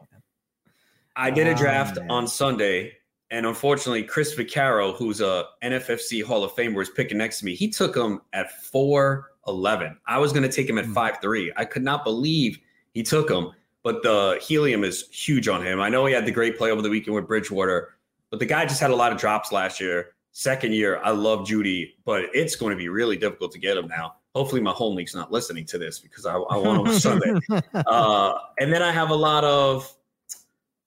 I 1.16 1.30
did 1.30 1.46
a 1.46 1.52
Oh, 1.52 1.56
draft 1.56 1.96
man. 1.98 2.10
on 2.10 2.28
Sunday 2.28 2.92
And 3.30 3.44
unfortunately, 3.46 4.02
Chris 4.04 4.34
Vaccaro, 4.36 4.94
who's 4.96 5.20
a 5.20 5.46
NFFC 5.62 6.22
Hall 6.22 6.44
of 6.44 6.52
Famer, 6.52 6.76
was 6.76 6.90
picking 6.90 7.18
next 7.18 7.40
to 7.40 7.44
me. 7.44 7.54
He 7.56 7.68
took 7.68 7.96
him 7.96 8.20
at 8.32 8.46
4'11. 8.72 9.96
I 10.06 10.18
was 10.18 10.32
going 10.32 10.42
to 10.44 10.48
take 10.48 10.68
him 10.68 10.78
at 10.78 10.84
5'3. 10.84 11.50
I 11.56 11.64
could 11.64 11.82
not 11.82 12.04
believe 12.04 12.58
he 12.92 13.02
took 13.02 13.28
him, 13.30 13.50
but 13.86 14.02
the 14.02 14.36
helium 14.42 14.82
is 14.82 15.08
huge 15.12 15.46
on 15.46 15.64
him. 15.64 15.80
I 15.80 15.88
know 15.88 16.06
he 16.06 16.12
had 16.12 16.26
the 16.26 16.32
great 16.32 16.58
play 16.58 16.72
over 16.72 16.82
the 16.82 16.90
weekend 16.90 17.14
with 17.14 17.28
Bridgewater, 17.28 17.94
but 18.30 18.40
the 18.40 18.44
guy 18.44 18.66
just 18.66 18.80
had 18.80 18.90
a 18.90 18.96
lot 18.96 19.12
of 19.12 19.18
drops 19.18 19.52
last 19.52 19.78
year. 19.78 20.08
Second 20.32 20.72
year, 20.74 21.00
I 21.04 21.10
love 21.10 21.46
Jeudy, 21.46 21.92
but 22.04 22.24
it's 22.34 22.56
going 22.56 22.72
to 22.72 22.76
be 22.76 22.88
really 22.88 23.16
difficult 23.16 23.52
to 23.52 23.60
get 23.60 23.76
him 23.76 23.86
now. 23.86 24.16
Hopefully, 24.34 24.60
my 24.60 24.72
home 24.72 24.96
league's 24.96 25.14
not 25.14 25.30
listening 25.30 25.64
to 25.66 25.78
this 25.78 26.00
because 26.00 26.26
I, 26.26 26.34
I 26.34 26.56
want 26.56 26.88
him 26.88 26.98
Sunday. 26.98 27.32
Uh, 27.86 28.36
and 28.58 28.72
then 28.72 28.82
I 28.82 28.90
have 28.90 29.10
a 29.10 29.14
lot 29.14 29.44
of, 29.44 29.88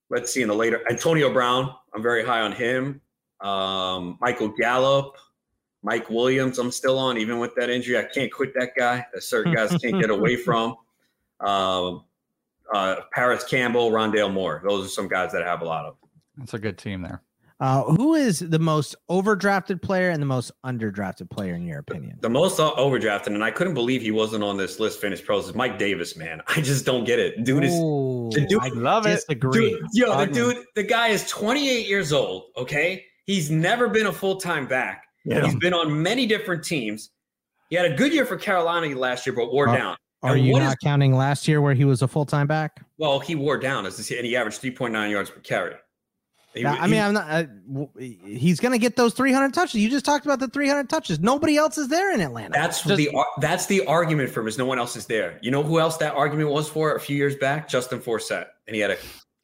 let's 0.10 0.34
see, 0.34 0.42
in 0.42 0.50
the 0.50 0.54
later, 0.54 0.82
Antonio 0.90 1.32
Brown. 1.32 1.74
I'm 1.94 2.04
very 2.04 2.26
high 2.26 2.42
on 2.42 2.52
him. 2.52 3.00
Um, 3.40 4.18
Michael 4.20 4.50
Gallup, 4.50 5.16
Mike 5.84 6.10
Williams. 6.10 6.60
I'm 6.60 6.70
still 6.70 7.00
on, 7.00 7.18
even 7.18 7.40
with 7.40 7.56
that 7.56 7.70
injury. 7.70 7.98
I 7.98 8.04
can't 8.04 8.30
quit 8.30 8.54
that 8.56 8.72
guy. 8.78 9.06
That 9.14 9.24
certain 9.24 9.54
guys 9.54 9.70
can't 9.82 10.02
get 10.02 10.10
away 10.10 10.36
from. 10.44 10.76
Um, 11.40 12.04
uh, 12.74 12.98
Parris 13.12 13.44
Campbell, 13.44 13.92
Rondale 13.92 14.32
Moore. 14.32 14.62
Those 14.68 14.86
are 14.86 14.90
some 14.90 15.08
guys 15.08 15.32
that 15.32 15.44
have 15.44 15.62
a 15.62 15.66
lot 15.66 15.86
of. 15.86 15.96
That's 16.38 16.54
a 16.54 16.60
good 16.60 16.78
team 16.78 17.02
there. 17.02 17.22
Uh, 17.62 17.84
who 17.84 18.16
is 18.16 18.40
the 18.40 18.60
most 18.60 18.96
overdrafted 19.12 19.82
player 19.82 20.12
and 20.12 20.22
the 20.22 20.26
most 20.26 20.50
underdrafted 20.66 21.30
player 21.30 21.56
in 21.56 21.66
your 21.66 21.80
opinion? 21.80 22.18
The 22.22 22.30
most 22.30 22.58
overdrafted, 22.58 23.28
and 23.28 23.44
I 23.44 23.52
couldn't 23.52 23.74
believe 23.74 24.02
he 24.02 24.12
wasn't 24.12 24.46
on 24.46 24.56
this 24.56 24.80
list. 24.80 25.02
FantasyPros 25.02 25.50
is 25.50 25.56
Mike 25.56 25.78
Davis, 25.78 26.16
man. 26.16 26.42
I 26.48 26.62
just 26.62 26.86
don't 26.86 27.04
get 27.04 27.20
it. 27.20 27.44
Dude 27.44 27.66
is 27.66 27.74
Ooh, 27.74 28.30
the 28.32 28.46
dude. 28.46 28.64
I 28.64 28.70
love 28.70 29.06
it. 29.06 29.16
Disagree. 29.16 29.72
Dude, 29.72 29.82
yo, 29.94 30.26
the 30.26 30.32
dude, 30.32 30.64
the 30.76 30.84
guy 30.84 31.10
is 31.10 31.28
28 31.28 31.86
years 31.86 32.14
old. 32.14 32.46
Okay, 32.56 33.04
he's 33.26 33.52
never 33.52 33.90
been 33.90 34.08
a 34.08 34.14
full 34.14 34.38
time 34.38 34.66
back. 34.66 35.04
Yeah. 35.26 35.44
He's 35.44 35.56
been 35.56 35.74
on 35.74 36.02
many 36.02 36.26
different 36.28 36.64
teams. 36.64 37.10
He 37.70 37.76
had 37.76 37.92
a 37.92 37.96
good 37.96 38.14
year 38.14 38.26
for 38.26 38.38
Carolina 38.38 38.98
last 38.98 39.28
year, 39.28 39.36
but 39.36 39.52
wore 39.52 39.68
Are- 39.68 39.78
down. 39.78 39.98
Are 40.22 40.36
And 40.36 40.46
you 40.46 40.54
not 40.60 40.74
is- 40.74 40.76
counting 40.84 41.16
last 41.16 41.48
year 41.48 41.62
where 41.62 41.74
he 41.74 41.86
was 41.86 42.02
a 42.02 42.08
full 42.08 42.26
time 42.26 42.48
back? 42.48 42.82
well, 42.98 43.20
he 43.20 43.36
wore 43.36 43.58
down 43.58 43.86
as 43.86 43.98
and 44.12 44.26
he 44.26 44.36
averaged 44.36 44.62
3.9 44.62 45.10
yards 45.10 45.30
per 45.30 45.40
carry. 45.40 45.76
He- 46.54 46.62
Yeah, 46.62 46.74
I 46.80 46.86
he- 46.88 46.92
mean, 46.94 47.02
I'm 47.02 47.14
not. 47.14 47.30
Uh, 47.30 47.44
he's 48.26 48.60
going 48.60 48.72
to 48.74 48.78
get 48.80 48.96
those 48.98 49.14
300 49.14 49.54
touches. 49.54 49.76
You 49.76 49.90
just 49.90 50.04
talked 50.04 50.26
about 50.26 50.40
the 50.40 50.48
300 50.50 50.90
touches. 50.90 51.20
Nobody 51.20 51.56
else 51.58 51.78
is 51.78 51.88
there 51.88 52.12
in 52.14 52.20
Atlanta. 52.22 52.50
That's 52.54 52.82
the 52.84 53.10
that's 53.40 53.68
the 53.68 53.86
argument 53.86 54.32
for 54.32 54.42
him 54.42 54.48
is 54.48 54.58
no 54.58 54.66
one 54.66 54.80
else 54.80 54.96
is 54.98 55.06
there. 55.06 55.38
You 55.42 55.52
know 55.52 55.64
who 55.64 55.80
else 55.80 55.98
that 55.98 56.16
argument 56.16 56.50
was 56.50 56.68
for 56.68 56.96
a 56.96 57.00
few 57.00 57.16
years 57.16 57.36
back? 57.36 57.70
Justin 57.70 58.00
Forsett, 58.00 58.48
and 58.68 58.76
he 58.76 58.82
had 58.82 58.92
a 58.92 58.98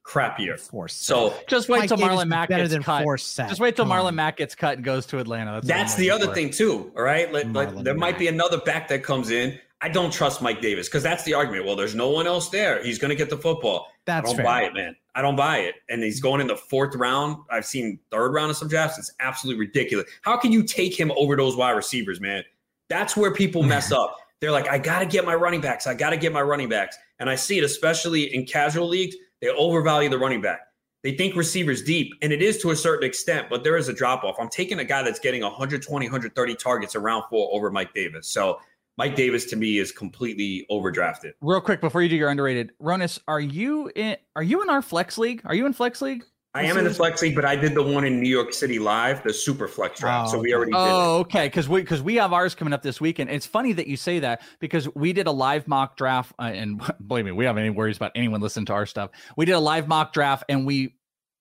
crap 0.03 0.39
year. 0.39 0.55
Forsett. 0.55 0.89
So 0.91 1.33
Just 1.47 1.69
wait 1.69 1.79
Mike 1.79 1.87
till 1.89 1.97
Davis 1.97 2.15
Marlon 2.23 2.27
Mack 2.27 2.49
better 2.49 2.63
gets 2.63 2.73
than 2.73 2.83
cut. 2.83 3.05
Forsett. 3.05 3.49
Just 3.49 3.61
wait 3.61 3.75
till 3.75 3.85
Come 3.85 3.91
Marlon 3.97 4.05
on. 4.07 4.15
Mack 4.15 4.37
gets 4.37 4.55
cut 4.55 4.77
and 4.77 4.83
goes 4.83 5.05
to 5.07 5.19
Atlanta. 5.19 5.53
That's, 5.53 5.67
That's 5.67 5.95
the 5.95 6.09
other 6.11 6.25
for. 6.27 6.33
thing 6.33 6.49
too. 6.49 6.91
All 6.97 7.03
right, 7.03 7.31
Let- 7.31 7.51
let- 7.53 7.69
Marlon 7.69 7.83
there 7.83 7.93
might 7.95 8.17
be 8.19 8.27
another 8.27 8.57
back 8.57 8.87
that 8.89 9.03
comes 9.03 9.29
in. 9.29 9.57
I 9.81 9.89
don't 9.89 10.11
trust 10.11 10.41
Mike 10.41 10.61
Davis 10.61 10.87
because 10.87 11.03
that's 11.03 11.23
the 11.23 11.33
argument. 11.33 11.65
Well, 11.65 11.75
there's 11.75 11.95
no 11.95 12.09
one 12.09 12.27
else 12.27 12.49
there. 12.49 12.83
He's 12.83 12.97
going 12.97 13.09
to 13.09 13.15
get 13.15 13.29
the 13.29 13.37
football. 13.37 13.87
That's 14.05 14.25
I 14.25 14.27
don't 14.27 14.35
fair. 14.37 14.45
buy 14.45 14.61
it, 14.63 14.73
man. 14.73 14.95
I 15.15 15.21
don't 15.21 15.35
buy 15.35 15.59
it. 15.59 15.75
And 15.89 16.01
he's 16.01 16.19
going 16.19 16.41
in 16.41 16.47
the 16.47 16.55
fourth 16.55 16.95
round. 16.95 17.37
I've 17.49 17.65
seen 17.65 17.99
third 18.11 18.33
round 18.33 18.51
of 18.51 18.57
some 18.57 18.67
drafts. 18.67 18.97
It's 18.97 19.11
absolutely 19.19 19.65
ridiculous. 19.65 20.09
How 20.21 20.37
can 20.37 20.51
you 20.51 20.63
take 20.63 20.97
him 20.97 21.11
over 21.15 21.35
those 21.35 21.55
wide 21.55 21.71
receivers, 21.71 22.19
man? 22.21 22.43
That's 22.89 23.15
where 23.17 23.33
people 23.33 23.63
mess 23.75 23.91
up. 23.91 24.15
They're 24.39 24.51
like, 24.51 24.67
I 24.67 24.77
got 24.77 24.99
to 24.99 25.05
get 25.05 25.25
my 25.25 25.35
running 25.35 25.61
backs. 25.61 25.87
I 25.87 25.93
got 25.93 26.11
to 26.11 26.17
get 26.17 26.31
my 26.33 26.41
running 26.41 26.69
backs. 26.69 26.97
And 27.19 27.29
I 27.29 27.35
see 27.35 27.57
it, 27.57 27.63
especially 27.63 28.33
in 28.35 28.45
casual 28.45 28.87
leagues, 28.87 29.15
they 29.41 29.49
overvalue 29.49 30.09
the 30.09 30.17
running 30.17 30.41
back. 30.41 30.61
They 31.03 31.15
think 31.15 31.35
receivers 31.35 31.83
deep, 31.83 32.13
and 32.23 32.33
it 32.33 32.41
is 32.41 32.57
to 32.63 32.71
a 32.71 32.75
certain 32.75 33.07
extent, 33.07 33.45
but 33.47 33.63
there 33.63 33.77
is 33.77 33.89
a 33.89 33.93
drop 33.93 34.23
off. 34.23 34.37
I'm 34.39 34.49
taking 34.49 34.79
a 34.79 34.83
guy 34.83 35.03
that's 35.03 35.19
getting 35.19 35.43
120, 35.43 36.07
130 36.07 36.55
targets 36.55 36.95
around 36.95 37.25
four 37.29 37.47
over 37.53 37.69
Mike 37.69 37.93
Davis. 37.93 38.27
So 38.27 38.59
Mike 38.97 39.15
Davis 39.15 39.45
to 39.45 39.55
me 39.55 39.77
is 39.77 39.91
completely 39.91 40.65
overdrafted. 40.71 41.33
Real 41.41 41.61
quick 41.61 41.81
before 41.81 42.01
you 42.01 42.09
do 42.09 42.15
your 42.15 42.29
underrated, 42.29 42.71
Ronis, 42.81 43.19
are 43.27 43.39
you 43.39 43.91
in? 43.95 44.17
Are 44.35 44.43
you 44.43 44.61
in 44.61 44.69
our 44.69 44.81
flex 44.81 45.17
league? 45.17 45.41
Are 45.45 45.55
you 45.55 45.65
in 45.65 45.73
flex 45.73 46.01
league? 46.01 46.23
I 46.55 46.63
am 46.63 46.77
in 46.77 46.85
the 46.85 46.93
flex 46.93 47.21
league, 47.21 47.35
but 47.35 47.43
I 47.43 47.57
did 47.57 47.75
the 47.75 47.83
one 47.83 48.05
in 48.05 48.21
New 48.21 48.29
York 48.29 48.53
City 48.53 48.79
live, 48.79 49.21
the 49.23 49.33
super 49.33 49.67
flex 49.67 49.99
draft. 49.99 50.29
Oh, 50.29 50.31
so 50.31 50.39
we 50.39 50.53
already 50.53 50.71
did. 50.71 50.77
Oh, 50.79 51.17
okay. 51.17 51.47
Because 51.47 51.67
we 51.67 51.81
because 51.81 52.01
we 52.01 52.15
have 52.15 52.31
ours 52.31 52.55
coming 52.55 52.73
up 52.73 52.81
this 52.81 53.01
weekend. 53.01 53.29
It's 53.29 53.45
funny 53.45 53.73
that 53.73 53.87
you 53.87 53.97
say 53.97 54.19
that 54.19 54.41
because 54.61 54.87
we 54.95 55.11
did 55.11 55.27
a 55.27 55.31
live 55.31 55.67
mock 55.67 55.97
draft, 55.97 56.31
uh, 56.39 56.43
and 56.43 56.81
believe 57.07 57.25
me, 57.25 57.33
we 57.33 57.43
have 57.43 57.57
any 57.57 57.69
worries 57.69 57.97
about 57.97 58.13
anyone 58.15 58.39
listening 58.39 58.67
to 58.67 58.73
our 58.73 58.85
stuff. 58.85 59.09
We 59.35 59.43
did 59.43 59.51
a 59.51 59.59
live 59.59 59.89
mock 59.89 60.13
draft, 60.13 60.45
and 60.47 60.65
we 60.65 60.95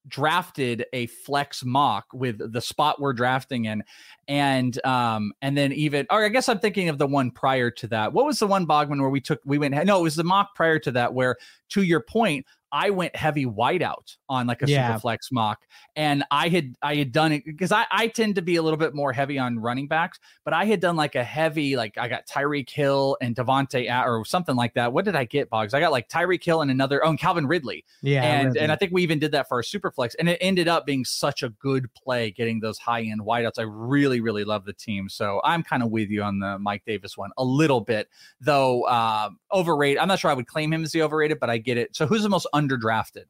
drafted 0.07 0.85
a 0.93 1.07
flex 1.07 1.65
mock 1.65 2.07
with 2.13 2.53
the 2.53 2.61
spot 2.61 3.01
we're 3.01 3.13
drafting 3.13 3.65
in. 3.65 3.83
And 4.29 4.85
um 4.87 5.33
and 5.43 5.57
then 5.57 5.73
even 5.73 6.07
or 6.11 6.25
i 6.25 6.29
guess 6.29 6.49
i'm 6.49 6.59
thinking 6.59 6.89
of 6.89 6.99
the 6.99 7.07
one 7.07 7.31
prior 7.31 7.71
to 7.71 7.87
that. 7.89 8.13
What 8.13 8.27
was 8.27 8.39
the 8.39 8.47
one 8.47 8.67
bogman 8.67 9.01
where 9.01 9.11
we 9.11 9.21
took 9.21 9.41
we 9.45 9.59
went 9.59 9.75
no 9.87 10.01
it 10.01 10.03
was 10.03 10.17
the 10.17 10.25
mock 10.25 10.55
prior 10.55 10.79
to 10.79 10.91
that 10.93 11.13
where 11.13 11.37
to 11.71 11.83
your 11.83 12.01
point 12.01 12.47
I 12.75 12.91
went 12.91 13.15
heavy 13.15 13.47
wideout 13.47 14.17
on 14.29 14.49
like 14.49 14.61
a 14.63 14.67
Yeah. 14.69 14.89
super 14.89 14.99
flex 15.01 15.31
mock, 15.31 15.61
and 15.95 16.25
I 16.33 16.49
had 16.49 16.75
I 16.83 16.97
had 16.97 17.13
done 17.13 17.31
it 17.31 17.45
because 17.47 17.71
I 17.71 17.87
I 17.93 18.09
tend 18.09 18.35
to 18.35 18.43
be 18.43 18.57
a 18.57 18.63
little 18.63 18.77
bit 18.77 18.95
more 18.95 19.13
heavy 19.13 19.39
on 19.39 19.61
running 19.61 19.87
backs, 19.87 20.19
but 20.45 20.53
I 20.53 20.65
had 20.65 20.81
done 20.81 20.97
like 20.97 21.15
a 21.15 21.23
heavy 21.23 21.77
like 21.77 21.97
I 21.97 22.09
got 22.09 22.27
Tyreek 22.27 22.69
Hill 22.69 23.17
and 23.21 23.37
Devontae 23.37 23.89
A- 23.89 24.09
or 24.11 24.25
something 24.25 24.57
like 24.57 24.75
that. 24.75 24.93
What 24.93 25.05
did 25.05 25.15
I 25.15 25.25
get, 25.25 25.49
Boggs? 25.49 25.73
I 25.73 25.79
got 25.79 25.93
like 25.93 26.09
Tyreek 26.09 26.43
Hill 26.43 26.63
and 26.63 26.71
another 26.71 27.05
oh 27.05 27.11
and 27.11 27.19
Calvin 27.19 27.47
Ridley. 27.47 27.85
Yeah, 28.03 28.23
and 28.25 28.47
Ridley. 28.49 28.61
and 28.61 28.73
I 28.73 28.77
think 28.77 28.91
we 28.93 29.05
even 29.05 29.21
did 29.21 29.31
that 29.33 29.49
for 29.49 29.59
our 29.59 29.63
super 29.63 29.93
flex, 29.93 30.17
and 30.17 30.29
it 30.29 30.39
ended 30.41 30.67
up 30.67 30.85
being 30.85 31.05
such 31.05 31.45
a 31.45 31.51
good 31.51 31.93
play 31.95 32.33
getting 32.33 32.59
those 32.59 32.79
high 32.79 33.03
end 33.03 33.21
wideouts. 33.21 33.59
I 33.59 33.63
really 33.63 34.21
really 34.21 34.43
love 34.43 34.65
the 34.65 34.73
team, 34.73 35.09
so 35.09 35.41
I'm 35.45 35.63
kind 35.63 35.85
of 35.85 35.91
with 35.93 36.11
you 36.11 36.25
on 36.25 36.41
the 36.41 36.59
Mike 36.59 36.83
Davis 36.85 37.17
one 37.17 37.31
a 37.39 37.45
little 37.45 37.81
bit, 37.81 38.09
though 38.41 38.83
uh, 38.83 39.31
overrated. 39.53 39.99
I'm 39.99 40.09
not 40.09 40.19
sure 40.19 40.31
I 40.33 40.35
would 40.35 40.49
claim 40.49 40.73
him 40.73 40.83
as 40.83 40.91
the 40.91 41.03
overrated, 41.03 41.39
but 41.39 41.51
I 41.51 41.59
get 41.59 41.79
it. 41.79 41.95
So 41.95 42.07
who's 42.07 42.25
the 42.25 42.29
most 42.29 42.49
underdrafted 42.69 43.25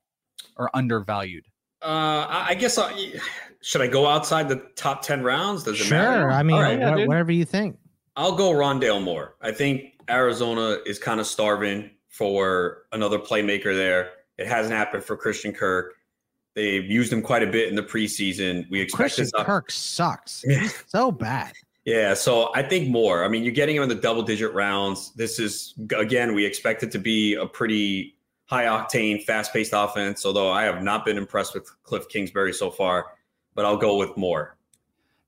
or 0.57 0.71
undervalued? 0.75 1.45
Uh, 1.83 2.27
I 2.29 2.47
I 2.51 2.55
guess 2.55 2.79
I, 2.79 2.93
should 3.61 3.81
I 3.83 3.87
go 3.87 4.07
outside 4.07 4.49
the 4.49 4.57
top 4.77 5.03
ten 5.03 5.23
rounds? 5.23 5.65
Does 5.65 5.81
it 5.81 5.85
Sure. 5.85 5.99
matter? 5.99 6.31
I 6.31 6.43
mean, 6.43 6.57
All 6.57 6.63
right. 6.63 6.79
wha- 6.79 7.05
whatever 7.07 7.33
you 7.33 7.45
think. 7.45 7.79
I'll 8.17 8.37
go 8.37 8.53
Rondale 8.53 9.03
Moore. 9.03 9.35
I 9.43 9.53
think 9.53 9.95
Arizona 10.09 10.79
is 10.87 10.99
kind 10.99 11.21
of 11.21 11.27
starving 11.27 11.91
for 12.09 12.83
another 12.93 13.19
playmaker 13.19 13.75
there. 13.75 14.13
It 14.39 14.47
hasn't 14.47 14.75
happened 14.75 15.03
for 15.05 15.17
Christian 15.17 15.53
Kirk. 15.53 15.95
They've 16.55 16.85
used 16.89 17.13
him 17.13 17.21
quite 17.23 17.43
a 17.43 17.47
bit 17.49 17.69
in 17.69 17.75
the 17.75 17.83
preseason. 17.83 18.71
We 18.71 18.81
expect 18.81 18.97
Christian 18.97 19.25
this 19.25 19.33
Kirk 19.45 19.71
sucks. 19.73 20.43
He's 20.43 20.85
so 20.87 21.11
bad. 21.11 21.53
Yeah, 21.85 22.15
so 22.15 22.51
I 22.55 22.63
think 22.63 22.89
Moore. 22.89 23.25
I 23.25 23.29
mean, 23.29 23.43
you're 23.43 23.53
getting 23.53 23.77
him 23.77 23.83
in 23.83 23.89
the 23.89 23.95
double 23.97 24.23
digit 24.23 24.55
rounds. 24.55 25.13
This 25.17 25.39
is 25.41 25.75
again, 25.99 26.35
we 26.35 26.47
expect 26.47 26.83
it 26.85 26.93
to 26.93 26.99
be 26.99 27.35
a 27.35 27.45
pretty 27.47 28.14
high 28.47 28.65
octane, 28.65 29.23
fast 29.23 29.53
paced 29.53 29.73
offense. 29.75 30.25
Although 30.27 30.51
I 30.51 30.65
have 30.65 30.83
not 30.83 31.05
been 31.05 31.19
impressed 31.19 31.55
with 31.55 31.71
Cliff 31.83 32.09
Kingsbury 32.09 32.53
so 32.53 32.71
far, 32.71 33.07
but 33.55 33.65
I'll 33.65 33.77
go 33.77 33.97
with 33.97 34.17
Moore. 34.17 34.54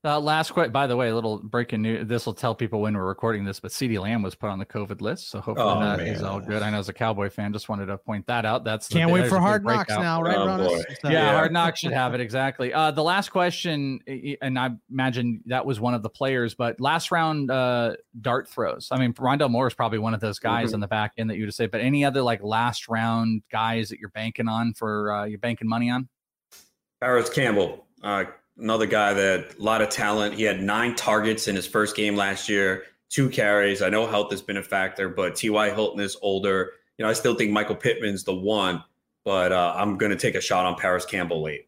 Uh, 0.07 0.17
last 0.21 0.51
question. 0.51 0.71
By 0.71 0.87
the 0.87 0.95
way, 0.95 1.09
a 1.09 1.15
little 1.15 1.39
breaking 1.39 1.81
news. 1.81 2.07
This 2.07 2.25
will 2.25 2.33
tell 2.33 2.55
people 2.55 2.79
when 2.79 2.95
we're 2.95 3.03
recording 3.05 3.43
this, 3.43 3.59
but 3.59 3.71
CeeDee 3.71 3.99
Lamb 3.99 4.21
was 4.21 4.35
put 4.35 4.49
on 4.49 4.57
the 4.57 4.65
COVID 4.65 5.01
list, 5.01 5.29
so 5.29 5.41
hopefully 5.41 5.67
Oh, 5.69 5.79
that 5.81 5.99
is 5.99 6.21
man. 6.21 6.31
all 6.31 6.39
good. 6.39 6.63
I 6.63 6.69
know 6.69 6.77
as 6.79 6.87
a 6.87 6.93
Cowboy 6.93 7.29
fan, 7.29 7.51
just 7.51 7.67
wanted 7.67 7.87
to 7.87 7.97
point 7.97 8.25
that 8.27 8.45
out. 8.45 8.63
That's 8.63 8.87
the- 8.87 8.95
Can't 8.95 9.11
wait 9.11 9.27
for 9.27 9.37
Hard 9.37 9.65
Knocks 9.65 9.87
breakout. 9.87 10.01
now, 10.01 10.21
right, 10.21 10.37
Oh, 10.37 10.45
Ron? 10.47 10.59
So- 10.69 10.75
Yeah, 11.03 11.11
Yeah. 11.11 11.33
Hard 11.33 11.51
Knocks 11.51 11.79
should 11.81 11.91
have 11.91 12.13
it 12.13 12.21
exactly. 12.21 12.73
Uh, 12.73 12.91
the 12.91 13.03
last 13.03 13.29
question, 13.29 13.99
and 14.41 14.57
I 14.57 14.71
imagine 14.89 15.41
that 15.47 15.65
was 15.65 15.81
one 15.81 15.93
of 15.93 16.03
the 16.03 16.09
players, 16.09 16.55
but 16.55 16.79
last 16.79 17.11
round 17.11 17.51
uh, 17.51 17.97
dart 18.21 18.47
throws. 18.47 18.87
I 18.91 18.97
mean, 18.99 19.11
Rondale 19.13 19.49
Moore 19.49 19.67
is 19.67 19.73
probably 19.73 19.99
one 19.99 20.13
of 20.13 20.21
those 20.21 20.39
guys 20.39 20.71
Mhm. 20.71 20.75
on 20.75 20.79
the 20.79 20.87
back 20.87 21.11
end 21.17 21.29
that 21.31 21.35
you 21.37 21.43
would 21.45 21.53
say. 21.53 21.65
But 21.67 21.81
any 21.81 22.05
other 22.05 22.21
like 22.21 22.41
last 22.41 22.87
round 22.87 23.41
guys 23.51 23.89
that 23.89 23.99
you're 23.99 24.09
banking 24.11 24.47
on 24.47 24.73
for 24.73 25.11
uh, 25.11 25.23
you're 25.25 25.37
banking 25.39 25.67
money 25.67 25.89
on? 25.89 26.07
Parris 27.01 27.29
Campbell, 27.29 27.85
uh, 28.03 28.23
another 28.59 28.85
guy 28.85 29.13
that 29.13 29.55
a 29.59 29.61
lot 29.61 29.81
of 29.81 29.89
talent. 29.89 30.33
He 30.35 30.43
had 30.43 30.61
nine 30.61 30.95
targets 30.95 31.47
in 31.47 31.55
his 31.55 31.67
first 31.67 31.95
game 31.95 32.15
last 32.15 32.49
year, 32.49 32.83
two 33.09 33.29
carries. 33.29 33.81
I 33.81 33.89
know 33.89 34.05
health 34.07 34.31
has 34.31 34.41
been 34.41 34.57
a 34.57 34.63
factor, 34.63 35.09
but 35.09 35.35
T.Y. 35.35 35.69
Hilton 35.71 35.99
is 35.99 36.17
older. 36.21 36.71
You 36.97 37.03
know, 37.05 37.09
I 37.09 37.13
still 37.13 37.35
think 37.35 37.51
Michael 37.51 37.75
Pittman's 37.75 38.23
the 38.23 38.33
one, 38.33 38.83
but 39.23 39.51
uh, 39.51 39.75
I'm 39.77 39.97
going 39.97 40.11
to 40.11 40.17
take 40.17 40.35
a 40.35 40.41
shot 40.41 40.65
on 40.65 40.75
Parris 40.75 41.05
Campbell 41.05 41.43
late. 41.43 41.67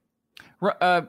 Uh, 0.62 1.04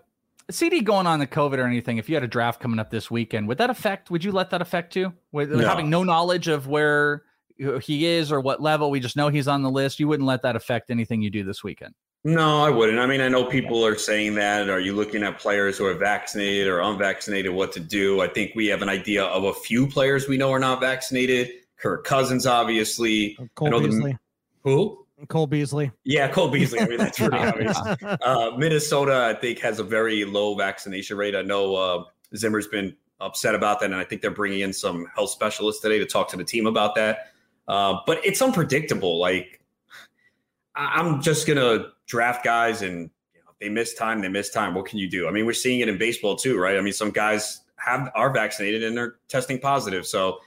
CeeDee 0.50 0.84
going 0.84 1.06
on 1.06 1.18
the 1.18 1.26
COVID 1.26 1.58
or 1.58 1.64
anything, 1.64 1.98
if 1.98 2.08
you 2.08 2.14
had 2.16 2.24
a 2.24 2.28
draft 2.28 2.60
coming 2.60 2.78
up 2.78 2.90
this 2.90 3.10
weekend, 3.10 3.48
would 3.48 3.58
that 3.58 3.70
affect? 3.70 4.10
Would 4.10 4.24
you 4.24 4.32
let 4.32 4.50
that 4.50 4.60
affect 4.60 4.96
you? 4.96 5.12
With 5.32 5.50
No. 5.50 5.66
having 5.66 5.88
no 5.88 6.04
knowledge 6.04 6.48
of 6.48 6.66
where 6.66 7.24
he 7.82 8.06
is 8.06 8.32
or 8.32 8.40
what 8.40 8.60
level, 8.60 8.90
we 8.90 9.00
just 9.00 9.16
know 9.16 9.28
he's 9.28 9.48
on 9.48 9.62
the 9.62 9.70
list. 9.70 10.00
You 10.00 10.08
wouldn't 10.08 10.26
let 10.26 10.42
that 10.42 10.56
affect 10.56 10.90
anything 10.90 11.22
you 11.22 11.30
do 11.30 11.44
this 11.44 11.62
weekend. 11.62 11.94
No, 12.22 12.62
I 12.62 12.68
wouldn't. 12.68 12.98
I 12.98 13.06
mean, 13.06 13.22
I 13.22 13.28
know 13.28 13.44
people 13.46 13.84
are 13.84 13.96
saying 13.96 14.34
that. 14.34 14.68
Are 14.68 14.80
you 14.80 14.94
looking 14.94 15.22
at 15.22 15.38
players 15.38 15.78
who 15.78 15.86
are 15.86 15.94
vaccinated 15.94 16.68
or 16.68 16.80
unvaccinated? 16.80 17.52
What 17.52 17.72
to 17.72 17.80
do? 17.80 18.20
I 18.20 18.28
think 18.28 18.52
we 18.54 18.66
have 18.66 18.82
an 18.82 18.90
idea 18.90 19.24
of 19.24 19.44
a 19.44 19.54
few 19.54 19.86
players 19.86 20.28
we 20.28 20.36
know 20.36 20.52
are 20.52 20.58
not 20.58 20.80
vaccinated. 20.80 21.50
Kirk 21.78 22.04
Cousins, 22.04 22.46
obviously. 22.46 23.38
Cole 23.54 23.68
I 23.68 23.70
know 23.70 23.80
the- 23.80 23.88
Beasley. 23.88 24.18
who? 24.64 25.06
Cole 25.28 25.46
Beasley. 25.46 25.90
Yeah, 26.04 26.28
Cole 26.28 26.48
Beasley. 26.48 26.80
I 26.80 26.86
mean, 26.86 26.98
that's 26.98 27.18
pretty 27.18 27.36
obvious. 27.38 27.78
Uh, 28.02 28.52
Minnesota, 28.56 29.24
I 29.24 29.38
think, 29.38 29.58
has 29.60 29.78
a 29.78 29.84
very 29.84 30.24
low 30.24 30.54
vaccination 30.54 31.16
rate. 31.16 31.34
I 31.34 31.42
know 31.42 31.74
uh, 31.74 32.04
Zimmer's 32.36 32.66
been 32.68 32.96
upset 33.20 33.54
about 33.54 33.80
that, 33.80 33.86
and 33.86 33.94
I 33.96 34.04
think 34.04 34.20
they're 34.22 34.30
bringing 34.30 34.60
in 34.60 34.72
some 34.72 35.06
health 35.14 35.30
specialists 35.30 35.82
today 35.82 35.98
to 35.98 36.06
talk 36.06 36.28
to 36.30 36.36
the 36.38 36.44
team 36.44 36.66
about 36.66 36.94
that. 36.96 37.32
Uh, 37.68 37.96
but 38.06 38.24
it's 38.24 38.40
unpredictable. 38.40 39.18
Like, 39.18 39.59
I'm 40.74 41.20
just 41.20 41.46
gonna 41.46 41.92
draft 42.06 42.44
guys, 42.44 42.82
and 42.82 43.10
you 43.34 43.40
know, 43.40 43.50
they 43.60 43.68
miss 43.68 43.94
time. 43.94 44.20
They 44.20 44.28
miss 44.28 44.50
time. 44.50 44.74
What 44.74 44.86
can 44.86 44.98
you 44.98 45.08
do? 45.08 45.28
I 45.28 45.30
mean, 45.30 45.46
we're 45.46 45.52
seeing 45.52 45.80
it 45.80 45.88
in 45.88 45.98
baseball 45.98 46.36
too, 46.36 46.58
right? 46.58 46.76
I 46.76 46.80
mean, 46.80 46.92
some 46.92 47.10
guys 47.10 47.62
have 47.76 48.10
are 48.14 48.32
vaccinated 48.32 48.84
and 48.84 48.96
they're 48.96 49.16
testing 49.28 49.58
positive, 49.58 50.06
so 50.06 50.38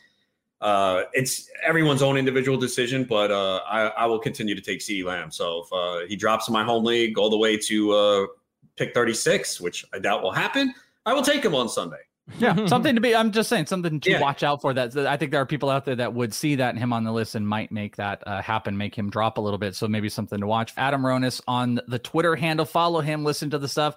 uh, 0.64 1.04
it's 1.12 1.50
everyone's 1.62 2.02
own 2.02 2.16
individual 2.16 2.58
decision, 2.58 3.04
but 3.04 3.32
uh, 3.32 3.60
I, 3.68 3.82
I, 3.88 4.06
will 4.06 4.18
continue 4.18 4.56
to 4.56 4.62
take 4.62 4.80
CeeDee 4.80 5.04
Lamb. 5.04 5.30
So 5.30 5.66
if 5.66 5.74
uh, 5.74 6.08
he 6.08 6.16
drops 6.16 6.48
in 6.48 6.54
my 6.54 6.64
home 6.64 6.86
league 6.86 7.18
all 7.18 7.30
the 7.30 7.38
way 7.38 7.58
to 7.58 7.92
uh, 7.92 8.26
pick 8.78 8.94
36, 8.94 9.60
which 9.60 9.86
I 9.94 10.00
doubt 10.00 10.24
will 10.24 10.32
happen, 10.32 10.74
I 11.06 11.14
will 11.14 11.22
take 11.22 11.44
him 11.44 11.54
on 11.54 11.68
Sunday. 11.68 11.98
Yeah, 12.40 12.66
something 12.68 12.96
to 12.96 13.02
be. 13.02 13.16
I'm 13.16 13.32
just 13.32 13.50
saying 13.50 13.66
something 13.66 14.00
to 14.00 14.12
yeah. 14.12 14.22
watch 14.22 14.44
out 14.44 14.62
for. 14.62 14.74
That 14.74 14.96
I 14.98 15.18
think 15.18 15.32
there 15.32 15.42
are 15.42 15.46
people 15.46 15.70
out 15.70 15.86
there 15.86 15.96
that 15.96 16.14
would 16.14 16.34
see 16.34 16.56
that 16.56 16.78
him 16.78 16.94
on 16.94 17.04
the 17.04 17.12
list 17.12 17.36
and 17.36 17.48
might 17.48 17.72
make 17.72 17.98
that 17.98 18.24
uh, 18.26 18.42
happen, 18.42 18.78
make 18.78 18.96
him 18.96 19.10
drop 19.10 19.38
a 19.38 19.42
little 19.42 19.58
bit. 19.58 19.76
So 19.76 19.88
maybe 19.88 20.10
something 20.10 20.40
to 20.40 20.48
watch. 20.48 20.74
Adam 20.78 21.02
Ronis 21.02 21.42
on 21.48 21.80
the 21.88 22.00
Twitter 22.00 22.36
handle. 22.36 22.66
Follow 22.66 23.02
him. 23.02 23.24
Listen 23.24 23.50
to 23.52 23.58
the 23.60 23.68
stuff. 23.68 23.96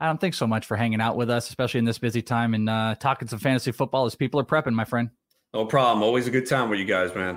Adam, 0.00 0.18
thanks 0.18 0.36
so 0.36 0.46
much 0.46 0.66
for 0.66 0.76
hanging 0.76 1.00
out 1.00 1.16
with 1.16 1.28
us, 1.28 1.48
especially 1.48 1.78
in 1.78 1.84
this 1.84 1.98
busy 1.98 2.22
time 2.22 2.54
and 2.54 2.70
uh, 2.70 2.94
talking 3.00 3.26
some 3.26 3.40
fantasy 3.40 3.72
football 3.72 4.06
as 4.06 4.14
people 4.14 4.38
are 4.38 4.44
prepping, 4.44 4.72
my 4.72 4.84
friend. 4.84 5.10
No 5.52 5.64
problem. 5.66 6.02
Always 6.02 6.26
a 6.28 6.30
good 6.30 6.46
time 6.46 6.70
with 6.70 6.78
you 6.78 6.84
guys, 6.84 7.14
man. 7.14 7.36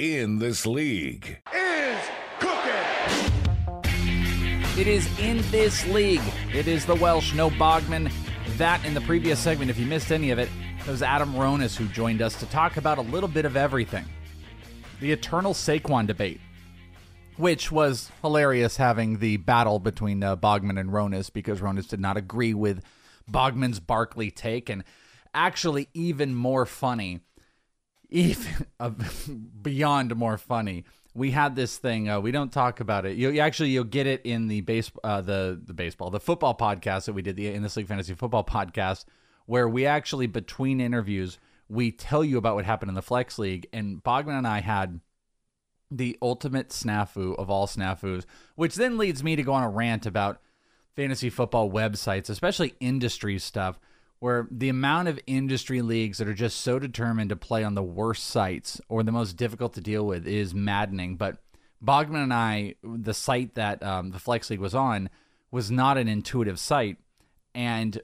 In 0.00 0.38
this 0.38 0.66
league 0.66 1.38
is 1.54 1.98
cooking. 2.38 2.70
It 4.78 4.86
is 4.86 5.06
in 5.18 5.42
this 5.50 5.86
league. 5.86 6.22
It 6.52 6.68
is 6.68 6.84
the 6.84 6.94
Welsh, 6.94 7.34
no 7.34 7.50
Bogman. 7.50 8.12
That 8.58 8.84
in 8.84 8.94
the 8.94 9.00
previous 9.02 9.38
segment, 9.38 9.70
if 9.70 9.78
you 9.78 9.86
missed 9.86 10.12
any 10.12 10.30
of 10.30 10.38
it, 10.38 10.50
it 10.80 10.86
was 10.86 11.02
Adam 11.02 11.32
Ronis 11.34 11.76
who 11.76 11.86
joined 11.86 12.20
us 12.20 12.38
to 12.40 12.46
talk 12.46 12.76
about 12.76 12.98
a 12.98 13.02
little 13.02 13.28
bit 13.28 13.44
of 13.44 13.56
everything. 13.56 14.04
The 15.00 15.12
eternal 15.12 15.54
Saquon 15.54 16.06
debate, 16.06 16.40
which 17.36 17.72
was 17.72 18.10
hilarious 18.22 18.76
having 18.76 19.18
the 19.18 19.38
battle 19.38 19.78
between 19.78 20.22
uh, 20.22 20.36
Bogman 20.36 20.78
and 20.78 20.90
Ronis 20.90 21.32
because 21.32 21.60
Ronis 21.60 21.88
did 21.88 22.00
not 22.00 22.16
agree 22.16 22.54
with 22.54 22.82
Bogman's 23.30 23.80
Barkley 23.80 24.30
take, 24.30 24.68
and 24.68 24.84
actually 25.34 25.88
even 25.94 26.34
more 26.34 26.66
funny 26.66 27.20
even 28.08 28.66
uh, 28.80 28.90
beyond 29.62 30.14
more 30.16 30.38
funny. 30.38 30.84
We 31.14 31.30
had 31.30 31.56
this 31.56 31.78
thing. 31.78 32.10
Uh, 32.10 32.20
we 32.20 32.30
don't 32.30 32.52
talk 32.52 32.80
about 32.80 33.06
it. 33.06 33.16
You, 33.16 33.30
you, 33.30 33.40
actually 33.40 33.70
you'll 33.70 33.84
get 33.84 34.06
it 34.06 34.20
in 34.24 34.48
the 34.48 34.60
base 34.60 34.90
uh, 35.02 35.22
the 35.22 35.60
the 35.64 35.72
baseball 35.72 36.10
the 36.10 36.20
football 36.20 36.54
podcast 36.54 37.06
that 37.06 37.14
we 37.14 37.22
did 37.22 37.36
the 37.36 37.48
in 37.48 37.62
this 37.62 37.76
league 37.76 37.88
fantasy 37.88 38.14
football 38.14 38.44
podcast 38.44 39.06
where 39.46 39.68
we 39.68 39.86
actually 39.86 40.26
between 40.26 40.80
interviews 40.80 41.38
we 41.68 41.90
tell 41.90 42.22
you 42.22 42.36
about 42.38 42.54
what 42.54 42.64
happened 42.64 42.90
in 42.90 42.94
the 42.94 43.02
flex 43.02 43.38
league 43.38 43.66
and 43.72 44.02
Bogman 44.02 44.36
and 44.36 44.46
I 44.46 44.60
had 44.60 45.00
the 45.90 46.18
ultimate 46.20 46.70
snafu 46.70 47.36
of 47.36 47.48
all 47.48 47.66
snafus, 47.66 48.24
which 48.54 48.74
then 48.74 48.98
leads 48.98 49.22
me 49.22 49.36
to 49.36 49.42
go 49.42 49.52
on 49.52 49.62
a 49.62 49.68
rant 49.68 50.06
about 50.06 50.40
fantasy 50.94 51.30
football 51.30 51.70
websites, 51.70 52.28
especially 52.28 52.74
industry 52.80 53.38
stuff 53.38 53.78
where 54.18 54.48
the 54.50 54.68
amount 54.68 55.08
of 55.08 55.20
industry 55.26 55.82
leagues 55.82 56.18
that 56.18 56.28
are 56.28 56.34
just 56.34 56.60
so 56.60 56.78
determined 56.78 57.30
to 57.30 57.36
play 57.36 57.62
on 57.62 57.74
the 57.74 57.82
worst 57.82 58.24
sites 58.24 58.80
or 58.88 59.02
the 59.02 59.12
most 59.12 59.36
difficult 59.36 59.74
to 59.74 59.80
deal 59.80 60.06
with 60.06 60.26
is 60.26 60.54
maddening. 60.54 61.16
But 61.16 61.38
Bogman 61.84 62.22
and 62.22 62.32
I, 62.32 62.76
the 62.82 63.14
site 63.14 63.54
that 63.54 63.82
um, 63.82 64.10
the 64.10 64.18
Flex 64.18 64.48
League 64.48 64.60
was 64.60 64.74
on, 64.74 65.10
was 65.50 65.70
not 65.70 65.98
an 65.98 66.08
intuitive 66.08 66.58
site. 66.58 66.96
And 67.54 68.00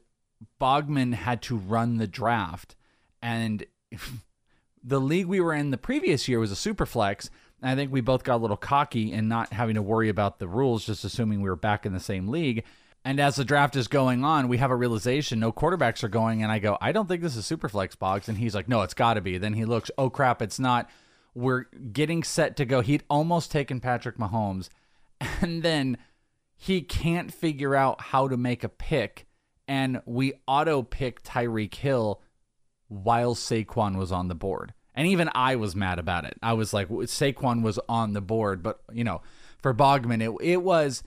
Bogman 0.60 1.14
had 1.14 1.42
to 1.42 1.56
run 1.56 1.96
the 1.96 2.06
draft. 2.06 2.76
And 3.22 3.64
the 4.84 5.00
league 5.00 5.26
we 5.26 5.40
were 5.40 5.54
in 5.54 5.70
the 5.70 5.78
previous 5.78 6.28
year 6.28 6.38
was 6.38 6.50
a 6.50 6.56
super 6.56 6.86
flex. 6.86 7.30
I 7.62 7.76
think 7.76 7.92
we 7.92 8.00
both 8.00 8.24
got 8.24 8.36
a 8.36 8.42
little 8.42 8.56
cocky 8.56 9.12
and 9.12 9.28
not 9.28 9.52
having 9.52 9.76
to 9.76 9.82
worry 9.82 10.08
about 10.08 10.40
the 10.40 10.48
rules, 10.48 10.84
just 10.84 11.04
assuming 11.04 11.40
we 11.40 11.48
were 11.48 11.56
back 11.56 11.86
in 11.86 11.92
the 11.92 12.00
same 12.00 12.26
league. 12.26 12.64
And 13.04 13.18
as 13.18 13.36
the 13.36 13.44
draft 13.44 13.74
is 13.74 13.88
going 13.88 14.24
on, 14.24 14.48
we 14.48 14.58
have 14.58 14.70
a 14.70 14.76
realization 14.76 15.40
no 15.40 15.52
quarterbacks 15.52 16.04
are 16.04 16.08
going. 16.08 16.42
And 16.42 16.52
I 16.52 16.58
go, 16.58 16.78
I 16.80 16.92
don't 16.92 17.08
think 17.08 17.22
this 17.22 17.36
is 17.36 17.44
super 17.44 17.68
flex 17.68 17.96
box. 17.96 18.28
And 18.28 18.38
he's 18.38 18.54
like, 18.54 18.68
no, 18.68 18.82
it's 18.82 18.94
got 18.94 19.14
to 19.14 19.20
be. 19.20 19.38
Then 19.38 19.54
he 19.54 19.64
looks, 19.64 19.90
oh 19.98 20.08
crap, 20.08 20.40
it's 20.40 20.60
not. 20.60 20.88
We're 21.34 21.64
getting 21.92 22.22
set 22.22 22.56
to 22.58 22.64
go. 22.64 22.80
He'd 22.80 23.02
almost 23.10 23.50
taken 23.50 23.80
Patrick 23.80 24.18
Mahomes. 24.18 24.68
And 25.40 25.62
then 25.62 25.98
he 26.56 26.82
can't 26.82 27.32
figure 27.32 27.76
out 27.76 28.00
how 28.00 28.26
to 28.28 28.36
make 28.36 28.64
a 28.64 28.68
pick. 28.68 29.26
And 29.68 30.02
we 30.04 30.34
auto 30.46 30.82
pick 30.82 31.22
Tyreek 31.22 31.74
Hill 31.74 32.20
while 32.88 33.34
Saquon 33.34 33.96
was 33.96 34.12
on 34.12 34.28
the 34.28 34.34
board. 34.34 34.74
And 34.94 35.06
even 35.06 35.30
I 35.34 35.56
was 35.56 35.74
mad 35.74 35.98
about 35.98 36.24
it. 36.24 36.34
I 36.42 36.52
was 36.52 36.72
like, 36.72 36.88
Saquon 36.88 37.62
was 37.62 37.78
on 37.88 38.12
the 38.12 38.20
board, 38.20 38.62
but 38.62 38.80
you 38.92 39.04
know, 39.04 39.22
for 39.58 39.72
Bogman, 39.72 40.22
it 40.22 40.44
it 40.44 40.62
was. 40.62 41.02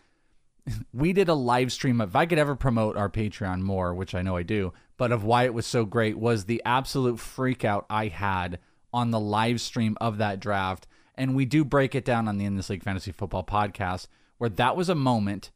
We 0.93 1.13
did 1.13 1.30
a 1.30 1.34
live 1.34 1.72
stream. 1.72 2.01
Of 2.01 2.09
if 2.09 2.16
I 2.16 2.26
could 2.26 2.39
ever 2.39 2.55
promote 2.55 2.97
our 2.97 3.09
Patreon 3.09 3.61
more, 3.61 3.93
which 3.93 4.16
I 4.16 4.22
know 4.22 4.36
I 4.36 4.43
do, 4.43 4.74
but 4.97 5.11
of 5.11 5.24
why 5.24 5.43
it 5.43 5.53
was 5.53 5.66
so 5.66 5.86
great 5.86 6.18
was 6.18 6.45
the 6.45 6.61
absolute 6.66 7.20
freak 7.20 7.63
out 7.63 7.86
I 7.89 8.07
had 8.07 8.59
on 8.93 9.11
the 9.11 9.20
live 9.20 9.61
stream 9.61 9.97
of 10.01 10.18
that 10.18 10.39
draft. 10.39 10.88
And 11.16 11.36
we 11.36 11.45
do 11.45 11.63
break 11.63 11.95
it 11.95 12.05
down 12.05 12.28
on 12.28 12.38
the 12.38 12.45
In 12.45 12.55
This 12.55 12.70
League 12.70 12.84
Fantasy 12.84 13.11
Football 13.11 13.43
podcast, 13.43 14.07
where 14.38 14.49
that 14.49 14.76
was 14.76 14.89
a 14.89 14.95
moment 14.95 15.51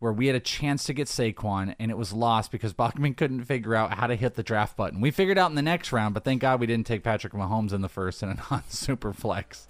where 0.00 0.12
we 0.12 0.26
had 0.26 0.36
a 0.36 0.40
chance 0.40 0.84
to 0.84 0.94
get 0.94 1.06
Saquon 1.06 1.74
and 1.78 1.90
it 1.90 1.96
was 1.96 2.12
lost 2.12 2.50
because 2.50 2.74
Bogman 2.74 3.16
couldn't 3.16 3.44
figure 3.44 3.74
out 3.74 3.94
how 3.94 4.06
to 4.06 4.16
hit 4.16 4.34
the 4.34 4.42
draft 4.42 4.76
button. 4.76 5.00
We 5.00 5.10
figured 5.10 5.38
out 5.38 5.50
in 5.50 5.56
the 5.56 5.62
next 5.62 5.92
round, 5.92 6.14
but 6.14 6.24
thank 6.24 6.42
God 6.42 6.60
we 6.60 6.66
didn't 6.66 6.86
take 6.86 7.04
Patrick 7.04 7.32
Mahomes 7.32 7.72
in 7.72 7.82
the 7.82 7.88
first 7.88 8.22
and 8.22 8.32
a 8.32 8.42
non 8.50 8.64
super 8.68 9.12
flex. 9.12 9.68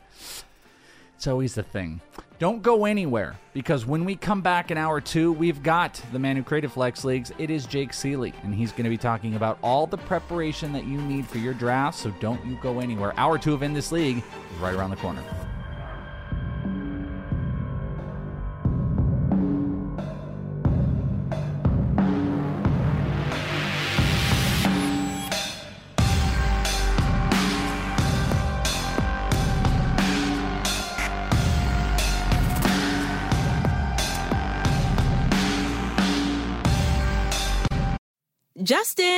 It's 1.20 1.26
always 1.26 1.54
the 1.54 1.62
thing. 1.62 2.00
Don't 2.38 2.62
go 2.62 2.86
anywhere 2.86 3.38
because 3.52 3.84
when 3.84 4.06
we 4.06 4.16
come 4.16 4.40
back 4.40 4.70
in 4.70 4.78
hour 4.78 5.02
two, 5.02 5.32
we've 5.32 5.62
got 5.62 6.00
the 6.12 6.18
man 6.18 6.34
who 6.34 6.42
created 6.42 6.72
Flex 6.72 7.04
Leagues. 7.04 7.30
It 7.36 7.50
is 7.50 7.66
Jake 7.66 7.92
Seeley, 7.92 8.32
and 8.42 8.54
he's 8.54 8.72
going 8.72 8.84
to 8.84 8.88
be 8.88 8.96
talking 8.96 9.34
about 9.34 9.58
all 9.62 9.86
the 9.86 9.98
preparation 9.98 10.72
that 10.72 10.86
you 10.86 10.98
need 10.98 11.26
for 11.26 11.36
your 11.36 11.52
draft. 11.52 11.98
So 11.98 12.10
don't 12.20 12.42
you 12.46 12.58
go 12.62 12.80
anywhere. 12.80 13.12
Hour 13.18 13.36
two 13.36 13.52
of 13.52 13.62
In 13.62 13.74
This 13.74 13.92
League 13.92 14.16
is 14.16 14.58
right 14.60 14.74
around 14.74 14.88
the 14.88 14.96
corner. 14.96 15.22